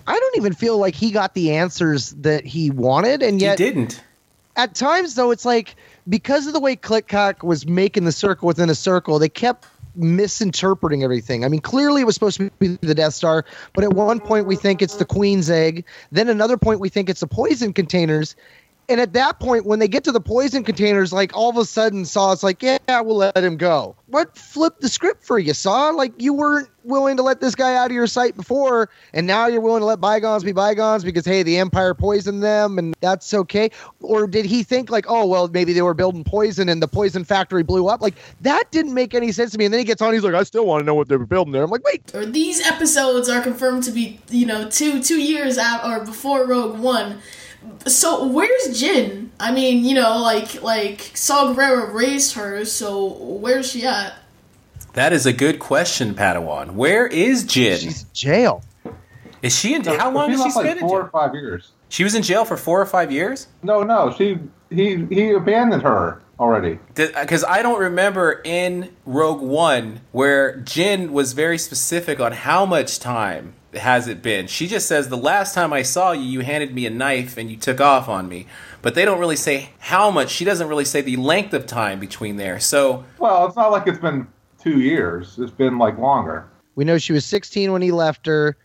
I 0.07 0.19
don't 0.19 0.37
even 0.37 0.55
feel 0.55 0.79
like 0.79 0.95
he 0.95 1.11
got 1.11 1.35
the 1.35 1.53
answers 1.53 2.11
that 2.13 2.45
he 2.45 2.71
wanted, 2.71 3.23
and 3.23 3.41
yet 3.41 3.59
he 3.59 3.65
didn't. 3.65 4.03
at 4.57 4.75
times 4.75 5.15
though 5.15 5.31
it's 5.31 5.45
like 5.45 5.77
because 6.09 6.47
of 6.47 6.53
the 6.53 6.61
way 6.61 6.75
Klik-Klak 6.75 7.43
was 7.43 7.67
making 7.67 8.05
the 8.05 8.13
circle 8.13 8.47
within 8.49 8.71
a 8.71 8.75
circle, 8.75 9.19
they 9.19 9.29
kept 9.29 9.67
misinterpreting 9.95 11.03
everything. 11.03 11.45
I 11.45 11.49
mean, 11.49 11.61
clearly 11.61 12.03
it 12.03 12.05
was 12.05 12.15
supposed 12.15 12.39
to 12.39 12.51
be 12.59 12.79
the 12.81 12.95
Death 12.95 13.15
Star, 13.15 13.45
but 13.75 13.85
at 13.85 13.93
one 13.93 14.21
point 14.21 14.47
we 14.47 14.57
think 14.57 14.83
it's 14.83 14.97
the 14.97 15.05
Queen's 15.05 15.51
egg. 15.51 15.85
Then 16.11 16.29
another 16.29 16.57
point 16.57 16.81
we 16.81 16.89
think 16.89 17.09
it's 17.09 17.21
the 17.21 17.27
poison 17.27 17.73
containers. 17.73 18.35
And 18.91 19.01
at 19.01 19.13
that 19.13 19.39
point, 19.39 19.67
when 19.67 19.79
they 19.79 19.87
get 19.87 20.03
to 20.05 20.13
the 20.13 20.21
poison 20.21 20.65
containers, 20.65 21.13
like 21.13 21.37
all 21.37 21.49
of 21.49 21.57
a 21.57 21.65
sudden, 21.65 22.05
Saw 22.05 22.33
it's 22.33 22.43
like, 22.43 22.61
yeah, 22.61 22.79
we'll 23.01 23.19
let 23.19 23.37
him 23.37 23.57
go. 23.57 23.95
What 24.07 24.37
flipped 24.37 24.81
the 24.81 24.89
script 24.89 25.25
for 25.25 25.39
you, 25.39 25.55
Saw? 25.55 25.91
Like 25.91 26.13
you 26.21 26.35
weren't 26.35 26.69
willing 26.83 27.17
to 27.17 27.23
let 27.23 27.41
this 27.41 27.55
guy 27.55 27.77
out 27.77 27.87
of 27.87 27.93
your 27.93 28.09
sight 28.09 28.37
before, 28.37 28.91
and 29.13 29.29
now 29.29 29.47
you're 29.47 29.61
willing 29.61 29.83
to 29.83 29.87
let 29.87 30.01
bygones 30.01 30.43
be 30.43 30.51
bygones 30.51 31.05
because 31.05 31.25
hey, 31.25 31.45
the 31.45 31.57
Empire 31.59 31.95
poisoned 31.95 32.43
them, 32.43 32.81
and 32.81 32.97
that's 33.01 33.33
okay. 33.33 33.71
Or 34.01 34.27
did 34.27 34.45
he 34.45 34.65
think 34.65 34.91
like, 34.91 35.05
oh 35.09 35.25
well, 35.25 35.47
maybe 35.47 35.73
they 35.73 35.83
were 35.83 35.95
building 35.95 36.25
poison 36.25 36.69
and 36.69 36.83
the 36.83 36.89
poison 36.89 37.23
factory 37.23 37.63
blew 37.63 37.87
up? 37.87 38.01
Like 38.01 38.17
that 38.41 38.73
didn't 38.73 38.95
make 38.95 39.15
any 39.15 39.31
sense 39.31 39.53
to 39.53 39.59
me. 39.59 39.67
And 39.67 39.73
then 39.73 39.79
he 39.79 39.85
gets 39.85 40.03
on, 40.03 40.13
he's 40.13 40.25
like, 40.25 40.35
I 40.35 40.43
still 40.43 40.67
want 40.67 40.81
to 40.81 40.85
know 40.85 40.97
what 40.97 41.09
they 41.09 41.17
were 41.17 41.27
building 41.27 41.53
there. 41.53 41.63
I'm 41.63 41.71
like, 41.71 41.85
wait, 41.85 42.13
these 42.33 42.61
episodes 42.67 43.29
are 43.29 43.41
confirmed 43.41 43.85
to 43.85 43.93
be 43.93 44.19
you 44.31 44.47
know 44.47 44.69
two 44.69 45.01
two 45.01 45.21
years 45.21 45.59
out 45.59 45.85
or 45.85 46.05
before 46.05 46.45
Rogue 46.45 46.81
One. 46.81 47.21
So 47.87 48.27
where's 48.27 48.69
Jyn? 48.69 49.29
I 49.39 49.53
mean, 49.53 49.85
you 49.85 49.95
know, 49.95 50.19
like 50.19 50.63
like 50.63 51.13
Saw 51.15 51.55
Gerrera 51.55 51.93
raised 51.93 52.35
her, 52.35 52.65
so 52.65 53.07
where's 53.07 53.71
she 53.71 53.87
at? 53.87 54.15
That 54.95 55.13
is 55.13 55.25
a 55.25 55.33
good 55.33 55.59
question, 55.59 56.15
Padawan. 56.15 56.73
Where 56.73 57.07
is 57.07 57.45
Jyn? 57.45 57.81
she's 57.81 58.03
in 58.03 58.09
jail. 58.13 58.65
is 59.43 59.57
she 59.57 59.75
in? 59.75 59.85
How 59.85 60.11
long 60.11 60.31
has 60.31 60.39
she 60.39 60.45
lost 60.45 60.57
like 60.57 60.67
spent 60.67 60.81
in 60.81 60.89
four 60.89 61.03
or 61.03 61.09
five 61.09 61.35
years. 61.35 61.71
She 61.89 62.05
was 62.05 62.15
in 62.15 62.23
jail 62.23 62.45
for 62.45 62.57
four 62.57 62.81
or 62.81 62.87
five 62.87 63.11
years. 63.11 63.49
No, 63.63 63.83
no, 63.83 64.15
she 64.17 64.39
he 64.71 65.05
he 65.07 65.31
abandoned 65.31 65.83
her 65.83 66.21
already. 66.39 66.79
Because 66.95 67.45
uh, 67.45 67.49
I 67.49 67.63
don't 67.63 67.81
remember 67.81 68.41
in 68.45 68.95
Rogue 69.05 69.43
One 69.43 70.01
where 70.13 70.59
Jyn 70.59 71.11
was 71.11 71.35
very 71.35 71.59
specific 71.59 72.19
on 72.19 72.33
how 72.33 72.67
much 72.67 72.99
time 72.99 73.55
has 73.75 74.09
it 74.09 74.23
been. 74.23 74.47
She 74.47 74.67
just 74.67 74.87
says 74.89 75.09
the 75.09 75.17
last 75.17 75.55
time 75.55 75.73
I 75.73 75.83
saw 75.83 76.13
you, 76.13 76.23
you 76.23 76.41
handed 76.41 76.75
me 76.75 76.87
a 76.87 76.91
knife 76.91 77.37
and 77.37 77.51
you 77.51 77.57
took 77.57 77.81
off 77.81 78.09
on 78.09 78.29
me. 78.29 78.47
But 78.83 78.95
they 78.95 79.05
don't 79.05 79.19
really 79.19 79.37
say 79.37 79.71
how 79.79 80.11
much. 80.11 80.31
She 80.31 80.45
doesn't 80.45 80.69
really 80.69 80.85
say 80.85 81.01
the 81.01 81.17
length 81.17 81.53
of 81.55 81.67
time 81.67 82.01
between 82.01 82.37
there. 82.37 82.59
So 82.61 83.05
Well, 83.19 83.47
it's 83.47 83.57
not 83.57 83.71
like 83.71 83.87
it's 83.87 83.99
been 83.99 84.27
two 84.59 84.81
years. 84.81 85.39
It's 85.39 85.53
been 85.53 85.79
like 85.79 85.99
longer. 85.99 86.49
We 86.75 86.85
know 86.85 86.99
she 86.99 87.13
was 87.13 87.25
16 87.25 87.73
when 87.73 87.83
he 87.83 87.93
left 87.93 88.27
her, 88.27 88.57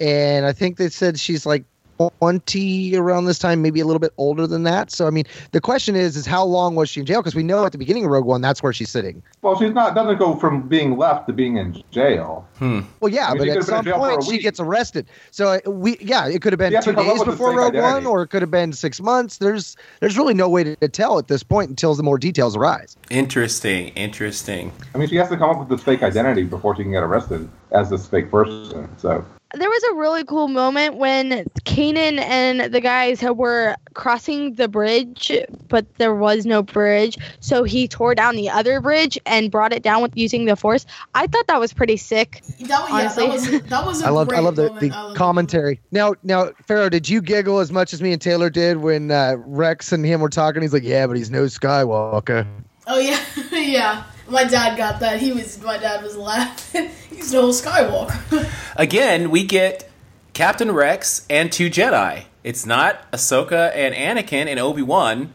and 0.00 0.44
I 0.44 0.52
think 0.52 0.78
they 0.78 0.88
said 0.88 1.18
she's 1.18 1.46
like 1.46 1.64
20 2.10 2.96
around 2.96 3.24
this 3.24 3.38
time, 3.38 3.62
maybe 3.62 3.80
a 3.80 3.86
little 3.86 4.00
bit 4.00 4.12
older 4.16 4.46
than 4.46 4.62
that. 4.64 4.90
So 4.90 5.06
I 5.06 5.10
mean, 5.10 5.24
the 5.52 5.60
question 5.60 5.96
is, 5.96 6.16
is 6.16 6.26
how 6.26 6.44
long 6.44 6.74
was 6.74 6.90
she 6.90 7.00
in 7.00 7.06
jail? 7.06 7.20
Because 7.20 7.34
we 7.34 7.42
know 7.42 7.64
at 7.64 7.72
the 7.72 7.78
beginning 7.78 8.04
of 8.04 8.10
Rogue 8.10 8.26
One, 8.26 8.40
that's 8.40 8.62
where 8.62 8.72
she's 8.72 8.90
sitting. 8.90 9.22
Well, 9.42 9.58
she's 9.58 9.72
not 9.72 9.94
doesn't 9.94 10.18
go 10.18 10.36
from 10.36 10.68
being 10.68 10.96
left 10.96 11.26
to 11.28 11.32
being 11.32 11.56
in 11.56 11.82
jail. 11.90 12.46
Well, 12.60 13.12
yeah, 13.12 13.28
I 13.28 13.34
mean, 13.34 13.38
but 13.38 13.44
she 13.44 13.50
at 13.50 13.64
some 13.64 13.78
in 13.78 13.84
jail 13.84 13.94
for 13.94 14.16
point 14.16 14.24
she 14.24 14.38
gets 14.38 14.60
arrested. 14.60 15.08
So 15.30 15.48
uh, 15.48 15.70
we, 15.70 15.96
yeah, 16.00 16.28
it 16.28 16.42
could 16.42 16.52
have 16.52 16.58
been 16.58 16.72
You 16.72 16.80
two 16.80 16.92
to 16.92 16.96
come 16.96 17.08
up 17.08 17.16
days 17.16 17.24
before 17.24 17.50
fake 17.50 17.58
Rogue 17.58 17.74
One, 17.74 18.06
or 18.06 18.22
it 18.22 18.28
could 18.28 18.42
have 18.42 18.50
been 18.50 18.72
six 18.72 19.00
months. 19.00 19.38
There's 19.38 19.76
there's 20.00 20.16
really 20.16 20.34
no 20.34 20.48
way 20.48 20.64
to, 20.64 20.76
to 20.76 20.88
tell 20.88 21.18
at 21.18 21.28
this 21.28 21.42
point 21.42 21.70
until 21.70 21.94
the 21.94 22.02
more 22.02 22.18
details 22.18 22.56
arise. 22.56 22.96
Interesting, 23.10 23.88
interesting. 23.88 24.72
I 24.94 24.98
mean, 24.98 25.08
she 25.08 25.16
has 25.16 25.28
to 25.28 25.36
come 25.36 25.50
up 25.50 25.58
with 25.58 25.68
this 25.68 25.82
fake 25.82 26.02
identity 26.02 26.44
before 26.44 26.76
she 26.76 26.82
can 26.82 26.92
get 26.92 27.02
arrested 27.02 27.48
as 27.72 27.90
this 27.90 28.06
fake 28.06 28.30
person. 28.30 28.88
So 28.98 29.24
There 29.54 29.68
was 29.68 29.82
a 29.90 29.94
really 29.94 30.24
cool 30.24 30.48
moment 30.48 30.96
when 30.96 31.44
Kanan 31.64 32.18
and 32.18 32.72
the 32.72 32.80
guys 32.80 33.22
were 33.22 33.76
crossing 33.94 34.54
the 34.54 34.66
bridge, 34.68 35.30
but 35.68 35.84
there 35.98 36.14
was 36.14 36.46
no 36.46 36.62
bridge. 36.62 37.18
So 37.40 37.62
he 37.62 37.86
tore 37.86 38.14
down 38.14 38.36
the 38.36 38.48
other 38.48 38.80
bridge 38.80 39.18
and 39.26 39.50
brought 39.50 39.72
it 39.72 39.82
down 39.82 40.00
with 40.02 40.16
using 40.16 40.46
the 40.46 40.56
force. 40.56 40.86
I 41.14 41.26
thought 41.26 41.46
that 41.48 41.60
was 41.60 41.72
pretty 41.72 41.96
sick. 41.98 42.42
That, 42.60 42.90
was- 42.90 42.90
yeah, 42.90 43.12
that 43.14 43.28
was 43.28 43.62
that 43.68 43.86
was 43.86 44.02
a 44.02 44.06
I 44.06 44.10
love 44.10 44.28
great 44.28 44.38
I 44.38 44.40
love 44.40 44.56
the, 44.56 44.68
the 44.80 44.90
I 44.90 45.02
love 45.02 45.16
commentary. 45.16 45.80
Now 45.90 46.14
now 46.22 46.50
Pharaoh, 46.66 46.88
did 46.88 47.08
you 47.08 47.20
giggle 47.20 47.58
as 47.58 47.70
much 47.70 47.92
as 47.92 48.00
me 48.00 48.12
and 48.12 48.22
Taylor 48.22 48.48
did 48.50 48.78
when 48.78 49.10
uh, 49.10 49.34
Rex 49.38 49.92
and 49.92 50.04
him 50.04 50.20
were 50.20 50.28
talking? 50.30 50.62
He's 50.62 50.72
like, 50.72 50.82
yeah, 50.82 51.06
but 51.06 51.16
he's 51.16 51.30
no 51.30 51.44
Skywalker. 51.44 52.46
Oh 52.86 52.98
yeah, 52.98 53.20
yeah. 53.52 54.04
My 54.32 54.44
dad 54.44 54.76
got 54.78 55.00
that. 55.00 55.20
He 55.20 55.30
was 55.32 55.62
my 55.62 55.76
dad 55.78 56.02
was 56.02 56.16
laughing. 56.16 56.90
He's 57.10 57.32
no 57.32 57.50
Skywalker. 57.50 58.48
Again, 58.76 59.30
we 59.30 59.44
get 59.44 59.88
Captain 60.32 60.72
Rex 60.72 61.26
and 61.28 61.52
two 61.52 61.68
Jedi. 61.68 62.24
It's 62.42 62.64
not 62.64 63.10
Ahsoka 63.12 63.70
and 63.74 63.94
Anakin 63.94 64.46
and 64.46 64.58
Obi 64.58 64.82
Wan. 64.82 65.32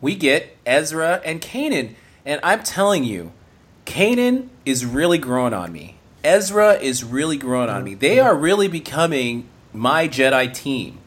We 0.00 0.14
get 0.14 0.56
Ezra 0.66 1.20
and 1.24 1.40
Kanan, 1.40 1.94
and 2.24 2.38
I'm 2.44 2.62
telling 2.62 3.02
you, 3.02 3.32
Kanan 3.86 4.48
is 4.64 4.84
really 4.86 5.18
growing 5.18 5.54
on 5.54 5.72
me. 5.72 5.96
Ezra 6.22 6.74
is 6.74 7.02
really 7.02 7.36
growing 7.38 7.70
on 7.70 7.82
me. 7.82 7.94
They 7.94 8.20
are 8.20 8.36
really 8.36 8.68
becoming 8.68 9.48
my 9.72 10.06
Jedi 10.06 10.52
team. 10.52 10.98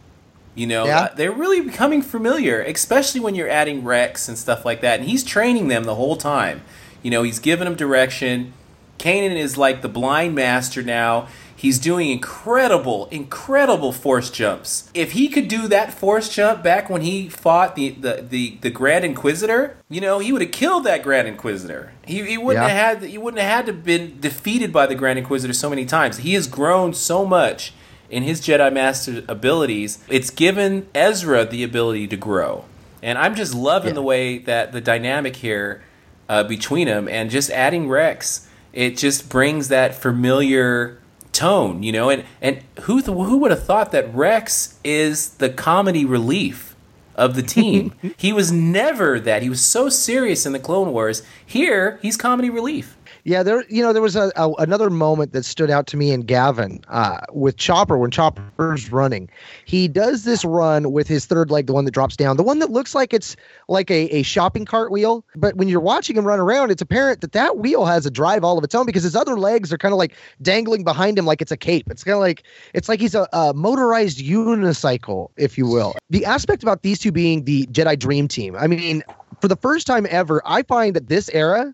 You 0.56 0.68
know, 0.68 0.86
Yeah. 0.86 1.00
uh, 1.00 1.14
they're 1.16 1.32
really 1.32 1.62
becoming 1.62 2.02
familiar, 2.02 2.62
especially 2.62 3.22
when 3.22 3.36
you're 3.36 3.48
adding 3.50 3.86
Rex 3.86 4.28
and 4.28 4.38
stuff 4.38 4.66
like 4.66 4.82
that. 4.82 5.00
And 5.00 5.08
he's 5.08 5.24
training 5.24 5.70
them 5.70 5.86
the 5.86 5.96
whole 5.96 6.18
time. 6.18 6.64
You 7.02 7.12
know, 7.12 7.24
he's 7.24 7.40
giving 7.40 7.66
them 7.66 7.76
direction. 7.76 8.54
Kanan 9.00 9.36
is 9.36 9.58
like 9.58 9.82
the 9.82 9.90
blind 9.90 10.36
master 10.36 10.84
now. 10.84 11.28
He's 11.56 11.78
doing 11.78 12.10
incredible, 12.10 13.08
incredible 13.12 13.92
force 13.92 14.32
jumps. 14.32 14.90
If 14.96 15.12
he 15.12 15.28
could 15.28 15.48
do 15.48 15.68
that 15.68 15.94
force 15.94 16.28
jump 16.28 16.64
back 16.64 16.90
when 16.90 17.02
he 17.04 17.30
fought 17.30 17.76
the 17.76 17.90
the, 17.92 18.26
the, 18.28 18.58
the 18.62 18.70
Grand 18.72 19.06
Inquisitor, 19.06 19.78
you 19.90 20.02
know, 20.02 20.18
he 20.20 20.32
would 20.32 20.42
have 20.42 20.52
killed 20.52 20.86
that 20.86 21.04
Grand 21.04 21.28
Inquisitor. 21.28 21.92
He, 22.06 22.24
he 22.26 22.38
wouldn't 22.38 22.64
Yeah. 22.66 22.70
have 22.74 23.00
had 23.02 23.10
he 23.10 23.18
wouldn't 23.20 23.42
have 23.42 23.52
had 23.52 23.66
to 23.68 23.74
been 23.74 24.20
defeated 24.20 24.74
by 24.74 24.88
the 24.88 24.96
Grand 24.96 25.20
Inquisitor 25.20 25.54
so 25.54 25.70
many 25.70 25.86
times. 25.86 26.18
He 26.18 26.34
has 26.34 26.48
grown 26.48 26.94
so 26.96 27.26
much 27.28 27.74
in 28.10 28.24
his 28.24 28.42
Jedi 28.42 28.74
Master 28.74 29.24
abilities. 29.28 30.00
It's 30.10 30.32
given 30.32 30.88
Ezra 30.96 31.46
the 31.46 31.64
ability 31.64 32.08
to 32.08 32.18
grow, 32.18 32.66
and 33.04 33.20
I'm 33.20 33.36
just 33.36 33.54
loving 33.54 33.90
Yeah. 33.90 33.94
the 33.96 34.02
way 34.02 34.38
that 34.40 34.72
the 34.72 34.82
dynamic 34.82 35.36
here 35.38 35.84
uh, 36.32 36.46
between 36.46 36.88
them 36.88 37.10
and 37.10 37.30
just 37.30 37.50
adding 37.50 37.90
Rex. 37.90 38.48
It 38.72 38.96
just 38.96 39.30
brings 39.30 39.68
that 39.68 39.94
familiar 39.94 40.98
tone, 41.34 41.84
you 41.84 41.92
know. 41.92 42.10
And 42.10 42.24
and 42.42 42.64
who 42.84 43.02
who 43.02 43.38
would 43.38 43.52
have 43.52 43.66
thought 43.66 43.92
that 43.92 44.16
Rex 44.16 44.80
is 44.82 45.32
the 45.36 45.50
comedy 45.50 46.06
relief 46.06 46.71
of 47.16 47.36
the 47.36 47.44
team? 47.44 47.94
he 48.18 48.34
was 48.34 48.52
never 48.52 49.20
that. 49.20 49.42
He 49.42 49.50
was 49.50 49.62
so 49.62 49.90
serious 49.90 50.46
in 50.46 50.54
the 50.54 50.60
Clone 50.60 50.92
Wars. 50.92 51.24
Here, 51.46 52.00
he's 52.02 52.18
comedy 52.18 52.50
relief. 52.50 52.98
Yeah, 53.24 53.44
there. 53.44 53.64
You 53.70 53.84
know, 53.84 53.94
there 53.94 54.02
was 54.02 54.16
a, 54.16 54.32
a 54.36 54.52
another 54.54 54.90
moment 54.90 55.34
that 55.34 55.46
stood 55.46 55.70
out 55.70 55.86
to 55.88 55.98
me 55.98 56.12
in 56.12 56.22
Gavin 56.22 56.84
uh, 56.88 57.20
with 57.32 57.58
Chopper 57.58 57.98
when 57.98 58.10
Chopper's 58.10 58.92
running. 58.92 59.30
He 59.66 59.88
does 59.88 60.24
this 60.24 60.44
run 60.44 60.92
with 60.92 61.08
his 61.08 61.26
third 61.26 61.52
leg, 61.52 61.68
the 61.68 61.74
one 61.74 61.86
that 61.86 61.92
drops 61.92 62.16
down, 62.16 62.38
the 62.38 62.44
one 62.44 62.60
that 62.60 62.72
looks 62.72 62.96
like 62.96 63.14
it's 63.14 63.36
like 63.68 63.92
a, 63.92 64.06
a 64.16 64.24
shopping 64.24 64.66
cart 64.66 64.92
wheel. 64.92 65.24
But 65.36 65.56
when 65.56 65.68
you're 65.68 65.82
watching 65.82 66.18
him 66.18 66.26
run 66.26 66.40
around, 66.40 66.72
it's 66.72 66.82
apparent 66.82 67.22
that 67.22 67.34
that 67.34 67.58
wheel 67.58 67.86
has 67.86 68.06
a 68.06 68.12
drive 68.12 68.44
all 68.44 68.58
of 68.58 68.64
its 68.64 68.74
own 68.74 68.86
because 68.86 69.04
his 69.04 69.16
other 69.16 69.38
legs 69.38 69.72
are 69.72 69.78
kind 69.78 69.94
of 69.94 70.00
like 70.00 70.16
dangling 70.42 70.84
behind 70.84 71.18
him 71.18 71.26
like 71.26 71.42
it's 71.42 71.52
a 71.52 71.58
cape. 71.58 71.90
It's 71.92 72.04
kind 72.04 72.16
of 72.16 72.22
like 72.22 72.44
it's 72.74 72.90
like 72.90 73.00
he's 73.00 73.16
a, 73.16 73.28
a 73.34 73.54
motorized 73.54 74.20
unicycle, 74.20 75.30
if 75.38 75.58
you 75.58 75.68
will. 75.68 75.96
The 76.10 76.26
aspect 76.26 76.64
about 76.64 76.82
these 76.82 77.00
two 77.02 77.12
being 77.12 77.44
the 77.44 77.66
Jedi 77.68 77.98
Dream 77.98 78.28
Team. 78.28 78.56
I 78.56 78.68
mean, 78.68 79.04
for 79.42 79.48
the 79.48 79.56
first 79.56 79.88
time 79.88 80.08
ever, 80.10 80.42
I 80.46 80.64
find 80.64 80.96
that 80.96 81.08
this 81.08 81.30
era 81.30 81.74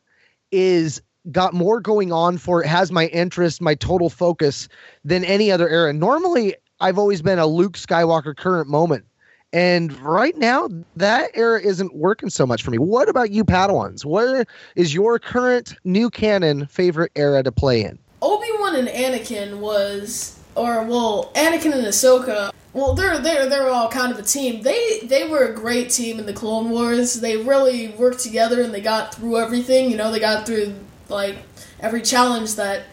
is 0.51 1.01
got 1.31 1.53
more 1.53 1.81
going 1.81 2.11
on 2.11 2.37
for 2.37 2.63
it 2.63 2.67
has 2.67 2.89
my 2.89 3.07
interest 3.07 3.61
my 3.61 3.75
total 3.75 4.09
focus 4.09 4.69
than 5.03 5.25
any 5.25 5.51
other 5.51 5.67
era 5.67 5.91
normally 5.91 6.55
i've 6.79 6.97
always 6.97 7.21
been 7.21 7.37
a 7.37 7.45
luke 7.45 7.73
skywalker 7.73 8.33
current 8.33 8.69
moment 8.69 9.03
and 9.51 9.91
right 9.99 10.37
now 10.37 10.69
that 10.95 11.29
era 11.33 11.59
isn't 11.59 11.93
working 11.93 12.29
so 12.29 12.45
much 12.45 12.63
for 12.63 12.71
me 12.71 12.77
what 12.77 13.09
about 13.09 13.29
you 13.29 13.43
padawans 13.43 14.05
what 14.05 14.47
is 14.77 14.93
your 14.93 15.19
current 15.19 15.75
new 15.83 16.09
canon 16.09 16.65
favorite 16.67 17.11
era 17.17 17.43
to 17.43 17.51
play 17.51 17.83
in 17.83 17.99
Obi 18.21 18.47
Wan 18.59 18.75
and 18.75 18.87
Anakin 18.87 19.59
was, 19.59 20.39
or 20.55 20.83
well, 20.83 21.31
Anakin 21.35 21.73
and 21.73 21.85
Ahsoka. 21.85 22.51
Well, 22.77 22.93
they're 22.93 23.17
they're 23.17 23.49
they're 23.49 23.71
all 23.71 23.89
kind 23.89 24.11
of 24.11 24.19
a 24.19 24.21
team. 24.21 24.61
They 24.61 24.99
they 24.99 25.27
were 25.27 25.47
a 25.47 25.51
great 25.55 25.89
team 25.89 26.19
in 26.19 26.27
the 26.27 26.33
Clone 26.33 26.69
Wars. 26.69 27.15
They 27.15 27.35
really 27.35 27.87
worked 27.87 28.19
together 28.19 28.61
and 28.61 28.71
they 28.71 28.81
got 28.81 29.15
through 29.15 29.37
everything. 29.39 29.89
You 29.89 29.97
know, 29.97 30.11
they 30.11 30.19
got 30.19 30.45
through 30.45 30.75
like 31.09 31.37
every 31.79 32.03
challenge 32.03 32.53
that 32.53 32.83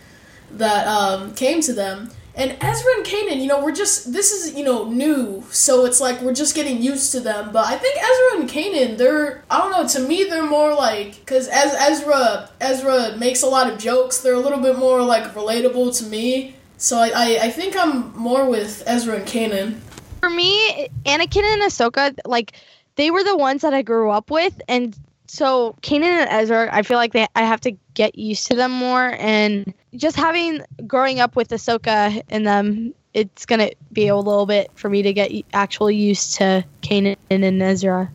that 0.52 0.86
um, 0.86 1.34
came 1.34 1.60
to 1.60 1.74
them. 1.74 2.10
And 2.34 2.56
Ezra 2.62 2.92
and 2.96 3.04
Kanan, 3.04 3.42
you 3.42 3.46
know, 3.46 3.62
we're 3.62 3.74
just 3.74 4.10
this 4.10 4.32
is 4.32 4.54
you 4.54 4.64
know 4.64 4.88
new, 4.88 5.44
so 5.50 5.84
it's 5.84 6.00
like 6.00 6.22
we're 6.22 6.32
just 6.32 6.54
getting 6.54 6.80
used 6.82 7.12
to 7.12 7.20
them. 7.20 7.52
But 7.52 7.66
I 7.66 7.76
think 7.76 7.98
Ezra 7.98 8.40
and 8.40 8.48
Kanan, 8.48 8.96
they're 8.96 9.44
I 9.50 9.58
don't 9.58 9.70
know. 9.70 9.86
To 9.86 10.08
me, 10.08 10.24
they're 10.24 10.48
more 10.48 10.72
like 10.72 11.16
because 11.16 11.46
as 11.48 11.74
Ezra 11.74 12.48
Ezra 12.58 13.18
makes 13.18 13.42
a 13.42 13.48
lot 13.48 13.70
of 13.70 13.78
jokes, 13.78 14.22
they're 14.22 14.32
a 14.32 14.40
little 14.40 14.60
bit 14.60 14.78
more 14.78 15.02
like 15.02 15.34
relatable 15.34 15.94
to 15.98 16.06
me. 16.06 16.56
So 16.84 16.98
I 16.98 17.12
I, 17.14 17.38
I 17.44 17.50
think 17.50 17.76
I'm 17.78 18.14
more 18.14 18.46
with 18.46 18.82
Ezra 18.86 19.16
and 19.16 19.26
Kanan. 19.26 19.80
For 20.20 20.28
me, 20.28 20.88
Anakin 21.06 21.42
and 21.42 21.62
Ahsoka, 21.62 22.14
like 22.26 22.52
they 22.96 23.10
were 23.10 23.24
the 23.24 23.38
ones 23.38 23.62
that 23.62 23.72
I 23.72 23.80
grew 23.80 24.10
up 24.10 24.30
with, 24.30 24.60
and 24.68 24.94
so 25.26 25.74
Kanan 25.80 26.02
and 26.02 26.28
Ezra, 26.28 26.68
I 26.70 26.82
feel 26.82 26.98
like 26.98 27.14
they 27.14 27.26
I 27.34 27.42
have 27.44 27.62
to 27.62 27.72
get 27.94 28.18
used 28.18 28.48
to 28.48 28.54
them 28.54 28.70
more, 28.70 29.16
and 29.18 29.72
just 29.96 30.14
having 30.14 30.60
growing 30.86 31.20
up 31.20 31.36
with 31.36 31.48
Ahsoka 31.48 32.22
and 32.28 32.46
them, 32.46 32.92
it's 33.14 33.46
gonna 33.46 33.70
be 33.90 34.08
a 34.08 34.16
little 34.16 34.44
bit 34.44 34.70
for 34.74 34.90
me 34.90 35.00
to 35.00 35.14
get 35.14 35.32
actually 35.54 35.96
used 35.96 36.34
to 36.34 36.66
Kanan 36.82 37.16
and 37.30 37.62
Ezra. 37.62 38.10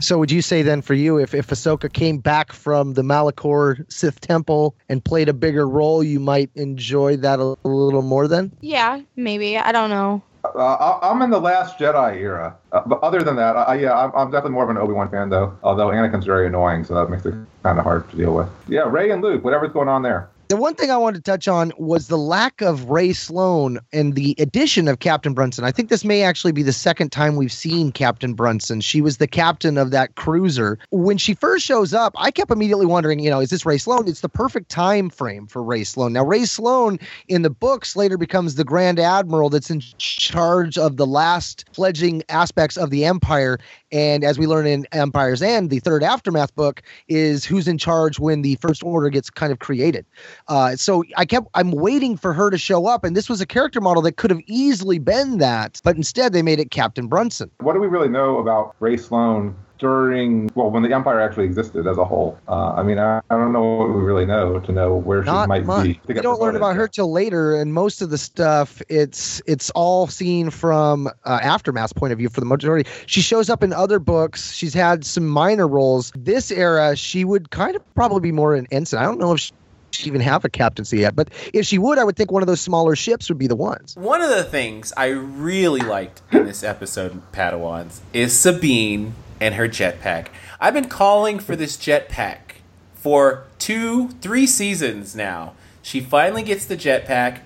So 0.00 0.18
would 0.18 0.30
you 0.30 0.42
say 0.42 0.62
then 0.62 0.82
for 0.82 0.94
you 0.94 1.18
if 1.18 1.34
if 1.34 1.48
ahsoka 1.48 1.92
came 1.92 2.18
back 2.18 2.52
from 2.52 2.94
the 2.94 3.02
malachor 3.02 3.84
sith 3.92 4.20
temple 4.20 4.74
and 4.88 5.04
played 5.04 5.28
a 5.28 5.32
bigger 5.34 5.68
role 5.68 6.02
you 6.02 6.18
might 6.20 6.50
enjoy 6.54 7.16
that 7.18 7.38
a, 7.40 7.54
a 7.64 7.68
little 7.68 8.02
more 8.02 8.26
then 8.28 8.50
Yeah, 8.60 9.00
maybe 9.16 9.56
I 9.58 9.72
don't 9.72 9.90
know. 9.90 10.22
uh, 10.44 10.58
I- 10.58 11.10
I'm 11.10 11.20
in 11.22 11.30
the 11.30 11.40
Last 11.40 11.78
Jedi 11.78 12.16
era. 12.16 12.56
Uh, 12.72 12.80
but 12.86 12.98
other 13.02 13.22
than 13.22 13.36
that, 13.36 13.56
I, 13.56 13.74
yeah, 13.74 13.94
I'm, 13.96 14.10
I'm 14.14 14.30
definitely 14.30 14.52
more 14.52 14.64
of 14.64 14.70
an 14.70 14.78
Obi 14.78 14.92
Wan 14.94 15.10
fan 15.10 15.28
though. 15.28 15.56
Although 15.62 15.88
Anakin's 15.88 16.24
very 16.24 16.46
annoying, 16.46 16.82
so 16.84 16.94
that 16.94 17.10
makes 17.10 17.26
it 17.26 17.34
kind 17.62 17.78
of 17.78 17.84
hard 17.84 18.08
to 18.10 18.16
deal 18.16 18.32
with. 18.34 18.48
Yeah, 18.68 18.88
Rey 18.88 19.10
and 19.10 19.20
Luke, 19.22 19.44
whatever's 19.44 19.72
going 19.72 19.88
on 19.88 20.02
there. 20.02 20.30
The 20.50 20.56
one 20.56 20.74
thing 20.74 20.90
I 20.90 20.96
wanted 20.96 21.24
to 21.24 21.30
touch 21.30 21.46
on 21.46 21.72
was 21.78 22.08
the 22.08 22.18
lack 22.18 22.60
of 22.60 22.90
Rae 22.90 23.12
Sloane 23.12 23.78
and 23.92 24.16
the 24.16 24.34
addition 24.36 24.88
of 24.88 24.98
Captain 24.98 25.32
Brunson. 25.32 25.64
I 25.64 25.70
think 25.70 25.90
this 25.90 26.04
may 26.04 26.24
actually 26.24 26.50
be 26.50 26.64
the 26.64 26.72
second 26.72 27.12
time 27.12 27.36
we've 27.36 27.52
seen 27.52 27.92
Captain 27.92 28.34
Brunson. 28.34 28.80
She 28.80 29.00
was 29.00 29.18
the 29.18 29.28
captain 29.28 29.78
of 29.78 29.92
that 29.92 30.16
cruiser. 30.16 30.76
When 30.90 31.18
she 31.18 31.34
first 31.34 31.64
shows 31.64 31.94
up, 31.94 32.16
I 32.18 32.32
kept 32.32 32.50
immediately 32.50 32.84
wondering, 32.84 33.20
you 33.20 33.30
know, 33.30 33.38
is 33.38 33.50
this 33.50 33.64
Rae 33.64 33.78
Sloane? 33.78 34.08
It's 34.08 34.22
the 34.22 34.28
perfect 34.28 34.70
time 34.70 35.08
frame 35.08 35.46
for 35.46 35.62
Rae 35.62 35.84
Sloane. 35.84 36.14
Now, 36.14 36.24
Rae 36.24 36.44
Sloane 36.44 36.98
in 37.28 37.42
the 37.42 37.50
books 37.50 37.94
later 37.94 38.18
becomes 38.18 38.56
the 38.56 38.64
Grand 38.64 38.98
Admiral 38.98 39.50
that's 39.50 39.70
in 39.70 39.78
charge 39.98 40.76
of 40.76 40.96
the 40.96 41.06
last 41.06 41.64
fledgling 41.72 42.24
aspects 42.28 42.76
of 42.76 42.90
the 42.90 43.04
Empire. 43.04 43.60
And 43.92 44.24
as 44.24 44.36
we 44.36 44.48
learn 44.48 44.66
in 44.66 44.84
Empire's 44.90 45.42
End, 45.42 45.70
the 45.70 45.78
third 45.78 46.02
Aftermath 46.02 46.52
book 46.56 46.82
is 47.06 47.44
who's 47.44 47.68
in 47.68 47.78
charge 47.78 48.18
when 48.18 48.42
the 48.42 48.56
First 48.56 48.82
Order 48.82 49.10
gets 49.10 49.30
kind 49.30 49.52
of 49.52 49.60
created. 49.60 50.04
Uh, 50.48 50.76
so 50.76 51.04
I 51.16 51.24
kept 51.24 51.48
I'm 51.54 51.70
waiting 51.70 52.16
for 52.16 52.32
her 52.32 52.50
to 52.50 52.58
show 52.58 52.86
up, 52.86 53.04
and 53.04 53.16
this 53.16 53.28
was 53.28 53.40
a 53.40 53.46
character 53.46 53.80
model 53.80 54.02
that 54.02 54.16
could 54.16 54.30
have 54.30 54.40
easily 54.46 54.98
been 54.98 55.38
that, 55.38 55.80
but 55.84 55.96
instead 55.96 56.32
they 56.32 56.42
made 56.42 56.60
it 56.60 56.70
Captain 56.70 57.06
Brunson. 57.06 57.50
What 57.58 57.74
do 57.74 57.80
we 57.80 57.86
really 57.86 58.08
know 58.08 58.38
about 58.38 58.74
Rae 58.80 58.96
Sloane 58.96 59.54
during 59.80 60.50
well 60.54 60.70
when 60.70 60.82
the 60.84 60.92
Empire 60.92 61.20
actually 61.20 61.46
existed 61.46 61.86
as 61.88 61.98
a 61.98 62.04
whole. 62.04 62.38
Uh, 62.46 62.74
I 62.74 62.82
mean, 62.84 62.98
I, 62.98 63.18
I 63.30 63.36
don't 63.36 63.52
know 63.52 63.62
what 63.62 63.88
we 63.88 64.00
really 64.00 64.26
know 64.26 64.60
to 64.60 64.72
know 64.72 64.94
where 64.94 65.24
Not 65.24 65.44
she 65.44 65.48
might 65.48 65.64
much. 65.64 65.84
be. 65.84 65.94
to 65.94 66.00
We 66.06 66.14
don't 66.20 66.40
learn 66.40 66.54
about 66.54 66.76
her 66.76 66.86
till 66.86 67.10
later, 67.10 67.56
and 67.56 67.74
most 67.74 68.02
of 68.02 68.10
the 68.10 68.18
stuff 68.18 68.80
it's 68.88 69.42
it's 69.46 69.70
all 69.70 70.06
seen 70.06 70.50
from 70.50 71.08
uh, 71.24 71.40
Aftermath's 71.42 71.92
point 71.92 72.12
of 72.12 72.18
view 72.18 72.28
for 72.28 72.40
the 72.40 72.46
majority. 72.46 72.88
She 73.06 73.22
shows 73.22 73.50
up 73.50 73.64
in 73.64 73.72
other 73.72 73.98
books. 73.98 74.52
She's 74.52 74.74
had 74.74 75.04
some 75.04 75.26
minor 75.26 75.66
roles. 75.66 76.12
This 76.14 76.52
era, 76.52 76.94
she 76.94 77.24
would 77.24 77.50
kind 77.50 77.74
of 77.74 77.94
probably 77.94 78.20
be 78.20 78.32
more 78.32 78.54
an 78.54 78.68
ensign. 78.70 79.00
I 79.00 79.04
don't 79.04 79.18
know 79.18 79.32
if 79.32 79.40
she 79.40 79.52
she 79.90 80.08
even 80.08 80.20
have 80.20 80.44
a 80.44 80.48
captaincy 80.48 80.98
yet, 80.98 81.14
but 81.16 81.28
if 81.52 81.66
she 81.66 81.78
would, 81.78 81.98
I 81.98 82.04
would 82.04 82.16
think 82.16 82.30
one 82.30 82.42
of 82.42 82.46
those 82.46 82.60
smaller 82.60 82.96
ships 82.96 83.28
would 83.28 83.38
be 83.38 83.46
the 83.46 83.56
ones. 83.56 83.96
One 83.96 84.22
of 84.22 84.30
the 84.30 84.44
things 84.44 84.92
I 84.96 85.06
really 85.08 85.80
liked 85.80 86.22
in 86.32 86.44
this 86.44 86.62
episode, 86.62 87.20
Padawans, 87.32 88.00
is 88.12 88.38
Sabine 88.38 89.14
and 89.40 89.54
her 89.54 89.68
jetpack. 89.68 90.28
I've 90.60 90.74
been 90.74 90.88
calling 90.88 91.38
for 91.38 91.56
this 91.56 91.76
jetpack 91.76 92.38
for 92.94 93.44
two, 93.58 94.08
three 94.20 94.46
seasons 94.46 95.16
now. 95.16 95.54
She 95.82 96.00
finally 96.00 96.42
gets 96.42 96.66
the 96.66 96.76
jetpack. 96.76 97.40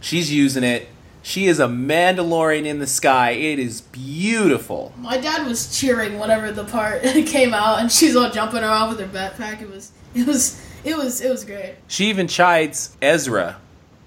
She's 0.00 0.32
using 0.32 0.62
it. 0.62 0.88
She 1.22 1.46
is 1.46 1.58
a 1.58 1.66
Mandalorian 1.66 2.64
in 2.64 2.78
the 2.78 2.86
sky. 2.86 3.32
It 3.32 3.58
is 3.58 3.80
beautiful. 3.80 4.92
My 4.96 5.18
dad 5.18 5.46
was 5.46 5.78
cheering 5.78 6.18
whenever 6.18 6.52
the 6.52 6.64
part 6.64 7.02
came 7.26 7.52
out, 7.52 7.80
and 7.80 7.90
she's 7.90 8.16
all 8.16 8.30
jumping 8.30 8.60
around 8.60 8.90
with 8.90 9.00
her 9.00 9.06
backpack. 9.06 9.60
It 9.60 9.68
was, 9.68 9.92
it 10.14 10.26
was, 10.26 10.62
it 10.84 10.96
was, 10.96 11.20
it 11.20 11.30
was 11.30 11.44
great. 11.44 11.76
She 11.86 12.06
even 12.06 12.28
chides 12.28 12.96
Ezra. 13.02 13.58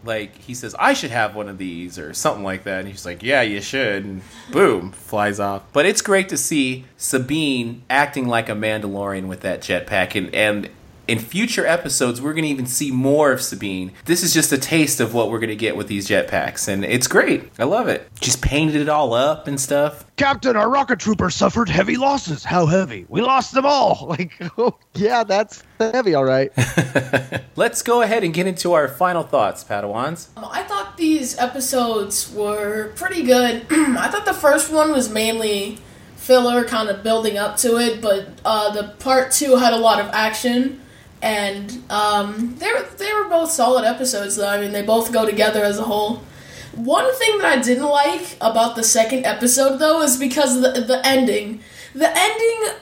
Like, 0.03 0.35
he 0.35 0.55
says, 0.55 0.75
I 0.79 0.93
should 0.93 1.11
have 1.11 1.35
one 1.35 1.47
of 1.47 1.59
these, 1.59 1.99
or 1.99 2.11
something 2.13 2.43
like 2.43 2.63
that. 2.63 2.79
And 2.79 2.87
he's 2.87 3.05
like, 3.05 3.21
Yeah, 3.21 3.43
you 3.43 3.61
should. 3.61 4.03
And 4.03 4.21
boom, 4.51 4.91
flies 4.91 5.39
off. 5.39 5.63
But 5.73 5.85
it's 5.85 6.01
great 6.01 6.27
to 6.29 6.37
see 6.37 6.85
Sabine 6.97 7.83
acting 7.87 8.27
like 8.27 8.49
a 8.49 8.53
Mandalorian 8.53 9.27
with 9.27 9.41
that 9.41 9.61
jetpack. 9.61 10.15
And, 10.15 10.33
and 10.33 10.69
in 11.11 11.19
future 11.19 11.65
episodes, 11.65 12.21
we're 12.21 12.31
going 12.31 12.45
to 12.45 12.49
even 12.49 12.65
see 12.65 12.89
more 12.89 13.33
of 13.33 13.41
Sabine. 13.41 13.91
This 14.05 14.23
is 14.23 14.33
just 14.33 14.53
a 14.53 14.57
taste 14.57 15.01
of 15.01 15.13
what 15.13 15.29
we're 15.29 15.39
going 15.39 15.49
to 15.49 15.57
get 15.57 15.75
with 15.75 15.87
these 15.87 16.07
jetpacks. 16.07 16.69
And 16.69 16.85
it's 16.85 17.05
great. 17.05 17.51
I 17.59 17.65
love 17.65 17.89
it. 17.89 18.09
She's 18.21 18.37
painted 18.37 18.75
it 18.77 18.87
all 18.87 19.13
up 19.13 19.45
and 19.45 19.59
stuff. 19.59 20.05
Captain, 20.15 20.55
our 20.55 20.69
rocket 20.69 20.99
trooper 20.99 21.29
suffered 21.29 21.67
heavy 21.67 21.97
losses. 21.97 22.45
How 22.45 22.65
heavy? 22.65 23.05
We 23.09 23.21
lost 23.21 23.53
them 23.53 23.65
all. 23.65 24.07
Like, 24.11 24.33
oh, 24.57 24.77
yeah, 24.93 25.23
that's 25.23 25.63
heavy, 25.79 26.15
all 26.15 26.25
right. 26.25 26.51
Let's 27.55 27.81
go 27.81 28.01
ahead 28.01 28.25
and 28.25 28.33
get 28.33 28.45
into 28.45 28.73
our 28.73 28.89
final 28.89 29.23
thoughts, 29.23 29.63
Padawans. 29.63 30.27
Um, 30.35 30.49
I 30.51 30.63
thought 30.63 30.97
these 30.97 31.37
episodes 31.37 32.29
were 32.33 32.91
pretty 32.95 33.23
good. 33.23 33.65
I 33.71 34.09
thought 34.09 34.25
the 34.25 34.33
first 34.33 34.69
one 34.69 34.91
was 34.91 35.09
mainly 35.09 35.77
filler, 36.17 36.65
kind 36.65 36.89
of 36.89 37.03
building 37.03 37.37
up 37.37 37.55
to 37.57 37.77
it, 37.77 38.01
but 38.01 38.27
uh, 38.43 38.71
the 38.73 38.89
part 38.99 39.31
two 39.31 39.55
had 39.55 39.71
a 39.73 39.77
lot 39.77 39.99
of 39.99 40.07
action, 40.13 40.81
and 41.21 41.83
um, 41.89 42.55
they 42.57 42.71
were 42.71 42.85
they 42.97 43.13
were 43.13 43.29
both 43.29 43.51
solid 43.51 43.85
episodes. 43.85 44.35
Though 44.35 44.49
I 44.49 44.59
mean, 44.59 44.71
they 44.71 44.81
both 44.81 45.11
go 45.11 45.25
together 45.25 45.63
as 45.63 45.79
a 45.79 45.83
whole. 45.83 46.23
One 46.73 47.13
thing 47.15 47.37
that 47.39 47.59
I 47.59 47.61
didn't 47.61 47.85
like 47.85 48.37
about 48.39 48.75
the 48.75 48.83
second 48.83 49.25
episode, 49.25 49.77
though, 49.77 50.01
is 50.01 50.17
because 50.17 50.55
of 50.55 50.61
the 50.61 50.81
the 50.81 51.05
ending. 51.05 51.61
The 51.93 52.09
ending 52.17 52.73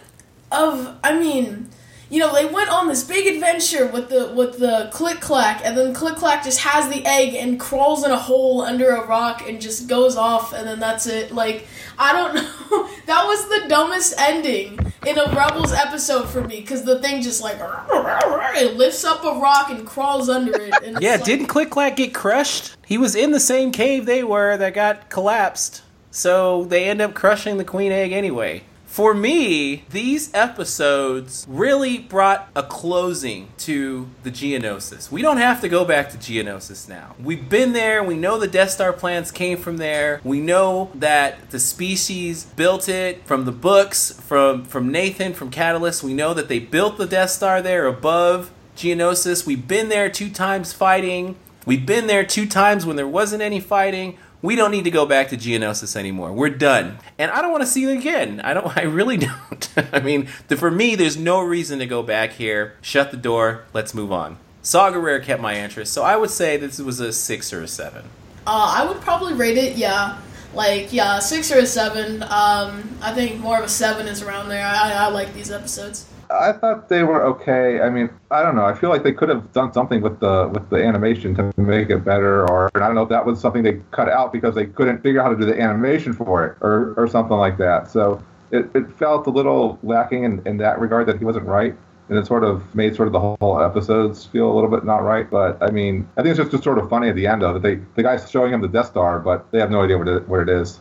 of, 0.52 0.96
I 1.04 1.18
mean, 1.18 1.70
you 2.10 2.20
know, 2.20 2.34
they 2.34 2.46
went 2.46 2.70
on 2.70 2.88
this 2.88 3.04
big 3.04 3.28
adventure 3.34 3.88
with 3.88 4.10
the 4.10 4.32
with 4.36 4.60
the 4.60 4.90
Klik-Klak, 4.94 5.62
and 5.64 5.78
then 5.78 5.94
Klik-Klak 5.94 6.44
just 6.44 6.60
has 6.60 6.90
the 6.90 7.06
egg 7.06 7.36
and 7.36 7.60
crawls 7.60 8.04
in 8.04 8.12
a 8.12 8.18
hole 8.18 8.62
under 8.62 8.90
a 8.90 9.06
rock 9.06 9.48
and 9.48 9.62
just 9.62 9.88
goes 9.88 10.16
off, 10.16 10.54
and 10.54 10.68
then 10.68 10.80
that's 10.80 11.06
it. 11.08 11.34
Like, 11.34 11.68
I 12.00 12.14
don't 12.14 12.34
know. 12.36 12.90
that 13.08 13.26
was 13.26 13.48
the 13.50 13.68
dumbest 13.68 14.14
ending 14.18 14.80
in 15.06 15.18
a 15.18 15.26
Rebels 15.36 15.74
episode 15.74 16.30
for 16.30 16.42
me, 16.42 16.62
because 16.62 16.84
the 16.84 17.00
thing 17.00 17.22
just 17.22 17.42
like 17.42 17.58
it 17.60 18.78
lifts 18.78 19.04
up 19.04 19.24
a 19.24 19.40
rock 19.40 19.70
and 19.70 19.86
crawls 19.86 20.30
under 20.30 20.60
it. 20.60 20.74
And 20.84 21.02
Yeah, 21.02 21.16
like- 21.16 21.26
didn't 21.26 21.48
Klik-Klak 21.48 21.96
get 21.98 22.14
crushed? 22.14 22.76
He 22.86 22.98
was 22.98 23.16
in 23.16 23.32
the 23.32 23.40
same 23.40 23.72
cave 23.72 24.06
they 24.06 24.24
were 24.24 24.58
that 24.58 24.74
got 24.74 25.10
collapsed. 25.10 25.84
So 26.12 26.64
they 26.66 26.90
end 26.90 27.02
up 27.02 27.14
crushing 27.14 27.58
the 27.58 27.64
queen 27.66 27.92
egg 27.92 28.12
anyway. 28.14 28.64
For 28.90 29.14
me, 29.14 29.86
these 29.92 30.34
episodes 30.34 31.46
really 31.48 32.00
brought 32.00 32.50
a 32.56 32.64
closing 32.64 33.50
to 33.60 34.10
the 34.24 34.32
Geonosis. 34.32 35.12
We 35.12 35.22
don't 35.22 35.38
have 35.38 35.62
to 35.62 35.70
go 35.70 35.86
back 35.86 36.10
to 36.10 36.18
Geonosis 36.18 36.90
now. 36.90 37.16
We've 37.22 37.48
been 37.48 37.74
there, 37.74 38.04
we 38.04 38.16
know 38.16 38.40
the 38.40 38.48
Death 38.48 38.72
Star 38.72 38.92
plans 38.92 39.32
came 39.32 39.60
from 39.60 39.78
there. 39.78 40.20
We 40.24 40.42
know 40.42 40.90
that 40.96 41.52
the 41.52 41.60
species 41.60 42.46
built 42.46 42.90
it 42.90 43.24
from 43.26 43.46
the 43.46 43.52
books, 43.52 44.12
from 44.12 44.66
from 44.66 44.92
Nathan, 44.92 45.36
from 45.36 45.52
Catalyst. 45.52 46.04
We 46.04 46.16
know 46.16 46.34
that 46.34 46.48
they 46.48 46.60
built 46.60 46.98
the 46.98 47.06
Death 47.06 47.30
Star 47.30 47.62
there 47.62 47.86
above 47.86 48.52
Geonosis. 48.76 49.46
We've 49.46 49.68
been 49.68 49.90
there 49.90 50.10
two 50.10 50.32
times 50.32 50.74
fighting. 50.74 51.36
We've 51.66 51.86
been 51.86 52.08
there 52.08 52.26
two 52.26 52.48
times 52.48 52.88
when 52.88 52.96
there 52.96 53.08
wasn't 53.08 53.44
any 53.44 53.60
fighting. 53.60 54.18
We 54.42 54.56
don't 54.56 54.72
need 54.72 54.86
to 54.86 54.92
go 54.92 55.06
back 55.06 55.30
to 55.30 55.38
Geonosis 55.38 55.96
anymore. 55.96 56.32
We're 56.32 56.50
done. 56.50 57.00
And 57.18 57.30
I 57.32 57.42
don't 57.42 57.52
want 57.52 57.64
to 57.64 57.68
see 57.68 57.84
it 57.84 57.98
again. 57.98 58.40
I 58.42 58.54
don't 58.54 58.66
I 58.78 58.84
really 58.84 59.18
don't. 59.18 59.70
I 59.94 60.00
mean, 60.00 60.28
the, 60.48 60.58
for 60.58 60.72
me 60.72 60.96
there's 60.96 61.18
no 61.18 61.42
reason 61.42 61.80
to 61.80 61.86
go 61.86 62.04
back 62.04 62.34
here. 62.34 62.76
Shut 62.82 63.12
the 63.12 63.18
door. 63.18 63.66
Let's 63.74 63.94
move 63.94 64.12
on. 64.12 64.38
Saw 64.62 64.92
Gerrera 64.92 65.24
kept 65.24 65.42
my 65.42 65.56
interest. 65.56 65.94
So 65.94 66.04
I 66.04 66.16
would 66.16 66.30
say 66.30 66.58
this 66.58 66.80
was 66.80 67.00
a 67.00 67.14
6 67.14 67.54
or 67.54 67.64
a 67.64 67.68
7. 67.68 68.04
Uh, 68.48 68.76
I 68.78 68.86
would 68.86 69.02
probably 69.02 69.34
rate 69.34 69.58
it, 69.58 69.78
yeah, 69.78 70.20
like 70.54 70.92
yeah, 70.92 71.20
six 71.20 71.52
or 71.52 71.60
a 71.60 71.66
seven. 71.66 72.24
Um, 72.24 72.98
I 73.02 73.14
think 73.14 73.40
more 73.40 73.58
of 73.58 73.64
a 73.64 73.70
seven 73.70 74.08
is 74.08 74.24
around 74.24 74.50
there. 74.50 74.66
I, 74.66 74.94
I 74.94 75.08
like 75.10 75.34
these 75.34 75.52
episodes. 75.52 76.06
I 76.32 76.52
thought 76.52 76.90
they 76.90 77.04
were 77.04 77.24
okay. 77.24 77.82
I 77.82 77.90
mean, 77.90 78.10
I 78.30 78.44
don't 78.44 78.56
know. 78.56 78.66
I 78.66 78.76
feel 78.76 78.90
like 78.90 79.04
they 79.04 79.14
could 79.14 79.30
have 79.30 79.52
done 79.52 79.74
something 79.74 80.02
with 80.02 80.20
the 80.20 80.50
with 80.54 80.70
the 80.70 80.78
animation 80.78 81.34
to 81.36 81.52
make 81.58 81.90
it 81.90 82.06
better, 82.06 82.48
or 82.50 82.70
I 82.76 82.80
don't 82.80 82.96
know 82.96 83.04
if 83.04 83.10
that 83.10 83.26
was 83.26 83.40
something 83.40 83.64
they 83.64 83.82
cut 83.92 84.10
out 84.10 84.32
because 84.32 84.54
they 84.54 84.68
couldn't 84.68 85.02
figure 85.02 85.22
out 85.22 85.24
how 85.24 85.30
to 85.34 85.38
do 85.38 85.46
the 85.46 85.60
animation 85.60 86.14
for 86.14 86.46
it, 86.46 86.58
or 86.62 86.94
or 86.98 87.08
something 87.08 87.38
like 87.38 87.58
that. 87.58 87.90
So 87.90 88.24
it, 88.52 88.70
it 88.76 88.92
felt 88.98 89.26
a 89.28 89.32
little 89.32 89.80
lacking 89.82 90.24
in, 90.24 90.42
in 90.46 90.58
that 90.58 90.80
regard 90.80 91.08
that 91.08 91.18
he 91.18 91.26
wasn't 91.26 91.46
right, 91.48 91.76
and 92.10 92.18
it 92.18 92.28
sort 92.28 92.44
of 92.44 92.76
made 92.76 92.96
sort 92.96 93.08
of 93.08 93.14
the 93.14 93.20
whole 93.20 93.62
episodes 93.62 94.26
feel 94.26 94.52
a 94.52 94.54
little 94.54 94.70
bit 94.70 94.86
not 94.86 95.04
right. 95.04 95.30
But 95.30 95.58
I 95.64 95.72
mean, 95.72 96.08
I 96.16 96.22
think 96.22 96.32
it's 96.32 96.40
just, 96.40 96.52
just 96.52 96.64
sort 96.64 96.78
of 96.78 96.90
funny 96.90 97.10
at 97.10 97.16
the 97.16 97.26
end 97.26 97.42
of 97.42 97.56
it. 97.56 97.62
They 97.64 97.76
the 97.96 98.04
guy's 98.04 98.30
showing 98.30 98.54
him 98.54 98.62
the 98.62 98.68
Death 98.68 98.88
Star, 98.88 99.20
but 99.20 99.52
they 99.52 99.60
have 99.60 99.72
no 99.72 99.82
idea 99.82 99.98
what 99.98 100.08
it, 100.08 100.28
what 100.28 100.42
it 100.42 100.50
is. 100.50 100.80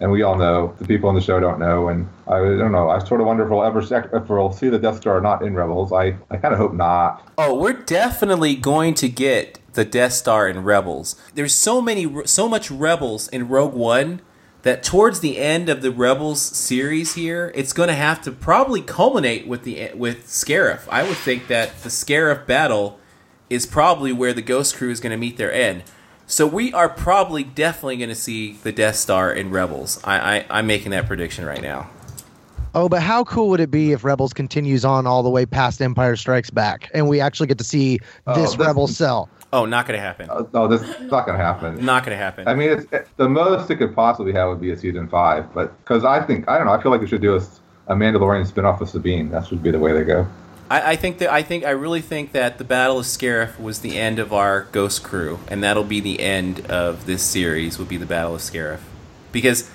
And 0.00 0.10
we 0.10 0.22
all 0.22 0.36
know 0.36 0.74
the 0.78 0.86
people 0.86 1.08
on 1.08 1.14
the 1.14 1.20
show 1.20 1.38
don't 1.38 1.60
know, 1.60 1.88
and 1.88 2.08
I 2.26 2.38
don't 2.38 2.72
know. 2.72 2.90
I 2.90 2.98
sort 3.04 3.20
of 3.20 3.26
wonder 3.26 3.44
if 3.44 3.50
we'll 3.50 3.64
ever 3.64 3.80
if 3.80 4.28
we'll 4.28 4.52
see 4.52 4.68
the 4.68 4.78
Death 4.78 4.96
Star 4.96 5.20
not 5.20 5.42
in 5.42 5.54
Rebels. 5.54 5.92
I, 5.92 6.16
I 6.30 6.36
kind 6.36 6.52
of 6.52 6.58
hope 6.58 6.74
not. 6.74 7.32
Oh, 7.38 7.58
we're 7.58 7.72
definitely 7.72 8.56
going 8.56 8.94
to 8.94 9.08
get 9.08 9.60
the 9.74 9.84
Death 9.84 10.12
Star 10.12 10.48
in 10.48 10.64
Rebels. 10.64 11.16
There's 11.34 11.54
so 11.54 11.80
many, 11.80 12.26
so 12.26 12.48
much 12.48 12.70
Rebels 12.70 13.28
in 13.28 13.48
Rogue 13.48 13.74
One 13.74 14.20
that 14.62 14.82
towards 14.82 15.20
the 15.20 15.38
end 15.38 15.68
of 15.68 15.82
the 15.82 15.90
Rebels 15.90 16.40
series 16.40 17.14
here, 17.14 17.52
it's 17.54 17.72
going 17.72 17.88
to 17.88 17.94
have 17.94 18.22
to 18.22 18.32
probably 18.32 18.80
culminate 18.80 19.46
with 19.46 19.62
the 19.62 19.92
with 19.94 20.26
Scarif. 20.26 20.88
I 20.88 21.02
would 21.06 21.18
think 21.18 21.46
that 21.48 21.82
the 21.82 21.90
Scarif 21.90 22.46
battle 22.46 22.98
is 23.50 23.66
probably 23.66 24.12
where 24.12 24.32
the 24.32 24.42
Ghost 24.42 24.74
Crew 24.74 24.90
is 24.90 25.00
going 25.00 25.12
to 25.12 25.18
meet 25.18 25.36
their 25.36 25.52
end. 25.52 25.84
So 26.26 26.46
we 26.46 26.72
are 26.72 26.88
probably 26.88 27.44
definitely 27.44 27.98
going 27.98 28.08
to 28.08 28.14
see 28.14 28.52
the 28.62 28.72
Death 28.72 28.96
Star 28.96 29.32
in 29.32 29.50
Rebels. 29.50 30.00
I, 30.04 30.38
I 30.38 30.46
I'm 30.50 30.66
making 30.66 30.90
that 30.92 31.06
prediction 31.06 31.44
right 31.44 31.62
now. 31.62 31.90
Oh, 32.74 32.88
but 32.88 33.02
how 33.02 33.22
cool 33.24 33.50
would 33.50 33.60
it 33.60 33.70
be 33.70 33.92
if 33.92 34.02
Rebels 34.02 34.32
continues 34.32 34.84
on 34.84 35.06
all 35.06 35.22
the 35.22 35.30
way 35.30 35.46
past 35.46 35.80
Empire 35.80 36.16
Strikes 36.16 36.50
Back, 36.50 36.90
and 36.92 37.08
we 37.08 37.20
actually 37.20 37.46
get 37.46 37.58
to 37.58 37.64
see 37.64 38.00
Oh, 38.26 38.34
this 38.34 38.50
this- 38.56 38.66
Rebel 38.66 38.86
cell? 38.88 39.28
Oh, 39.52 39.64
not 39.66 39.86
going 39.86 39.96
to 39.96 40.02
happen. 40.04 40.28
Uh, 40.28 40.42
no, 40.52 40.66
this 40.66 40.82
is 40.82 41.12
not 41.12 41.26
going 41.26 41.38
to 41.38 41.44
happen. 41.44 41.84
Not 41.84 42.04
going 42.04 42.18
to 42.18 42.20
happen. 42.20 42.48
I 42.48 42.54
mean, 42.54 42.70
it's, 42.70 42.92
it, 42.92 43.06
the 43.18 43.28
most 43.28 43.70
it 43.70 43.76
could 43.76 43.94
possibly 43.94 44.32
have 44.32 44.48
would 44.48 44.60
be 44.60 44.72
a 44.72 44.76
season 44.76 45.06
five, 45.06 45.54
but 45.54 45.78
because 45.84 46.04
I 46.04 46.20
think 46.26 46.48
I 46.48 46.58
don't 46.58 46.66
know, 46.66 46.72
I 46.72 46.82
feel 46.82 46.90
like 46.90 47.00
we 47.00 47.06
should 47.06 47.20
do 47.22 47.34
a, 47.34 47.36
s- 47.36 47.60
a 47.86 47.94
Mandalorian 47.94 48.44
spin-off 48.48 48.80
of 48.80 48.88
Sabine. 48.88 49.30
That 49.30 49.46
should 49.46 49.62
be 49.62 49.70
the 49.70 49.78
way 49.78 49.92
they 49.92 50.02
go. 50.02 50.26
I, 50.70 50.92
I 50.92 50.96
think 50.96 51.18
that 51.18 51.30
I 51.32 51.42
think 51.42 51.64
I 51.64 51.70
really 51.70 52.00
think 52.00 52.32
that 52.32 52.58
the 52.58 52.64
Battle 52.64 52.98
of 52.98 53.04
Scarif 53.06 53.58
was 53.60 53.80
the 53.80 53.96
end 53.98 54.18
of 54.18 54.32
our 54.32 54.62
Ghost 54.72 55.02
Crew, 55.02 55.38
and 55.48 55.62
that'll 55.62 55.84
be 55.84 56.00
the 56.00 56.20
end 56.20 56.66
of 56.70 57.06
this 57.06 57.22
series. 57.22 57.78
Would 57.78 57.88
be 57.88 57.96
the 57.96 58.06
Battle 58.06 58.34
of 58.34 58.40
Scarif, 58.40 58.80
because 59.32 59.70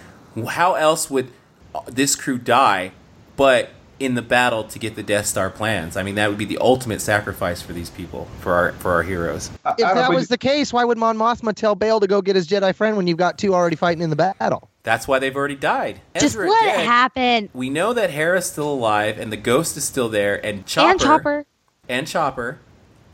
how 0.50 0.74
else 0.76 1.10
would 1.10 1.32
uh, 1.76 1.82
this 1.88 2.16
crew 2.16 2.38
die, 2.38 2.92
but 3.38 3.70
in 4.00 4.16
the 4.16 4.22
battle 4.22 4.64
to 4.64 4.80
get 4.80 4.96
the 4.96 5.04
Death 5.04 5.26
Star 5.26 5.50
plans? 5.50 5.98
I 5.98 6.04
mean, 6.04 6.16
that 6.16 6.30
would 6.30 6.38
be 6.38 6.46
the 6.46 6.58
ultimate 6.60 7.02
sacrifice 7.02 7.62
for 7.62 7.74
these 7.74 7.90
people, 7.90 8.28
for 8.40 8.54
our 8.54 8.72
for 8.74 8.92
our 8.94 9.04
heroes. 9.04 9.52
I- 9.66 9.70
I 9.70 9.72
If 9.74 9.78
that 9.96 10.10
was 10.12 10.28
the 10.30 10.38
case, 10.38 10.74
why 10.74 10.84
would 10.86 10.98
Mon 10.98 11.18
Mothma 11.18 11.54
tell 11.54 11.76
Bail 11.76 12.00
to 12.00 12.08
go 12.08 12.22
get 12.22 12.36
his 12.36 12.48
Jedi 12.48 12.74
friend 12.74 12.98
when 12.98 13.06
you've 13.08 13.18
got 13.18 13.38
two 13.38 13.54
already 13.54 13.76
fighting 13.76 14.02
in 14.02 14.10
the 14.10 14.16
battle? 14.16 14.70
That's 14.84 15.08
why 15.08 15.20
they've 15.20 15.36
already 15.36 15.56
died. 15.56 16.02
Just 16.16 16.36
Ezra 16.36 16.50
let 16.50 16.66
dead. 16.66 16.80
it 16.80 16.86
happen. 16.86 17.50
We 17.54 17.70
know 17.70 17.94
that 17.94 18.12
Hera's 18.12 18.50
still 18.50 18.72
alive, 18.72 19.20
and 19.20 19.32
the 19.32 19.38
Ghost 19.38 19.76
is 19.78 19.84
still 19.84 20.10
there, 20.10 20.44
and 20.46 20.66
Chopper 20.66 20.90
And 20.92 21.00
Chopper. 21.00 21.46
and 21.90 22.08
Chopper 22.08 22.60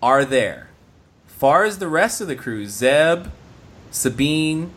are 0.01 0.23
there. 0.25 0.69
Far 1.25 1.63
as 1.65 1.79
the 1.79 1.87
rest 1.87 2.21
of 2.21 2.27
the 2.27 2.35
crew, 2.35 2.67
Zeb, 2.67 3.27
Sabine, 3.91 4.71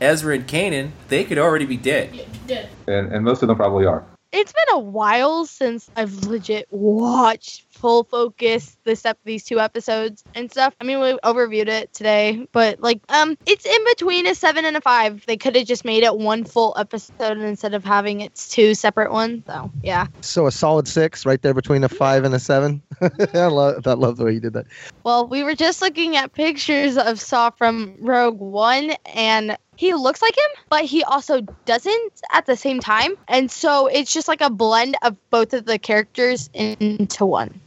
Ezra, 0.00 0.34
and 0.34 0.46
Kanan, 0.46 0.90
they 1.08 1.24
could 1.24 1.38
already 1.38 1.64
be 1.64 1.76
dead. 1.76 2.12
Yeah, 2.14 2.24
dead. 2.46 2.68
and, 2.88 3.12
and 3.12 3.24
most 3.24 3.42
of 3.42 3.48
them 3.48 3.56
probably 3.56 3.86
are. 3.86 4.04
it's 4.32 4.52
been 4.52 4.74
a 4.76 4.78
while 4.80 5.46
since 5.46 5.90
I've 5.96 6.24
legit 6.24 6.66
watched 6.70 7.71
full 7.82 8.04
focus 8.04 8.76
this 8.84 9.04
up 9.04 9.18
these 9.24 9.42
two 9.42 9.58
episodes 9.58 10.22
and 10.36 10.48
stuff. 10.48 10.72
I 10.80 10.84
mean, 10.84 11.00
we 11.00 11.14
overviewed 11.24 11.66
it 11.66 11.92
today, 11.92 12.46
but 12.52 12.80
like, 12.80 13.00
um, 13.08 13.36
it's 13.44 13.66
in 13.66 13.84
between 13.86 14.24
a 14.28 14.36
seven 14.36 14.64
and 14.64 14.76
a 14.76 14.80
five. 14.80 15.26
They 15.26 15.36
could 15.36 15.56
have 15.56 15.66
just 15.66 15.84
made 15.84 16.04
it 16.04 16.16
one 16.16 16.44
full 16.44 16.74
episode 16.78 17.38
instead 17.38 17.74
of 17.74 17.84
having 17.84 18.20
its 18.20 18.48
two 18.48 18.76
separate 18.76 19.10
ones. 19.10 19.42
So 19.48 19.68
yeah. 19.82 20.06
So 20.20 20.46
a 20.46 20.52
solid 20.52 20.86
six 20.86 21.26
right 21.26 21.42
there 21.42 21.54
between 21.54 21.82
a 21.82 21.88
five 21.88 22.22
and 22.22 22.32
a 22.36 22.38
seven. 22.38 22.80
I 23.34 23.46
love, 23.46 23.84
I 23.84 23.94
love 23.94 24.16
the 24.16 24.26
way 24.26 24.34
you 24.34 24.40
did 24.40 24.52
that. 24.52 24.66
Well, 25.02 25.26
we 25.26 25.42
were 25.42 25.56
just 25.56 25.82
looking 25.82 26.16
at 26.16 26.32
pictures 26.32 26.96
of 26.96 27.20
Saw 27.20 27.50
from 27.50 27.96
Rogue 27.98 28.38
One, 28.38 28.92
and 29.06 29.56
he 29.76 29.94
looks 29.94 30.22
like 30.22 30.36
him, 30.36 30.64
but 30.68 30.84
he 30.84 31.02
also 31.02 31.40
doesn't 31.64 32.12
at 32.32 32.46
the 32.46 32.56
same 32.56 32.78
time. 32.78 33.14
And 33.26 33.50
so 33.50 33.88
it's 33.88 34.12
just 34.12 34.28
like 34.28 34.40
a 34.40 34.50
blend 34.50 34.96
of 35.02 35.16
both 35.30 35.52
of 35.52 35.64
the 35.64 35.78
characters 35.78 36.48
into 36.54 37.26
one. 37.26 37.60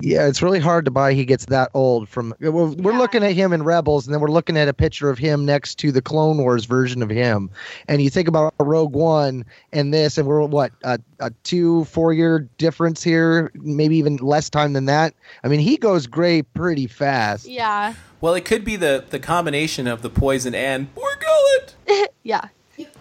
Yeah, 0.00 0.28
it's 0.28 0.42
really 0.42 0.60
hard 0.60 0.84
to 0.84 0.90
buy. 0.90 1.12
He 1.14 1.24
gets 1.24 1.46
that 1.46 1.70
old 1.74 2.08
from. 2.08 2.34
We're, 2.40 2.50
we're 2.50 2.92
Yeah. 2.92 2.98
looking 2.98 3.24
at 3.24 3.32
him 3.32 3.52
in 3.52 3.62
Rebels, 3.64 4.06
and 4.06 4.14
then 4.14 4.20
we're 4.20 4.30
looking 4.30 4.56
at 4.56 4.68
a 4.68 4.72
picture 4.72 5.10
of 5.10 5.18
him 5.18 5.44
next 5.44 5.76
to 5.80 5.90
the 5.90 6.00
Clone 6.00 6.38
Wars 6.38 6.64
version 6.66 7.02
of 7.02 7.10
him. 7.10 7.50
And 7.88 8.00
you 8.00 8.08
think 8.10 8.28
about 8.28 8.54
Rogue 8.60 8.94
One 8.94 9.44
and 9.72 9.92
this, 9.92 10.16
and 10.16 10.26
we're 10.26 10.44
what 10.44 10.72
a, 10.84 11.00
a 11.18 11.30
two, 11.42 11.84
four 11.86 12.12
year 12.12 12.48
difference 12.58 13.02
here, 13.02 13.50
maybe 13.54 13.96
even 13.96 14.16
less 14.16 14.48
time 14.48 14.72
than 14.72 14.84
that. 14.86 15.14
I 15.42 15.48
mean, 15.48 15.60
he 15.60 15.76
goes 15.76 16.06
gray 16.06 16.42
pretty 16.42 16.86
fast. 16.86 17.46
Yeah. 17.46 17.94
Well, 18.20 18.34
it 18.34 18.44
could 18.44 18.64
be 18.64 18.76
the 18.76 19.04
the 19.10 19.18
combination 19.18 19.86
of 19.86 20.02
the 20.02 20.10
poison 20.10 20.54
and 20.54 20.92
Bor 20.94 21.08
Gullet. 21.20 21.74
Yeah. 22.22 22.48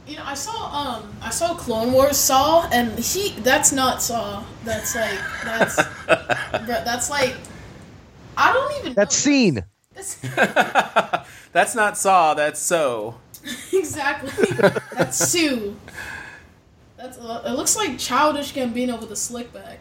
You, 0.07 0.13
you 0.13 0.17
know, 0.17 0.23
I 0.25 0.33
saw 0.33 0.97
um, 0.97 1.13
I 1.21 1.29
saw 1.29 1.53
Clone 1.53 1.91
Wars 1.91 2.17
Saw, 2.17 2.67
and 2.71 2.97
he 2.97 3.31
that's 3.41 3.71
not 3.71 4.01
Saw. 4.01 4.43
That's 4.63 4.95
like 4.95 5.19
that's 5.43 5.75
that's 6.05 7.09
like 7.09 7.35
I 8.37 8.53
don't 8.53 8.79
even. 8.79 8.93
That's 8.93 9.25
know. 9.25 9.31
scene. 9.31 9.63
That's, 9.93 10.15
That's 11.51 11.73
not 11.73 11.97
Saw. 11.97 12.35
That's 12.35 12.59
so. 12.59 13.15
exactly. 13.73 14.45
That's 14.93 15.17
Sue. 15.17 15.75
That's 16.97 17.17
uh, 17.17 17.43
it. 17.45 17.51
Looks 17.51 17.75
like 17.75 17.97
childish 17.97 18.53
Gambino 18.53 18.99
with 18.99 19.11
a 19.11 19.15
slick 19.15 19.51
back. 19.53 19.79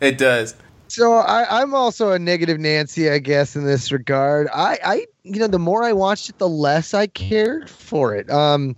It 0.00 0.18
does. 0.18 0.54
So 0.90 1.12
I, 1.12 1.60
I'm 1.60 1.72
also 1.72 2.10
a 2.10 2.18
negative 2.18 2.58
Nancy, 2.58 3.10
I 3.10 3.20
guess, 3.20 3.54
in 3.54 3.64
this 3.64 3.92
regard. 3.92 4.48
I, 4.52 4.76
I, 4.84 5.06
you 5.22 5.38
know, 5.38 5.46
the 5.46 5.58
more 5.60 5.84
I 5.84 5.92
watched 5.92 6.28
it, 6.30 6.38
the 6.38 6.48
less 6.48 6.94
I 6.94 7.06
cared 7.06 7.70
for 7.70 8.12
it. 8.16 8.28
Um, 8.28 8.74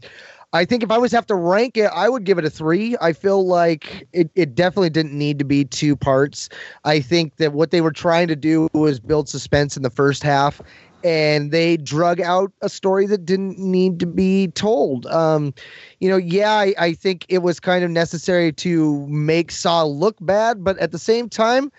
I 0.52 0.66
think 0.66 0.82
if 0.82 0.90
I 0.90 0.98
was 0.98 1.12
to 1.12 1.16
have 1.16 1.26
to 1.28 1.34
rank 1.34 1.78
it, 1.78 1.90
I 1.94 2.10
would 2.10 2.24
give 2.24 2.36
it 2.36 2.44
a 2.44 2.50
three. 2.50 2.96
I 3.00 3.14
feel 3.14 3.46
like 3.46 4.06
it, 4.12 4.30
it 4.34 4.54
definitely 4.54 4.90
didn't 4.90 5.14
need 5.14 5.38
to 5.38 5.46
be 5.46 5.64
two 5.64 5.96
parts. 5.96 6.50
I 6.84 7.00
think 7.00 7.36
that 7.36 7.54
what 7.54 7.70
they 7.70 7.80
were 7.80 7.92
trying 7.92 8.28
to 8.28 8.36
do 8.36 8.68
was 8.74 9.00
build 9.00 9.30
suspense 9.30 9.78
in 9.78 9.82
the 9.82 9.88
first 9.88 10.22
half, 10.22 10.60
and 11.02 11.50
they 11.50 11.78
drug 11.78 12.20
out 12.20 12.52
a 12.60 12.68
story 12.68 13.06
that 13.06 13.24
didn't 13.24 13.58
need 13.58 13.98
to 14.00 14.06
be 14.06 14.48
told. 14.48 15.06
Um, 15.06 15.54
you 16.00 16.10
know, 16.10 16.18
yeah, 16.18 16.52
I, 16.52 16.74
I 16.78 16.92
think 16.92 17.24
it 17.30 17.38
was 17.38 17.58
kind 17.58 17.82
of 17.82 17.90
necessary 17.90 18.52
to 18.52 19.06
make 19.06 19.50
Saw 19.50 19.84
look 19.84 20.16
bad, 20.20 20.62
but 20.62 20.76
at 20.76 20.92
the 20.92 20.98
same 20.98 21.30
time, 21.30 21.72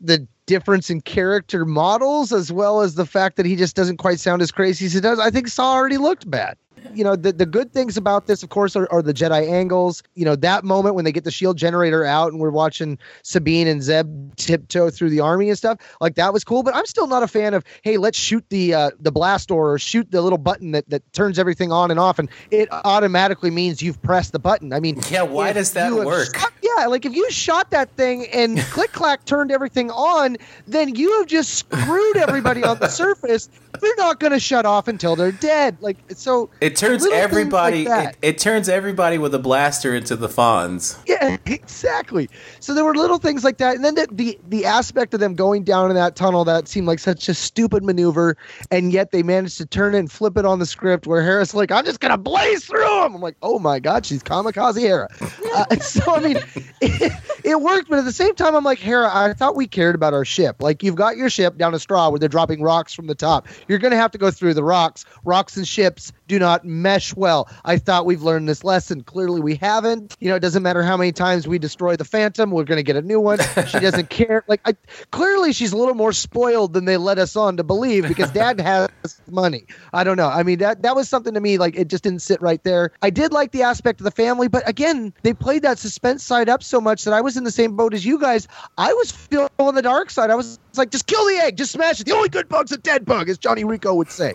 the 0.00 0.26
difference 0.46 0.90
in 0.90 1.00
character 1.00 1.64
models 1.64 2.32
as 2.32 2.50
well 2.50 2.80
as 2.80 2.94
the 2.94 3.06
fact 3.06 3.36
that 3.36 3.46
he 3.46 3.54
just 3.54 3.76
doesn't 3.76 3.98
quite 3.98 4.18
sound 4.18 4.42
as 4.42 4.50
crazy 4.50 4.86
as 4.86 4.92
he 4.94 5.00
does, 5.00 5.18
I 5.18 5.30
think 5.30 5.48
Saw 5.48 5.72
already 5.72 5.98
looked 5.98 6.30
bad. 6.30 6.56
You 6.94 7.04
know, 7.04 7.16
the, 7.16 7.32
the 7.32 7.46
good 7.46 7.72
things 7.72 7.96
about 7.96 8.26
this, 8.26 8.42
of 8.42 8.48
course, 8.48 8.74
are, 8.76 8.88
are 8.90 9.02
the 9.02 9.14
Jedi 9.14 9.48
angles. 9.50 10.02
You 10.14 10.24
know, 10.24 10.36
that 10.36 10.64
moment 10.64 10.94
when 10.94 11.04
they 11.04 11.12
get 11.12 11.24
the 11.24 11.30
shield 11.30 11.56
generator 11.56 12.04
out 12.04 12.32
and 12.32 12.40
we're 12.40 12.50
watching 12.50 12.98
Sabine 13.22 13.66
and 13.68 13.82
Zeb 13.82 14.34
tiptoe 14.36 14.90
through 14.90 15.10
the 15.10 15.20
army 15.20 15.48
and 15.48 15.56
stuff, 15.58 15.78
like 16.00 16.14
that 16.16 16.32
was 16.32 16.44
cool. 16.44 16.62
But 16.62 16.74
I'm 16.74 16.86
still 16.86 17.06
not 17.06 17.22
a 17.22 17.28
fan 17.28 17.54
of, 17.54 17.64
hey, 17.82 17.96
let's 17.98 18.18
shoot 18.18 18.44
the 18.48 18.74
uh, 18.74 18.90
the 19.00 19.12
blast 19.12 19.48
door 19.48 19.72
or 19.74 19.78
shoot 19.78 20.10
the 20.10 20.22
little 20.22 20.38
button 20.38 20.72
that, 20.72 20.88
that 20.90 21.12
turns 21.12 21.38
everything 21.38 21.70
on 21.72 21.90
and 21.90 22.00
off, 22.00 22.18
and 22.18 22.28
it 22.50 22.68
automatically 22.72 23.50
means 23.50 23.82
you've 23.82 24.00
pressed 24.02 24.32
the 24.32 24.38
button. 24.38 24.72
I 24.72 24.80
mean, 24.80 25.00
Yeah, 25.10 25.22
why 25.22 25.52
does 25.52 25.72
that 25.72 25.92
work? 25.92 26.36
shot- 26.36 26.52
yeah, 26.62 26.86
like 26.86 27.04
if 27.04 27.14
you 27.14 27.30
shot 27.30 27.70
that 27.70 27.90
thing 27.96 28.26
and 28.32 28.58
Klik-Klak 28.72 29.24
turned 29.24 29.50
everything 29.52 29.90
on, 29.90 30.36
then 30.66 30.94
you 30.94 31.18
have 31.18 31.26
just 31.26 31.54
screwed 31.54 32.16
everybody 32.16 32.62
on 32.64 32.78
the 32.78 32.88
surface. 32.88 33.48
They're 33.80 33.96
not 33.96 34.20
going 34.20 34.32
to 34.32 34.40
shut 34.40 34.66
off 34.66 34.88
until 34.88 35.16
they're 35.16 35.32
dead. 35.32 35.76
Like 35.80 35.96
so, 36.14 36.50
It 36.60 36.67
turns 36.76 37.02
little 37.02 37.18
everybody. 37.18 37.86
like 37.86 38.10
it, 38.10 38.18
it 38.22 38.38
turns 38.38 38.68
everybody 38.68 39.18
with 39.18 39.34
a 39.34 39.38
blaster 39.38 39.94
into 39.94 40.16
the 40.16 40.28
Fonz. 40.28 40.98
Yeah, 41.06 41.36
exactly. 41.46 42.28
So 42.60 42.74
there 42.74 42.84
were 42.84 42.94
little 42.94 43.18
things 43.18 43.44
like 43.44 43.58
that, 43.58 43.76
and 43.76 43.84
then 43.84 43.94
the, 43.94 44.08
the 44.10 44.38
the 44.48 44.64
aspect 44.64 45.14
of 45.14 45.20
them 45.20 45.34
going 45.34 45.64
down 45.64 45.90
in 45.90 45.96
that 45.96 46.16
tunnel 46.16 46.44
that 46.44 46.68
seemed 46.68 46.86
like 46.86 46.98
such 46.98 47.28
a 47.28 47.34
stupid 47.34 47.84
maneuver, 47.84 48.36
and 48.70 48.92
yet 48.92 49.10
they 49.10 49.22
managed 49.22 49.58
to 49.58 49.66
turn 49.66 49.94
it 49.94 49.98
and 49.98 50.10
flip 50.10 50.36
it 50.36 50.44
on 50.44 50.58
the 50.58 50.66
script 50.66 51.06
where 51.06 51.22
Hera's 51.22 51.54
like, 51.54 51.70
I'm 51.70 51.84
just 51.84 52.00
gonna 52.00 52.18
blaze 52.18 52.64
through 52.64 53.04
him. 53.04 53.14
I'm 53.14 53.20
like, 53.20 53.36
oh 53.42 53.58
my 53.58 53.78
god, 53.78 54.06
she's 54.06 54.22
kamikaze 54.22 54.80
Hera. 54.80 55.08
uh, 55.54 55.76
so 55.80 56.14
I 56.14 56.20
mean, 56.20 56.38
it, 56.80 57.12
it 57.44 57.60
worked, 57.60 57.88
but 57.88 57.98
at 57.98 58.04
the 58.04 58.12
same 58.12 58.34
time, 58.34 58.54
I'm 58.54 58.64
like, 58.64 58.78
Hera, 58.78 59.10
I 59.12 59.32
thought 59.34 59.56
we 59.56 59.66
cared 59.66 59.94
about 59.94 60.14
our 60.14 60.24
ship. 60.24 60.62
Like 60.62 60.82
you've 60.82 60.96
got 60.96 61.16
your 61.16 61.30
ship 61.30 61.58
down 61.58 61.74
a 61.74 61.78
straw 61.78 62.10
where 62.10 62.18
they're 62.18 62.28
dropping 62.28 62.62
rocks 62.62 62.94
from 62.94 63.06
the 63.06 63.14
top. 63.14 63.46
You're 63.68 63.78
gonna 63.78 63.96
have 63.96 64.10
to 64.12 64.18
go 64.18 64.30
through 64.30 64.54
the 64.54 64.64
rocks. 64.64 65.04
Rocks 65.24 65.56
and 65.56 65.66
ships 65.66 66.12
do 66.26 66.38
not 66.38 66.57
mesh 66.64 67.14
well. 67.14 67.48
I 67.64 67.78
thought 67.78 68.06
we've 68.06 68.22
learned 68.22 68.48
this 68.48 68.64
lesson. 68.64 69.02
Clearly, 69.02 69.40
we 69.40 69.56
haven't. 69.56 70.16
You 70.20 70.30
know, 70.30 70.36
it 70.36 70.40
doesn't 70.40 70.62
matter 70.62 70.82
how 70.82 70.96
many 70.96 71.12
times 71.12 71.46
we 71.46 71.58
destroy 71.58 71.96
the 71.96 72.04
Phantom, 72.04 72.50
we're 72.50 72.64
going 72.64 72.78
to 72.78 72.82
get 72.82 72.96
a 72.96 73.02
new 73.02 73.20
one. 73.20 73.38
She 73.66 73.78
doesn't 73.80 74.10
care. 74.10 74.44
Like, 74.46 74.60
I, 74.64 74.74
clearly, 75.10 75.52
she's 75.52 75.72
a 75.72 75.76
little 75.76 75.94
more 75.94 76.12
spoiled 76.12 76.72
than 76.72 76.84
they 76.84 76.96
let 76.96 77.18
us 77.18 77.36
on 77.36 77.56
to 77.58 77.64
believe 77.64 78.06
because 78.08 78.30
Dad 78.30 78.60
has 78.68 78.88
money. 79.30 79.66
I 79.92 80.04
don't 80.04 80.16
know. 80.16 80.28
I 80.28 80.42
mean, 80.42 80.58
that 80.58 80.82
that 80.82 80.96
was 80.96 81.08
something 81.08 81.34
to 81.34 81.40
me. 81.40 81.58
Like, 81.58 81.76
it 81.76 81.88
just 81.88 82.02
didn't 82.02 82.22
sit 82.22 82.40
right 82.40 82.62
there. 82.64 82.92
I 83.02 83.10
did 83.10 83.32
like 83.32 83.52
the 83.52 83.62
aspect 83.62 84.00
of 84.00 84.04
the 84.04 84.10
family, 84.10 84.48
but 84.48 84.68
again, 84.68 85.12
they 85.22 85.34
played 85.34 85.62
that 85.62 85.78
suspense 85.78 86.22
side 86.22 86.48
up 86.48 86.62
so 86.62 86.80
much 86.80 87.04
that 87.04 87.14
I 87.14 87.20
was 87.20 87.36
in 87.36 87.44
the 87.44 87.50
same 87.50 87.76
boat 87.76 87.94
as 87.94 88.04
you 88.04 88.18
guys. 88.18 88.48
I 88.76 88.92
was 88.92 89.10
feeling 89.10 89.48
on 89.58 89.74
the 89.74 89.82
dark 89.82 90.10
side. 90.10 90.30
I 90.30 90.34
was 90.34 90.58
like, 90.76 90.90
just 90.90 91.06
kill 91.06 91.24
the 91.26 91.34
egg, 91.34 91.56
just 91.56 91.72
smash 91.72 92.00
it. 92.00 92.06
The 92.06 92.14
only 92.14 92.28
good 92.28 92.48
bug's 92.48 92.72
a 92.72 92.78
dead 92.78 93.04
bug, 93.04 93.28
as 93.28 93.38
Johnny 93.38 93.64
Rico 93.64 93.94
would 93.94 94.10
say. 94.10 94.34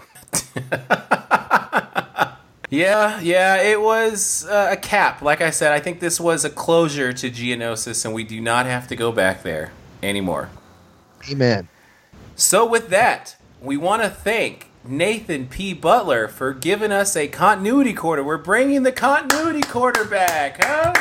Yeah, 2.74 3.20
yeah, 3.22 3.62
it 3.62 3.80
was 3.80 4.48
uh, 4.48 4.70
a 4.72 4.78
cap. 4.78 5.22
Like 5.22 5.42
I 5.42 5.52
said, 5.52 5.72
I 5.72 5.80
think 5.80 6.00
this 6.00 6.20
was 6.20 6.44
a 6.44 6.50
closure 6.50 7.14
to 7.14 7.30
Geonosis, 7.30 8.04
and 8.04 8.16
we 8.16 8.24
do 8.24 8.42
not 8.42 8.66
have 8.66 8.88
to 8.88 8.96
go 8.96 9.12
back 9.12 9.44
there 9.44 9.72
anymore. 10.02 10.50
Amen. 11.30 11.68
So, 12.36 12.68
with 12.68 12.90
that, 12.90 13.36
we 13.62 13.78
want 13.78 14.02
to 14.02 14.10
thank 14.10 14.72
Nathan 14.84 15.46
P. 15.50 15.76
Butler 15.76 16.28
for 16.28 16.52
giving 16.52 16.92
us 16.92 17.16
a 17.16 17.28
Continuity 17.28 17.94
Corner. 17.94 18.24
We're 18.24 18.38
bringing 18.38 18.82
the 18.82 18.92
Continuity 18.92 19.62
Corner 19.62 20.04
back, 20.04 20.64
huh? 20.64 20.94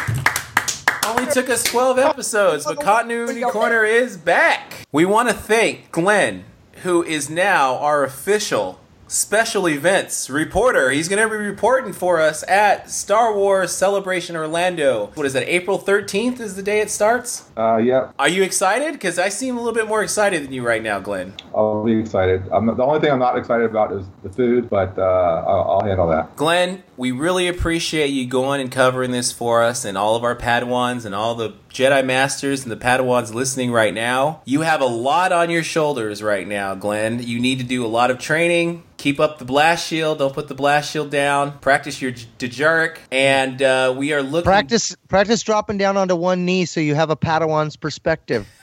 Only 1.07 1.33
took 1.33 1.49
us 1.49 1.65
12 1.65 1.99
episodes, 1.99 2.67
but 2.67 2.83
Continuity 2.83 3.41
Corner 3.41 3.83
is 3.83 4.19
back. 4.19 4.87
We 4.93 5.07
want 5.07 5.31
to 5.31 5.35
thank 5.35 5.91
Glenn, 5.91 6.45
who 6.83 7.03
is 7.03 7.31
now 7.31 7.79
our 7.79 8.05
official 8.05 8.79
special 9.13 9.69
events 9.69 10.31
reporter. 10.31 10.91
He's 10.91 11.07
going 11.07 11.23
to 11.23 11.29
be 11.29 11.37
reporting 11.37 11.93
for 11.93 12.19
us 12.19 12.43
at 12.49 12.91
Star 12.91 13.37
Wars 13.37 13.71
Celebration 13.71 14.37
Orlando. 14.37 15.11
What 15.15 15.27
is 15.27 15.35
that, 15.35 15.47
April 15.53 15.79
13th 15.79 16.41
is 16.41 16.57
the 16.57 16.63
day 16.63 16.81
it 16.81 16.91
starts? 16.91 17.45
Uh, 17.57 17.77
yeah, 17.77 18.13
Are 18.19 18.29
you 18.29 18.43
excited? 18.43 18.93
Because 18.95 19.19
I 19.19 19.29
seem 19.29 19.57
a 19.57 19.61
little 19.61 19.75
bit 19.75 19.87
more 19.87 20.03
excited 20.03 20.43
than 20.43 20.53
you 20.53 20.67
right 20.67 20.83
now, 20.83 20.99
Glenn. 20.99 21.35
I'll 21.55 21.85
be 21.85 21.99
excited. 21.99 22.43
I'm, 22.51 22.67
the 22.67 22.83
only 22.83 23.01
thing 23.01 23.11
I'm 23.13 23.19
not 23.19 23.37
excited 23.37 23.69
about 23.69 23.93
is 23.93 24.07
the 24.23 24.31
food, 24.31 24.71
but 24.71 24.99
uh, 24.99 25.03
I'll, 25.03 25.73
I'll 25.73 25.85
handle 25.85 26.09
that. 26.09 26.35
Glenn, 26.37 26.83
we 26.97 27.13
really 27.13 27.49
appreciate 27.49 28.09
you 28.09 28.27
going 28.27 28.63
and 28.63 28.73
covering 28.73 29.11
this 29.11 29.31
for 29.31 29.63
us 29.63 29.85
and 29.85 29.99
all 29.99 30.17
of 30.17 30.25
our 30.25 30.37
Padawans 30.37 31.05
and 31.05 31.15
all 31.15 31.35
the 31.35 31.53
Jedi 31.73 32.05
Masters 32.05 32.63
and 32.63 32.71
the 32.71 32.77
Padawans 32.77 33.33
listening 33.33 33.73
right 33.73 33.95
now. 33.95 34.43
You 34.45 34.61
have 34.61 34.81
a 34.81 34.87
lot 34.87 35.33
on 35.33 35.49
your 35.49 35.63
shoulders 35.63 36.23
right 36.23 36.47
now, 36.47 36.75
Glenn. 36.75 37.23
You 37.23 37.41
need 37.41 37.59
to 37.59 37.65
do 37.65 37.85
a 37.85 37.89
lot 37.89 38.11
of 38.11 38.19
training. 38.19 38.83
Keep 38.99 39.19
up 39.19 39.39
the 39.39 39.45
blast 39.45 39.87
shield. 39.87 40.19
Don't 40.19 40.35
put 40.35 40.49
the 40.49 40.55
blast 40.55 40.91
shield 40.91 41.11
down. 41.11 41.59
Practice 41.59 42.01
your 42.03 42.13
Dejarik. 42.13 42.99
And 43.11 43.63
uh, 43.63 43.95
we 43.97 44.13
are 44.13 44.23
looking. 44.23 44.45
Practice 44.45 44.95
practice 45.09 45.43
dropping 45.43 45.79
down 45.79 45.97
onto 45.97 46.15
one 46.15 46.45
knee 46.45 46.67
so 46.67 46.81
you 46.81 46.95
have 46.95 47.11
a 47.11 47.17
Padawan's 47.17 47.77
perspective. 47.77 48.47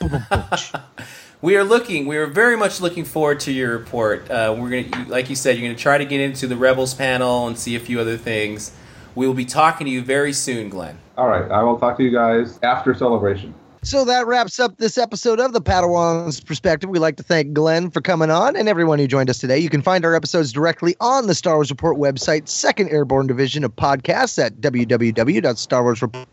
We 1.42 1.56
are 1.56 1.64
looking. 1.64 2.04
We 2.04 2.18
are 2.18 2.26
very 2.26 2.54
much 2.54 2.82
looking 2.82 3.06
forward 3.06 3.40
to 3.40 3.52
your 3.52 3.72
report. 3.78 4.30
Uh, 4.30 4.54
we're 4.58 4.82
gonna, 4.82 5.08
like 5.08 5.30
you 5.30 5.36
said, 5.36 5.56
you're 5.56 5.66
gonna 5.66 5.78
try 5.78 5.96
to 5.96 6.04
get 6.04 6.20
into 6.20 6.46
the 6.46 6.56
Rebels 6.56 6.92
panel 6.92 7.46
and 7.46 7.58
see 7.58 7.74
a 7.76 7.80
few 7.80 7.98
other 7.98 8.18
things. 8.18 8.72
We 9.14 9.26
will 9.26 9.34
be 9.34 9.44
talking 9.44 9.86
to 9.86 9.90
you 9.90 10.02
very 10.02 10.32
soon, 10.32 10.68
Glenn. 10.68 10.98
All 11.16 11.28
right, 11.28 11.50
I 11.50 11.62
will 11.62 11.78
talk 11.78 11.96
to 11.98 12.02
you 12.02 12.10
guys 12.10 12.58
after 12.62 12.94
celebration. 12.94 13.54
So 13.82 14.04
that 14.04 14.26
wraps 14.26 14.60
up 14.60 14.76
this 14.76 14.98
episode 14.98 15.40
of 15.40 15.54
the 15.54 15.60
Padawan's 15.60 16.40
Perspective. 16.40 16.90
We'd 16.90 16.98
like 16.98 17.16
to 17.16 17.22
thank 17.22 17.54
Glenn 17.54 17.90
for 17.90 18.02
coming 18.02 18.30
on 18.30 18.54
and 18.54 18.68
everyone 18.68 18.98
who 18.98 19.06
joined 19.06 19.30
us 19.30 19.38
today. 19.38 19.58
You 19.58 19.70
can 19.70 19.80
find 19.80 20.04
our 20.04 20.14
episodes 20.14 20.52
directly 20.52 20.94
on 21.00 21.28
the 21.28 21.34
Star 21.34 21.54
Wars 21.54 21.70
Report 21.70 21.96
website, 21.96 22.46
Second 22.46 22.90
Airborne 22.90 23.26
Division 23.26 23.64
of 23.64 23.74
Podcasts 23.76 24.38
at 24.38 24.56
www.starwarsreport.com. 24.60 26.26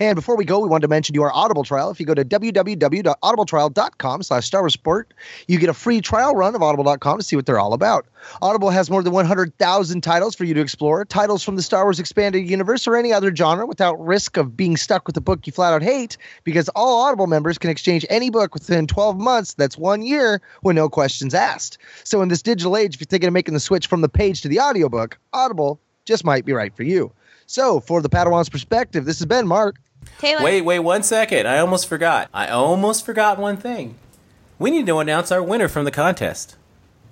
And 0.00 0.16
before 0.16 0.36
we 0.36 0.44
go, 0.44 0.58
we 0.58 0.68
wanted 0.68 0.82
to 0.82 0.88
mention 0.88 1.14
your 1.14 1.32
Audible 1.32 1.64
trial. 1.64 1.90
If 1.90 2.00
you 2.00 2.06
go 2.06 2.14
to 2.14 2.24
www.audibletrial.com 2.24 4.22
slash 4.22 4.46
Star 4.46 4.62
Wars 4.62 4.76
Report, 4.76 5.12
you 5.48 5.58
get 5.58 5.68
a 5.68 5.74
free 5.74 6.00
trial 6.00 6.34
run 6.34 6.54
of 6.54 6.62
audible.com 6.62 7.18
to 7.18 7.24
see 7.24 7.36
what 7.36 7.46
they're 7.46 7.58
all 7.58 7.72
about. 7.72 8.06
Audible 8.42 8.70
has 8.70 8.90
more 8.90 9.02
than 9.02 9.12
100,000 9.12 10.00
titles 10.02 10.34
for 10.34 10.44
you 10.44 10.54
to 10.54 10.60
explore, 10.60 11.04
titles 11.04 11.42
from 11.42 11.56
the 11.56 11.62
Star 11.62 11.84
Wars 11.84 11.98
expanded 11.98 12.48
universe 12.48 12.86
or 12.86 12.96
any 12.96 13.12
other 13.12 13.34
genre 13.34 13.66
without 13.66 13.94
risk 14.04 14.36
of 14.36 14.56
being 14.56 14.76
stuck 14.76 15.06
with 15.06 15.16
a 15.16 15.20
book 15.20 15.46
you 15.46 15.52
flat 15.52 15.72
out 15.72 15.82
hate 15.82 16.16
because 16.44 16.68
all 16.70 17.02
Audible 17.02 17.26
members 17.26 17.58
can 17.58 17.70
exchange 17.70 18.04
any 18.10 18.30
book 18.30 18.54
within 18.54 18.86
12 18.86 19.18
months, 19.18 19.54
that's 19.54 19.78
one 19.78 20.02
year, 20.02 20.40
with 20.62 20.76
no 20.76 20.88
questions 20.88 21.34
asked. 21.34 21.78
So 22.04 22.22
in 22.22 22.28
this 22.28 22.42
digital 22.42 22.76
age, 22.76 22.94
if 22.94 23.00
you're 23.00 23.06
thinking 23.06 23.28
of 23.28 23.34
making 23.34 23.54
the 23.54 23.60
switch 23.60 23.86
from 23.86 24.00
the 24.00 24.08
page 24.08 24.42
to 24.42 24.48
the 24.48 24.60
audiobook, 24.60 25.18
Audible 25.32 25.80
just 26.04 26.24
might 26.24 26.44
be 26.44 26.52
right 26.52 26.74
for 26.74 26.82
you. 26.82 27.12
So 27.50 27.80
for 27.80 28.00
the 28.00 28.08
Padawan's 28.08 28.48
perspective, 28.48 29.04
this 29.04 29.18
has 29.18 29.26
been 29.26 29.48
Mark. 29.48 29.74
Taylor. 30.20 30.44
Wait, 30.44 30.60
wait 30.62 30.78
one 30.78 31.02
second. 31.02 31.48
I 31.48 31.58
almost 31.58 31.88
forgot. 31.88 32.30
I 32.32 32.46
almost 32.46 33.04
forgot 33.04 33.40
one 33.40 33.56
thing. 33.56 33.96
We 34.60 34.70
need 34.70 34.86
to 34.86 35.00
announce 35.00 35.32
our 35.32 35.42
winner 35.42 35.66
from 35.66 35.84
the 35.84 35.90
contest. 35.90 36.54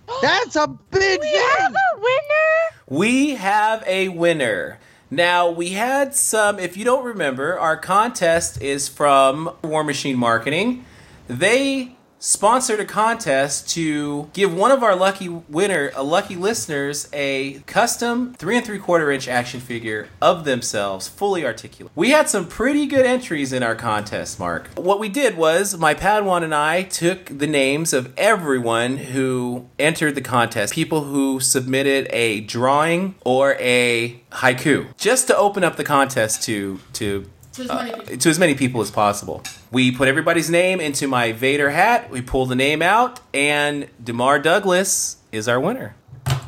That's 0.23 0.55
a 0.55 0.69
big 0.69 1.21
We 1.21 1.27
thing. 1.27 1.43
have 1.59 1.73
a 1.75 1.99
winner. 1.99 2.77
We 2.87 3.35
have 3.35 3.83
a 3.85 4.11
winner. 4.11 4.79
Now, 5.11 5.51
we 5.51 5.71
had 5.71 6.15
some, 6.15 6.61
if 6.61 6.77
you 6.77 6.85
don't 6.85 7.05
remember, 7.05 7.59
our 7.59 7.77
contest 7.77 8.63
is 8.63 8.89
from 8.89 9.57
War 9.65 9.83
Machine 9.83 10.17
Marketing. 10.17 10.85
They 11.27 11.97
sponsored 12.19 12.81
a 12.81 12.85
contest 12.85 13.69
to 13.71 14.29
give 14.33 14.55
one 14.55 14.71
of 14.71 14.83
our 14.83 14.97
lucky 14.97 15.29
winner, 15.29 15.91
a 15.95 16.03
lucky 16.03 16.37
listeners, 16.37 17.09
a 17.13 17.61
custom 17.61 18.35
three 18.35 18.57
and 18.57 18.67
three 18.67 18.79
quarter 18.79 19.11
inch 19.11 19.29
action 19.29 19.61
figure 19.61 20.09
of 20.21 20.45
themselves, 20.45 21.09
fully 21.09 21.45
articulate. 21.45 21.93
We 21.95 22.11
had 22.11 22.29
some 22.29 22.47
pretty 22.47 22.87
good 22.87 23.07
entries 23.07 23.53
in 23.53 23.63
our 23.63 23.75
contest, 23.75 24.39
Mark. 24.39 24.69
What 24.77 24.99
we 24.99 25.09
did 25.09 25.37
was 25.37 25.77
my 25.77 25.95
Padawan 25.95 26.43
and 26.43 26.55
I 26.55 26.83
took 26.83 27.27
the 27.27 27.47
names 27.47 27.93
of 27.93 28.13
everyone 28.17 28.99
who 28.99 29.69
entered 29.79 30.15
the 30.15 30.21
contest, 30.21 30.75
people 30.75 31.05
who 31.05 31.41
submitted 31.41 32.09
a 32.11 32.41
drawing 32.41 33.15
or 33.25 33.57
a 33.59 34.23
haiku, 34.33 34.97
just 34.97 35.27
to 35.29 35.37
open 35.37 35.65
up 35.65 35.77
the 35.77 35.85
contest 35.85 36.43
to 36.45 36.81
to 36.95 37.27
To 37.59 37.65
as 37.65 37.71
many 37.71 37.91
people. 37.91 38.15
Uh, 38.15 38.17
to 38.17 38.29
as 38.31 38.39
many 38.39 38.55
people 38.55 38.81
as 38.81 38.91
possible. 38.91 39.43
We 39.73 39.91
put 39.91 40.07
everybody's 40.07 40.49
name 40.49 40.81
into 40.81 41.09
my 41.09 41.33
Vader 41.33 41.71
hat. 41.71 42.09
We 42.09 42.23
pull 42.23 42.47
the 42.47 42.55
name 42.55 42.83
out, 42.83 43.21
and 43.35 43.89
Demar 44.03 44.39
Douglas 44.39 45.17
is 45.33 45.49
our 45.49 45.59
winner. 45.59 45.97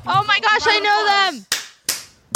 Oh 0.06 0.24
my 0.26 0.38
gosh, 0.40 0.62
I 0.66 0.78
know 0.78 1.38
them. 1.38 1.59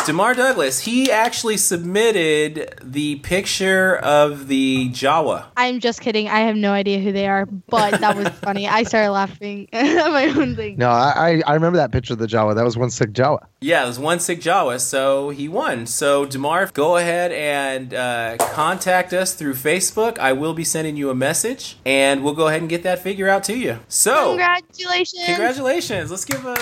Demar 0.06 0.34
Douglas, 0.34 0.80
he 0.80 1.10
actually 1.10 1.56
submitted 1.56 2.74
the 2.82 3.16
picture 3.16 3.96
of 3.96 4.48
the 4.48 4.90
Jawa. 4.90 5.46
I'm 5.56 5.80
just 5.80 6.00
kidding. 6.02 6.28
I 6.28 6.40
have 6.40 6.56
no 6.56 6.72
idea 6.72 6.98
who 7.00 7.10
they 7.12 7.26
are, 7.26 7.46
but 7.46 8.00
that 8.00 8.16
was 8.16 8.28
funny. 8.42 8.68
I 8.68 8.82
started 8.82 9.12
laughing 9.12 9.68
at 9.72 10.10
my 10.10 10.26
own 10.26 10.56
thing. 10.56 10.76
No, 10.76 10.90
I, 10.90 11.12
I 11.16 11.42
I 11.46 11.54
remember 11.54 11.78
that 11.78 11.90
picture 11.90 12.12
of 12.12 12.18
the 12.18 12.26
Jawa. 12.26 12.54
That 12.54 12.64
was 12.64 12.76
one 12.76 12.90
sick 12.90 13.12
Jawa. 13.12 13.46
Yeah, 13.60 13.84
it 13.84 13.86
was 13.86 13.98
one 13.98 14.20
sick 14.20 14.40
Jawa, 14.40 14.78
so 14.80 15.30
he 15.30 15.48
won. 15.48 15.86
So 15.86 16.26
Demar, 16.26 16.66
go 16.74 16.96
ahead 16.96 17.32
and 17.32 17.94
uh, 17.94 18.36
contact 18.52 19.12
us 19.14 19.32
through 19.34 19.54
Facebook. 19.54 20.18
I 20.18 20.32
will 20.34 20.54
be 20.54 20.64
sending 20.64 20.96
you 20.96 21.08
a 21.08 21.14
message, 21.14 21.78
and 21.86 22.22
we'll 22.22 22.34
go 22.34 22.48
ahead 22.48 22.60
and 22.60 22.68
get 22.68 22.82
that 22.82 22.98
figure 22.98 23.28
out 23.28 23.44
to 23.44 23.56
you. 23.56 23.78
So, 23.88 24.30
Congratulations. 24.30 25.24
congratulations! 25.24 26.10
Let's 26.10 26.24
give 26.26 26.44
a 26.44 26.54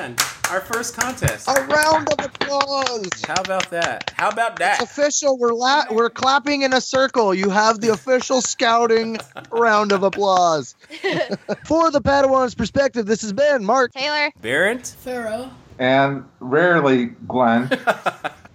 hand. 0.00 0.20
Our 0.50 0.60
first 0.60 0.96
contest. 0.96 1.48
A 1.48 1.52
round 1.66 2.08
of 2.12 2.24
applause. 2.24 3.08
How 3.26 3.40
about 3.40 3.70
that? 3.70 4.12
How 4.16 4.28
about 4.30 4.52
It's 4.52 4.58
that? 4.60 4.82
official. 4.82 5.38
We're 5.38 5.52
la- 5.52 5.84
we're 5.90 6.10
clapping 6.10 6.62
in 6.62 6.72
a 6.72 6.80
circle. 6.80 7.32
You 7.34 7.50
have 7.50 7.80
the 7.80 7.90
official 7.90 8.40
scouting 8.40 9.18
round 9.50 9.92
of 9.92 10.02
applause. 10.02 10.74
For 11.66 11.90
the 11.90 12.00
Padawan's 12.00 12.54
perspective, 12.54 13.06
this 13.06 13.22
has 13.22 13.32
been 13.32 13.64
Mark. 13.64 13.92
Taylor. 13.92 14.30
Barrett? 14.40 14.86
Pharaoh. 14.86 15.50
And 15.78 16.24
rarely 16.40 17.06
Glenn. 17.28 17.70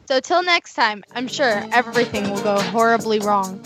So 0.07 0.19
till 0.19 0.43
next 0.43 0.75
time, 0.75 1.03
I'm 1.15 1.27
sure 1.27 1.63
everything 1.73 2.29
will 2.29 2.43
go 2.43 2.61
horribly 2.61 3.17
wrong. 3.17 3.57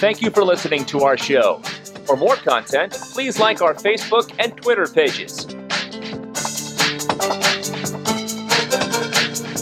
Thank 0.00 0.22
you 0.22 0.30
for 0.32 0.42
listening 0.42 0.84
to 0.86 1.02
our 1.02 1.16
show. 1.16 1.62
For 2.10 2.16
more 2.16 2.34
content, 2.34 2.92
please 3.12 3.38
like 3.38 3.62
our 3.62 3.72
Facebook 3.72 4.34
and 4.40 4.56
Twitter 4.56 4.88
pages. 4.88 5.44